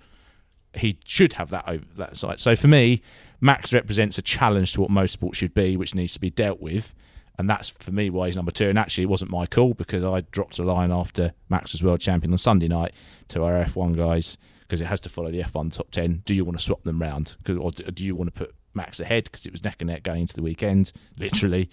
[0.74, 2.38] he should have that over that side.
[2.38, 3.02] So for me,
[3.40, 6.94] Max represents a challenge to what motorsport should be, which needs to be dealt with.
[7.38, 8.68] And that's for me why he's number two.
[8.68, 12.00] And actually, it wasn't my call because I dropped a line after Max was world
[12.00, 12.92] champion on Sunday night
[13.28, 16.22] to our F1 guys because it has to follow the F1 top 10.
[16.26, 17.36] Do you want to swap them round?
[17.48, 19.24] Or do you want to put Max ahead?
[19.24, 21.70] Because it was neck and neck going into the weekend, literally.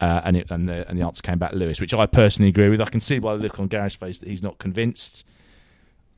[0.00, 2.68] Uh, and, it, and, the, and the answer came back Lewis, which I personally agree
[2.68, 2.80] with.
[2.80, 5.24] I can see by the look on Gary's face that he's not convinced.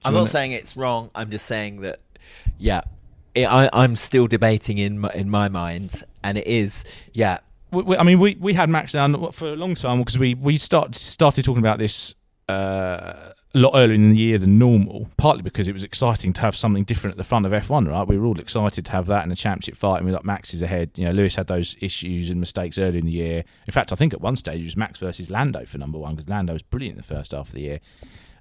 [0.03, 1.11] Do I'm not wanna- saying it's wrong.
[1.15, 2.01] I'm just saying that,
[2.59, 2.83] yeah,
[3.35, 7.39] it, I, I'm still debating in my, in my mind, and it is, yeah.
[7.71, 10.35] we, we- I mean, we, we had Max down for a long time because we
[10.35, 12.15] we start, started talking about this
[12.49, 15.09] uh, a lot earlier in the year than normal.
[15.17, 17.89] Partly because it was exciting to have something different at the front of F1.
[17.91, 20.25] Right, we were all excited to have that in the championship fight, and we like
[20.25, 20.91] Max is ahead.
[20.97, 23.45] You know, Lewis had those issues and mistakes early in the year.
[23.67, 26.15] In fact, I think at one stage it was Max versus Lando for number one
[26.17, 27.81] because Lando was brilliant in the first half of the year.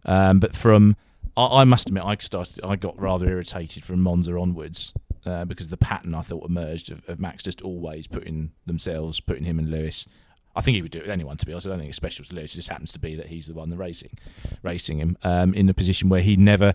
[0.06, 0.96] Um, but from
[1.38, 2.64] I, I must admit, I started.
[2.64, 4.94] I got rather irritated from Monza onwards
[5.26, 9.46] uh, because the pattern I thought emerged of, of Max just always putting themselves, putting
[9.46, 10.08] him and Lewis.
[10.56, 11.38] I think he would do it with anyone.
[11.38, 12.54] To be honest, I don't think it's special to Lewis.
[12.54, 14.18] It just happens to be that he's the one the racing,
[14.64, 16.74] racing him um, in a position where he never,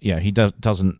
[0.00, 0.98] you know, he does, doesn't.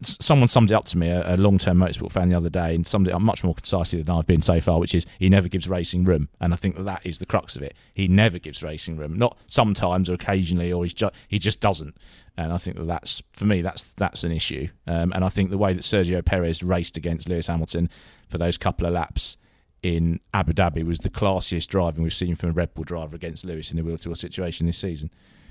[0.00, 2.86] Someone summed it up to me, a, a long-term motorsport fan, the other day, and
[2.86, 5.48] summed it up much more concisely than I've been so far, which is he never
[5.48, 7.74] gives racing room, and I think that, that is the crux of it.
[7.94, 11.96] He never gives racing room, not sometimes or occasionally, or he's ju- he just doesn't.
[12.36, 14.68] And I think that that's for me that's that's an issue.
[14.86, 17.90] Um, and I think the way that Sergio Perez raced against Lewis Hamilton
[18.28, 19.36] for those couple of laps
[19.82, 23.44] in Abu Dhabi was the classiest driving we've seen from a Red Bull driver against
[23.44, 25.10] Lewis in the wheel-to-wheel situation this season.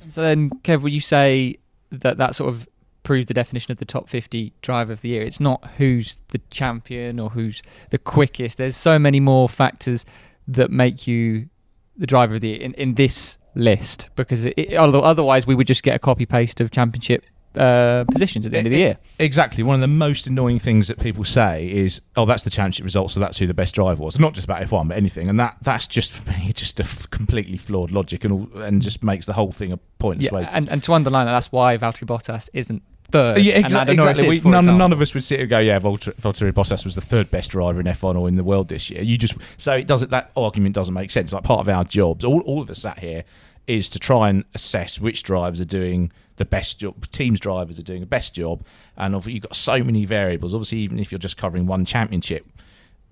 [0.09, 1.57] So then, Kev, would you say
[1.91, 2.67] that that sort of
[3.07, 5.23] proves the definition of the top 50 driver of the year?
[5.23, 8.57] It's not who's the champion or who's the quickest.
[8.57, 10.05] There's so many more factors
[10.47, 11.47] that make you
[11.95, 15.55] the driver of the year in, in this list because it, it- although otherwise we
[15.55, 17.23] would just get a copy paste of championship
[17.55, 18.97] uh, positions at the end of the year.
[19.17, 19.63] Exactly.
[19.63, 23.09] One of the most annoying things that people say is, "Oh, that's the championship result,
[23.09, 25.57] so that's who the best driver was." Not just about F1, but anything, and that
[25.63, 29.25] that's just for me just a f- completely flawed logic, and all, and just makes
[29.25, 30.49] the whole thing a pointless Yeah, waste.
[30.53, 33.37] and, and to underline that, that's why Valtteri Bottas isn't third.
[33.39, 34.27] yeah, exa- exactly.
[34.29, 37.31] We- none, none of us would sit and go, "Yeah, Valtteri Bottas was the third
[37.31, 40.11] best driver in F1 or in the world this year." You just so it doesn't
[40.11, 41.31] that argument doesn't make sense.
[41.33, 43.23] Like part of our jobs, all all of us sat here
[43.67, 47.05] is to try and assess which drivers are doing the best job.
[47.11, 48.63] Teams drivers are doing the best job,
[48.95, 50.53] and you've got so many variables.
[50.53, 52.45] Obviously, even if you're just covering one championship,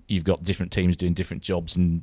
[0.08, 2.02] you've got different teams doing different jobs and.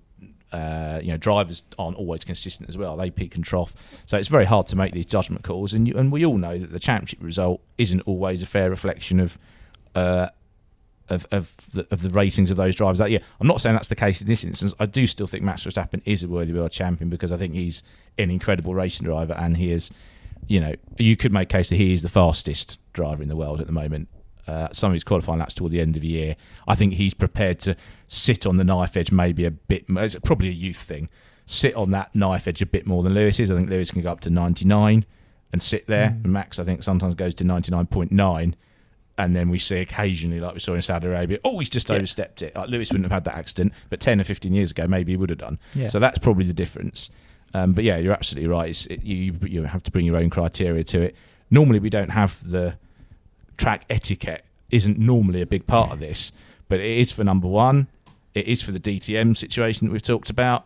[0.54, 2.96] Uh, you know, drivers aren't always consistent as well.
[2.96, 3.74] They peak and trough,
[4.06, 5.74] so it's very hard to make these judgment calls.
[5.74, 9.20] And you, and we all know that the championship result isn't always a fair reflection
[9.20, 9.40] of
[9.96, 10.30] uh,
[11.10, 13.20] of of the, of the ratings of those drivers that year.
[13.42, 14.74] I'm not saying that's the case in this instance.
[14.80, 17.84] I do still think Max Verstappen is a worthy world champion because I think he's
[18.18, 19.92] an incredible racing driver and he is,
[20.48, 23.60] you know, you could make case that he is the fastest driver in the world
[23.60, 24.08] at the moment.
[24.48, 26.36] Uh, some of his qualifying laps toward the end of the year,
[26.68, 27.76] I think he's prepared to
[28.08, 29.86] sit on the knife edge maybe a bit.
[29.90, 31.08] It's probably a youth thing.
[31.46, 33.52] Sit on that knife edge a bit more than Lewis is.
[33.52, 35.06] I think Lewis can go up to 99
[35.52, 36.10] and sit there.
[36.10, 36.24] Mm.
[36.24, 38.54] And Max, I think, sometimes goes to 99.9
[39.18, 41.98] and then we see occasionally, like we saw in Saudi Arabia, oh, he's just Yeah.
[41.98, 42.56] overstepped it.
[42.56, 45.18] Like Lewis wouldn't have had that accident, but ten or fifteen years ago, maybe he
[45.18, 45.60] would have done.
[45.76, 45.88] Yeah.
[45.88, 47.12] So that's probably the difference.
[47.54, 48.70] Um, but yeah, you're absolutely right.
[48.70, 51.16] It's, it, you you have to bring your own criteria to it.
[51.52, 52.76] Normally, we don't have the
[53.58, 54.46] track etiquette.
[54.72, 56.32] Isn't normally a big part of this,
[56.68, 57.88] but it is for number one.
[58.34, 60.66] It is for the DTM situation that we've talked about.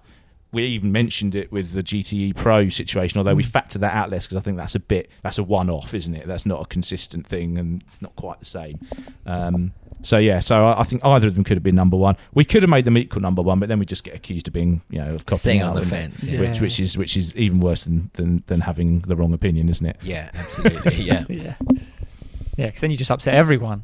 [0.53, 3.47] we even mentioned it with the GTE Pro situation, although we Mm.
[3.47, 6.25] factor that out less because I think that's a bit that's a one-off, isn't it?
[6.25, 8.79] That's not a consistent thing, and it's not quite the same.
[9.25, 9.73] Um,
[10.03, 12.15] so yeah, so I, I think either of them could have been number one.
[12.33, 14.53] We could have made them equal number one, but then we just get accused of
[14.53, 16.39] being, you know, of copying on the fence, yeah.
[16.39, 19.85] which which is which is even worse than, than than having the wrong opinion, isn't
[19.85, 19.97] it?
[20.01, 21.03] Yeah, absolutely.
[21.03, 21.25] Yeah.
[21.29, 21.55] yeah.
[22.57, 23.83] Yeah, because then you just upset everyone.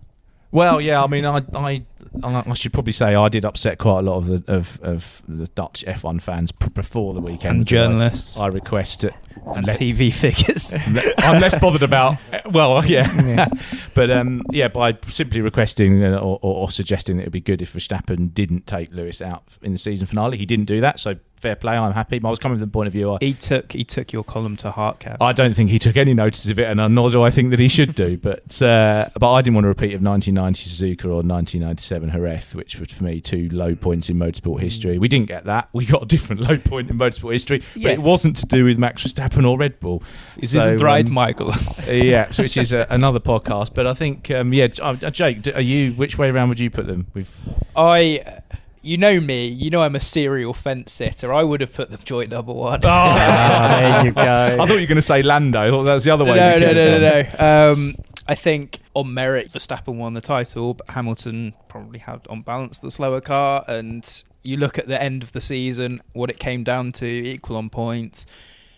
[0.51, 1.83] Well, yeah, I mean, I, I,
[2.23, 5.47] I should probably say I did upset quite a lot of the of, of the
[5.47, 7.55] Dutch F1 fans pr- before the weekend.
[7.55, 8.39] And because I- journalists.
[8.39, 9.15] I, request it.
[9.47, 10.75] And TV figures.
[11.17, 12.17] I'm less bothered about.
[12.51, 13.47] Well, yeah, Yeah.
[13.95, 17.63] but um, yeah, by simply requesting uh, or, or, or suggesting that it'd be good
[17.63, 20.99] if Verstappen didn't take Lewis out in the season finale, he didn't do that.
[20.99, 21.77] So fair play.
[21.77, 22.19] I'm happy.
[22.23, 23.13] I was coming from the point of view.
[23.13, 25.17] I, He took he took your column to heart, Kev.
[25.19, 27.59] I don't think he took any notice of it, and nor do I think that
[27.59, 28.17] he should do.
[28.23, 32.79] But uh, but I didn't want to repeat of 1990 Suzuka or 1997 Jerez, which
[32.79, 34.97] was for me two low points in motorsport history.
[34.97, 35.67] We didn't get that.
[35.73, 38.77] We got a different low point in motorsport history, but it wasn't to do with
[38.77, 40.01] Max Verstappen or Red Bull.
[40.39, 41.53] This So, isn't right, um, Michael.
[41.87, 43.73] yeah, which is uh, another podcast.
[43.73, 45.91] But I think um, yeah, uh, Jake, are you?
[45.93, 47.07] Which way around would you put them?
[47.13, 47.35] We've
[47.75, 48.41] I,
[48.83, 51.33] you know me, you know I'm a serial fence sitter.
[51.33, 52.81] I would have put them joint number one.
[52.83, 54.21] Ah, there you go.
[54.21, 55.61] I thought you were going to say Lando.
[55.61, 56.35] I thought that was the other way.
[56.35, 57.71] no, we no, no, no, no.
[57.71, 57.95] Um,
[58.27, 62.91] I think on merit, Verstappen won the title, but Hamilton probably had on balance the
[62.91, 63.63] slower car.
[63.67, 67.57] And you look at the end of the season, what it came down to, equal
[67.57, 68.25] on points.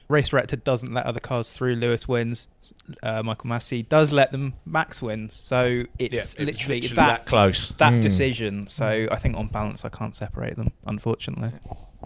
[0.07, 1.75] Race director doesn't let other cars through.
[1.75, 2.47] Lewis wins.
[3.01, 4.53] Uh, Michael Masi does let them.
[4.65, 5.33] Max wins.
[5.35, 7.69] So it's Yeah, it literally, literally that, that close.
[7.77, 8.01] that Mm.
[8.01, 8.67] decision.
[8.67, 10.71] So I think on balance, I can't separate them.
[10.85, 11.51] Unfortunately.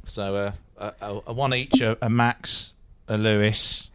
[0.06, 2.74] So uh, a, a, a one each, a, a Max,
[3.10, 3.89] a Lewis.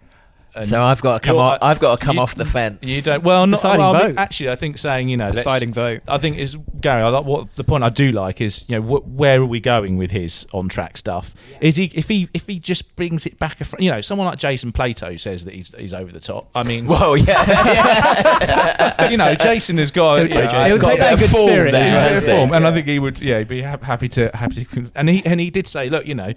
[0.55, 1.55] And So I've got to come off.
[1.61, 2.87] Uh, I've got to come you- off the fence.
[2.87, 3.23] You don't.
[3.25, 3.57] Well, not.
[3.57, 4.19] Deciding well, I mean, vote.
[4.21, 6.03] actually, I think saying you know Deciding vote.
[6.09, 7.03] I think is Gary.
[7.03, 9.61] I like what the point I do like is you know wh- where are we
[9.61, 11.35] going with his on track stuff?
[11.61, 13.61] Is he if he if he just brings it back?
[13.61, 16.49] A fr- you know, someone like Jason Plato says that he's he's over the top.
[16.55, 18.95] I mean, Well, yeah.
[18.99, 20.17] but, you know, Jason has got.
[20.23, 20.67] You know, Jason.
[20.67, 21.73] He'll Got take a that bit good of form spirit.
[21.73, 22.39] there, He's a bit of hasn't he?
[22.39, 24.91] form, and I think he would, yeah, be ha- happy to happy to.
[24.95, 26.33] And he and he did say, look, you know,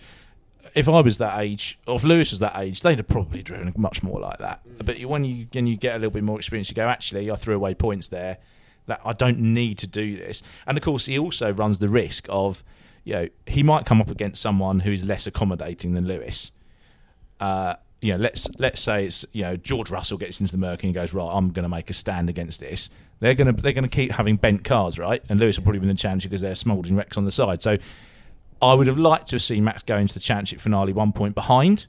[0.77, 3.73] if I was that age, or if Lewis was that age, they'd have probably driven
[3.75, 4.61] much more like that.
[4.85, 7.35] But when you when you get a little bit more experience, you go, actually, I
[7.35, 8.37] threw away points there.
[8.85, 10.43] That I don't need to do this.
[10.67, 12.63] And of course, he also runs the risk of,
[13.03, 16.53] you know, he might come up against someone who is less accommodating than Lewis.
[17.41, 20.83] Uh, you know, let's let's say it's you know George Russell gets into the Merc
[20.83, 22.91] and he goes right, I'm going to make a stand against this.
[23.19, 25.23] They're going to they're going to keep having bent cars, right?
[25.27, 27.63] And Lewis will probably win the championship because they're smouldering wrecks on the side.
[27.63, 27.77] So
[28.61, 31.35] I would have liked to have seen Max go into the championship finale one point
[31.35, 31.87] behind.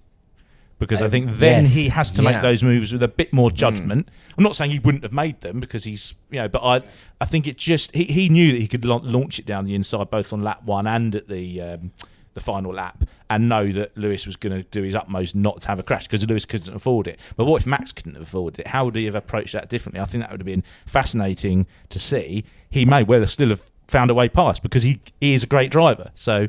[0.78, 2.30] Because I Um, think then yes, he has to yeah.
[2.30, 4.08] make those moves with a bit more judgment.
[4.36, 6.82] I'm not saying he wouldn't have made them because he's, you know, but I,
[7.20, 10.08] I think it just he, he knew that he could launch it down the inside
[10.08, 11.90] both on lap one and at the um,
[12.34, 15.66] the final lap, and know that Lewis was going to do his utmost not to
[15.66, 17.18] have a crash because Lewis couldn't afford it.
[17.36, 18.68] But what if Max couldn't have afforded it?
[18.68, 20.00] How would he have approached that differently?
[20.00, 22.44] I think that would have been fascinating to see.
[22.70, 25.46] He may well have still have found a way past because he, he is a
[25.46, 26.10] great driver.
[26.14, 26.48] So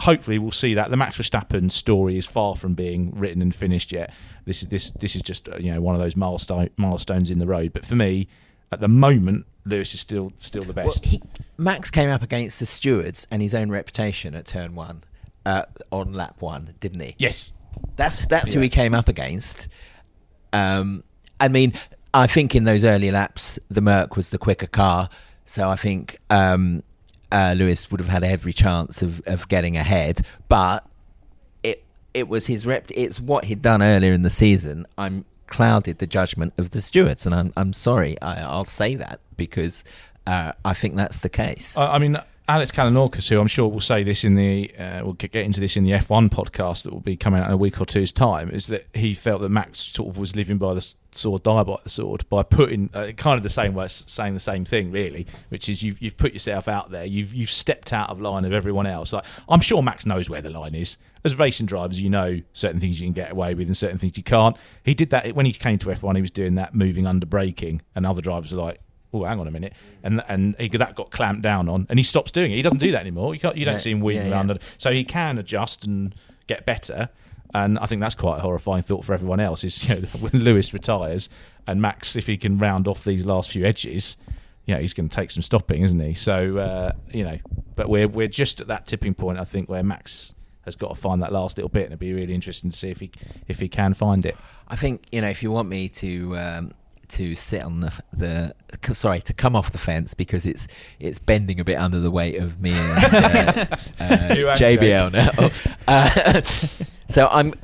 [0.00, 3.92] hopefully we'll see that the Max Verstappen story is far from being written and finished
[3.92, 4.12] yet.
[4.44, 7.46] This is this this is just you know one of those milestone milestones in the
[7.46, 7.72] road.
[7.72, 8.28] But for me,
[8.72, 11.06] at the moment, Lewis is still still the Well, best.
[11.06, 11.20] he,
[11.58, 15.02] Max came up against the stewards and his own reputation at turn one,
[15.44, 17.14] uh, on lap one, didn't he?
[17.18, 17.52] yes,
[17.96, 19.68] That's that's who he came up against.
[20.52, 21.04] Um,
[21.40, 21.74] I mean,
[22.14, 25.10] I think in those early laps, the Merc was the quicker car,
[25.48, 26.82] so I think um,
[27.32, 30.20] uh, Lewis would have had every chance of, of getting ahead.
[30.46, 30.86] But
[31.62, 32.84] it it was his rep.
[32.94, 34.86] It's what he'd done earlier in the season.
[34.98, 38.20] I'm clouded the judgment of the stewards, and I'm I'm sorry.
[38.20, 39.84] I, I'll say that because
[40.26, 41.76] uh, I think that's the case.
[41.76, 42.18] I mean.
[42.50, 45.76] Alex Kalinauckas, who I'm sure will say this in the, uh, we'll get into this
[45.76, 48.48] in the F1 podcast that will be coming out in a week or two's time,
[48.48, 51.76] is that he felt that Max sort of was living by the sword, die by
[51.82, 55.26] the sword, by putting uh, kind of the same way, saying the same thing really,
[55.50, 58.54] which is you've you've put yourself out there, you've you've stepped out of line of
[58.54, 59.12] everyone else.
[59.12, 60.96] Like I'm sure Max knows where the line is.
[61.26, 64.16] As racing drivers, you know certain things you can get away with and certain things
[64.16, 64.56] you can't.
[64.84, 66.16] He did that when he came to F1.
[66.16, 68.80] He was doing that, moving under braking, and other drivers were like,
[69.12, 69.72] oh, hang on a minute,
[70.02, 72.56] and and he, that got clamped down on, and he stops doing it.
[72.56, 73.34] He doesn't do that anymore.
[73.34, 74.56] You can't, you don't Yeah, see him weaving yeah, around, yeah.
[74.76, 76.14] so he can adjust and
[76.46, 77.08] get better.
[77.54, 79.64] And I think that's quite a horrifying thought for everyone else.
[79.64, 81.28] Is you know when Lewis retires
[81.66, 84.16] and Max, if he can round off these last few edges,
[84.66, 86.14] you know he's going to take some stopping, isn't he?
[86.14, 87.38] So uh, you know,
[87.74, 90.34] but we're we're just at that tipping point, I think, where Max
[90.66, 92.90] has got to find that last little bit, and it'd be really interesting to see
[92.90, 93.10] if he
[93.46, 94.36] if he can find it.
[94.68, 96.72] I think you know if you want me to um,
[97.08, 98.54] to sit on the the
[98.92, 100.68] sorry to come off the fence because it's
[101.00, 103.66] it's bending a bit under the weight of me and uh,
[104.00, 105.50] uh, JBL now.
[105.86, 106.40] Uh,
[107.08, 107.54] so I'm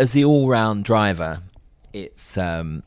[0.00, 1.40] as the all round driver,
[1.92, 2.82] it's um,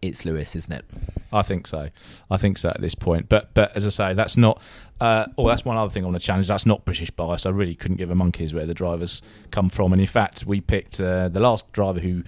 [0.00, 0.84] it's Lewis, isn't it?
[1.32, 1.90] I think so.
[2.30, 3.28] I think so at this point.
[3.28, 4.60] But but as I say, that's not.
[5.00, 6.46] Uh, oh, that's one other thing I want to challenge.
[6.46, 7.44] That's not British bias.
[7.44, 9.20] I really couldn't give a monkeys where the drivers
[9.50, 9.92] come from.
[9.92, 12.22] And in fact, we picked uh, the last driver who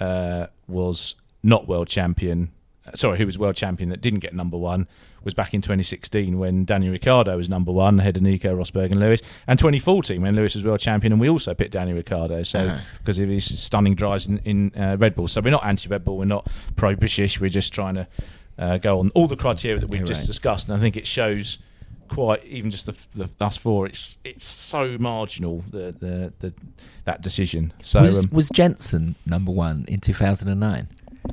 [0.00, 2.50] uh, was not world champion.
[2.94, 4.88] Sorry, who was world champion that didn't get number one
[5.22, 9.00] was back in 2016 when Daniel Ricciardo was number one ahead of Nico Rosberg and
[9.00, 12.42] Lewis, and 2014 when Lewis was world champion, and we also picked Daniel Ricciardo.
[12.42, 12.78] So Uh-huh.
[12.98, 15.28] because of his stunning drives in, in uh, Red Bull.
[15.28, 16.18] So we're not anti-Red Bull.
[16.18, 16.46] We're not
[16.76, 17.40] pro-British.
[17.40, 18.06] We're just trying to
[18.58, 20.26] uh, go on all the criteria that we've You're just right.
[20.26, 21.56] discussed, and I think it shows
[22.08, 23.86] quite even just the, the us four.
[23.86, 26.52] It's it's so marginal the the, the
[27.04, 27.72] that decision.
[27.80, 30.86] So was, um, was Jensen number one in 2009?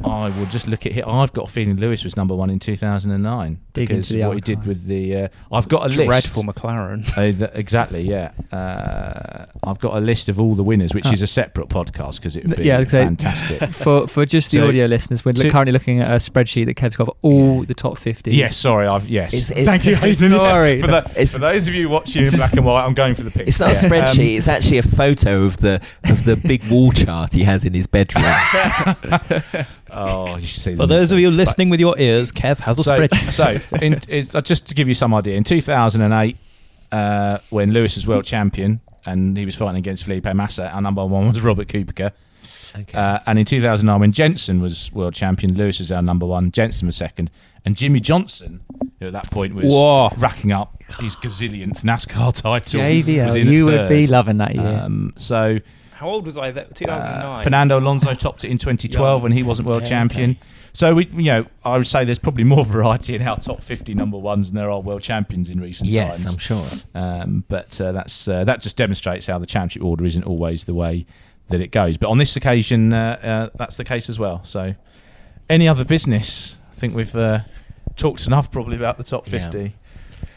[0.05, 1.05] I will just look at it.
[1.05, 4.27] I've got a feeling Lewis was number one in 2009 Dig because into the of
[4.29, 5.15] what he did with the.
[5.15, 6.05] Uh, I've got a list.
[6.05, 7.07] Dreadful McLaren.
[7.17, 8.31] Uh, th- exactly, yeah.
[8.53, 12.35] Uh, I've got a list of all the winners, which is a separate podcast because
[12.37, 13.73] it would be yeah, I'd fantastic.
[13.73, 16.75] for for just the So- audio listeners, we're so- currently looking at a spreadsheet that
[16.75, 18.33] Kev's got for all the top 50.
[18.33, 19.33] Yes, sorry, I've yes.
[19.33, 20.31] It's- it- Thank you, Haydn.
[20.31, 20.53] Don't Yeah.
[20.53, 20.79] worry.
[20.81, 23.23] For, the, It's- for those of you watching in black and white, I'm going for
[23.23, 23.47] the picture.
[23.49, 24.31] It's not a spreadsheet.
[24.31, 27.73] Um, it's actually a photo of the of the big wall chart he has in
[27.73, 28.23] his bedroom.
[29.93, 32.83] oh, you should see For those of you listening with your ears, Kev has a
[32.83, 33.31] so, spreadsheet.
[33.71, 36.37] so in, it's, uh, just to give you some idea, in 2008,
[36.91, 41.05] uh, when Lewis was world champion and he was fighting against Felipe Massa, our number
[41.05, 42.11] one was Robert Kubica.
[42.77, 42.97] Okay.
[42.97, 46.87] Uh, and in 2009, when Jensen was world champion, Lewis was our number one, Jensen
[46.87, 47.29] was second,
[47.65, 48.61] and Jimmie Johnson,
[48.99, 50.09] who at that point was Whoa.
[50.17, 52.63] racking up his gazillionth NASCAR title, was
[53.05, 53.79] JBL, in you third.
[53.81, 54.81] would be loving that year.
[54.83, 55.59] Um, so
[56.01, 56.49] How old was I?
[56.49, 60.31] That uh, Fernando Alonso topped it in 2012 when he wasn't world Okay, champion.
[60.31, 60.39] okay.
[60.73, 63.93] So we, you know, I would say there's probably more variety in our top 50
[63.93, 66.33] number ones than there are world champions in recent yes, times.
[66.33, 66.65] I'm sure.
[66.95, 70.73] Um, but uh, that's uh, that just demonstrates how the championship order isn't always the
[70.73, 71.05] way
[71.49, 71.97] that it goes.
[71.97, 73.19] But on this occasion, uh,
[73.53, 74.43] uh, that's the case as well.
[74.43, 74.73] So,
[75.51, 76.57] any other business?
[76.71, 77.41] I think we've uh,
[77.95, 79.37] talked enough probably about the top Yeah.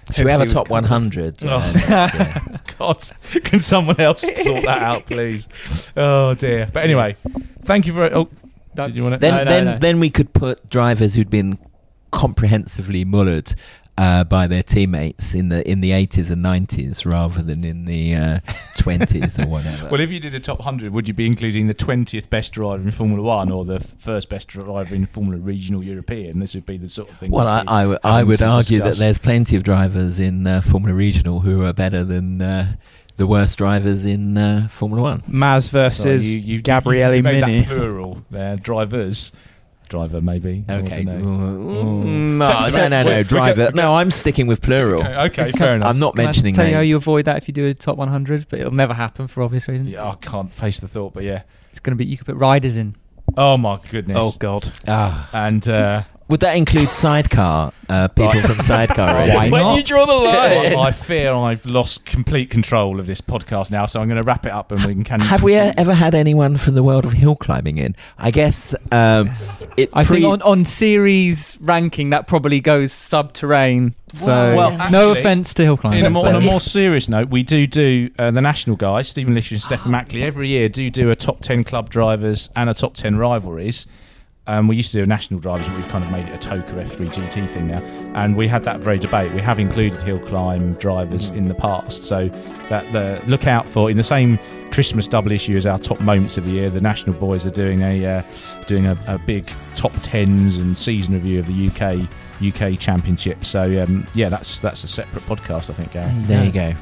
[0.07, 0.15] 50.
[0.15, 1.45] Should we have a top 100?
[1.45, 1.59] Oh.
[1.75, 2.61] next year?
[2.79, 3.03] God,
[3.45, 5.49] can someone else sort that out, please?
[5.97, 6.69] Oh dear.
[6.73, 7.15] But anyway,
[7.63, 8.13] thank you very.
[8.13, 8.29] Oh,
[8.75, 9.19] did you want to?
[9.19, 9.79] then, No, no, then, no.
[9.79, 11.59] then we could put drivers who'd been
[12.11, 13.55] comprehensively mullered
[13.97, 18.15] uh, by their teammates in the in the 80s and 90s rather than in the
[18.15, 18.39] uh,
[18.79, 19.89] 20s or whatever.
[19.95, 22.83] Well, if you did a top 100, would you be including the 20th best driver
[22.83, 26.41] in Formula One or the first best driver in Formula Regional European?
[26.41, 27.31] This would be the sort of thing.
[27.31, 28.99] Well, I, we'd be I, w- I having would to argue discuss.
[28.99, 32.75] that there's plenty of drivers in uh, Formula Regional who are better than uh,
[33.17, 35.21] the worst drivers in uh, Formula One.
[35.23, 37.61] Maz versus Sorry, you, you, Gabriele you made Mini.
[37.61, 39.31] That plural there, drivers.
[39.95, 40.65] Driver, maybe.
[40.69, 41.05] Okay.
[41.05, 41.23] don't.
[41.23, 43.71] Mm, So- no, so- no, no, so no, driver.
[43.75, 45.03] No, I'm sticking with plural.
[45.03, 45.89] Okay, okay, fair enough.
[45.89, 47.75] I'm not Can I mentioning tell you how you avoid that if you do a
[47.75, 49.93] top 100, but it'll never happen for obvious reasons.
[49.93, 51.43] Yeah, I can't face the thought, but yeah.
[51.71, 52.97] It's going to be you could put riders in.
[53.37, 54.19] Oh my goodness.
[54.21, 54.71] Oh God.
[54.89, 55.29] Ah.
[55.33, 57.73] And uh, Would that include sidecar?
[57.87, 58.43] Uh, people Right.
[58.47, 59.51] from sidecar Why racing?
[59.51, 59.67] not?
[59.69, 60.79] When you draw the I, line.
[60.79, 64.47] I fear I've lost complete control of this podcast now, so I'm going to wrap
[64.47, 65.21] it up and we can.
[65.21, 65.71] Have we continue.
[65.73, 67.95] uh, ever had anyone from the world of hill climbing in?
[68.17, 69.31] I guess um,
[69.77, 69.91] it.
[69.93, 73.95] I pre- think on, on series ranking that probably goes subterranean.
[74.09, 77.09] So Well, well, no actually, offense to hill In a more, on a more serious
[77.09, 80.69] note, we do do uh, the national guys, Stephen Lish and Stefan Mackley, every year
[80.69, 83.87] do do a top 10 club drivers and a top 10 rivalries.
[84.47, 86.49] Um, we used to do a national drivers, but we've kind of made it a
[86.49, 87.83] TOCA F3 GT thing now.
[88.15, 89.33] And we had that very debate.
[89.33, 92.05] We have included hill climb drivers in the past.
[92.05, 92.29] So
[92.69, 94.39] that the look out for in the same
[94.71, 96.69] Christmas double issue as our top moments of the year.
[96.69, 98.23] The national boys are doing a uh,
[98.67, 102.07] doing a, a big top tens and season review of the UK
[102.43, 103.45] UK Championship.
[103.45, 106.13] So um, yeah, that's that's a separate podcast, I think, Gary.
[106.27, 106.75] there you go.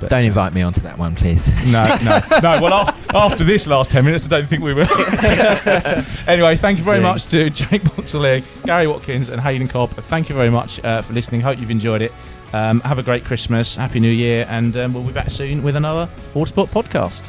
[0.00, 1.48] But, Don't invite me onto that one, please.
[1.66, 2.62] No, no, no.
[2.62, 4.88] Well, af- after this last ten minutes, I don't think we will.
[6.26, 7.02] anyway, thank you very Zing.
[7.02, 9.90] much to Jake Boxall-Legge, Gary Watkins, and Haydn Cobb.
[9.90, 11.40] Thank you very much uh, for listening.
[11.42, 12.12] Hope you've enjoyed it.
[12.52, 15.76] Um, have a great Christmas, Happy New Year, and um, we'll be back soon with
[15.76, 17.28] another Autosport podcast.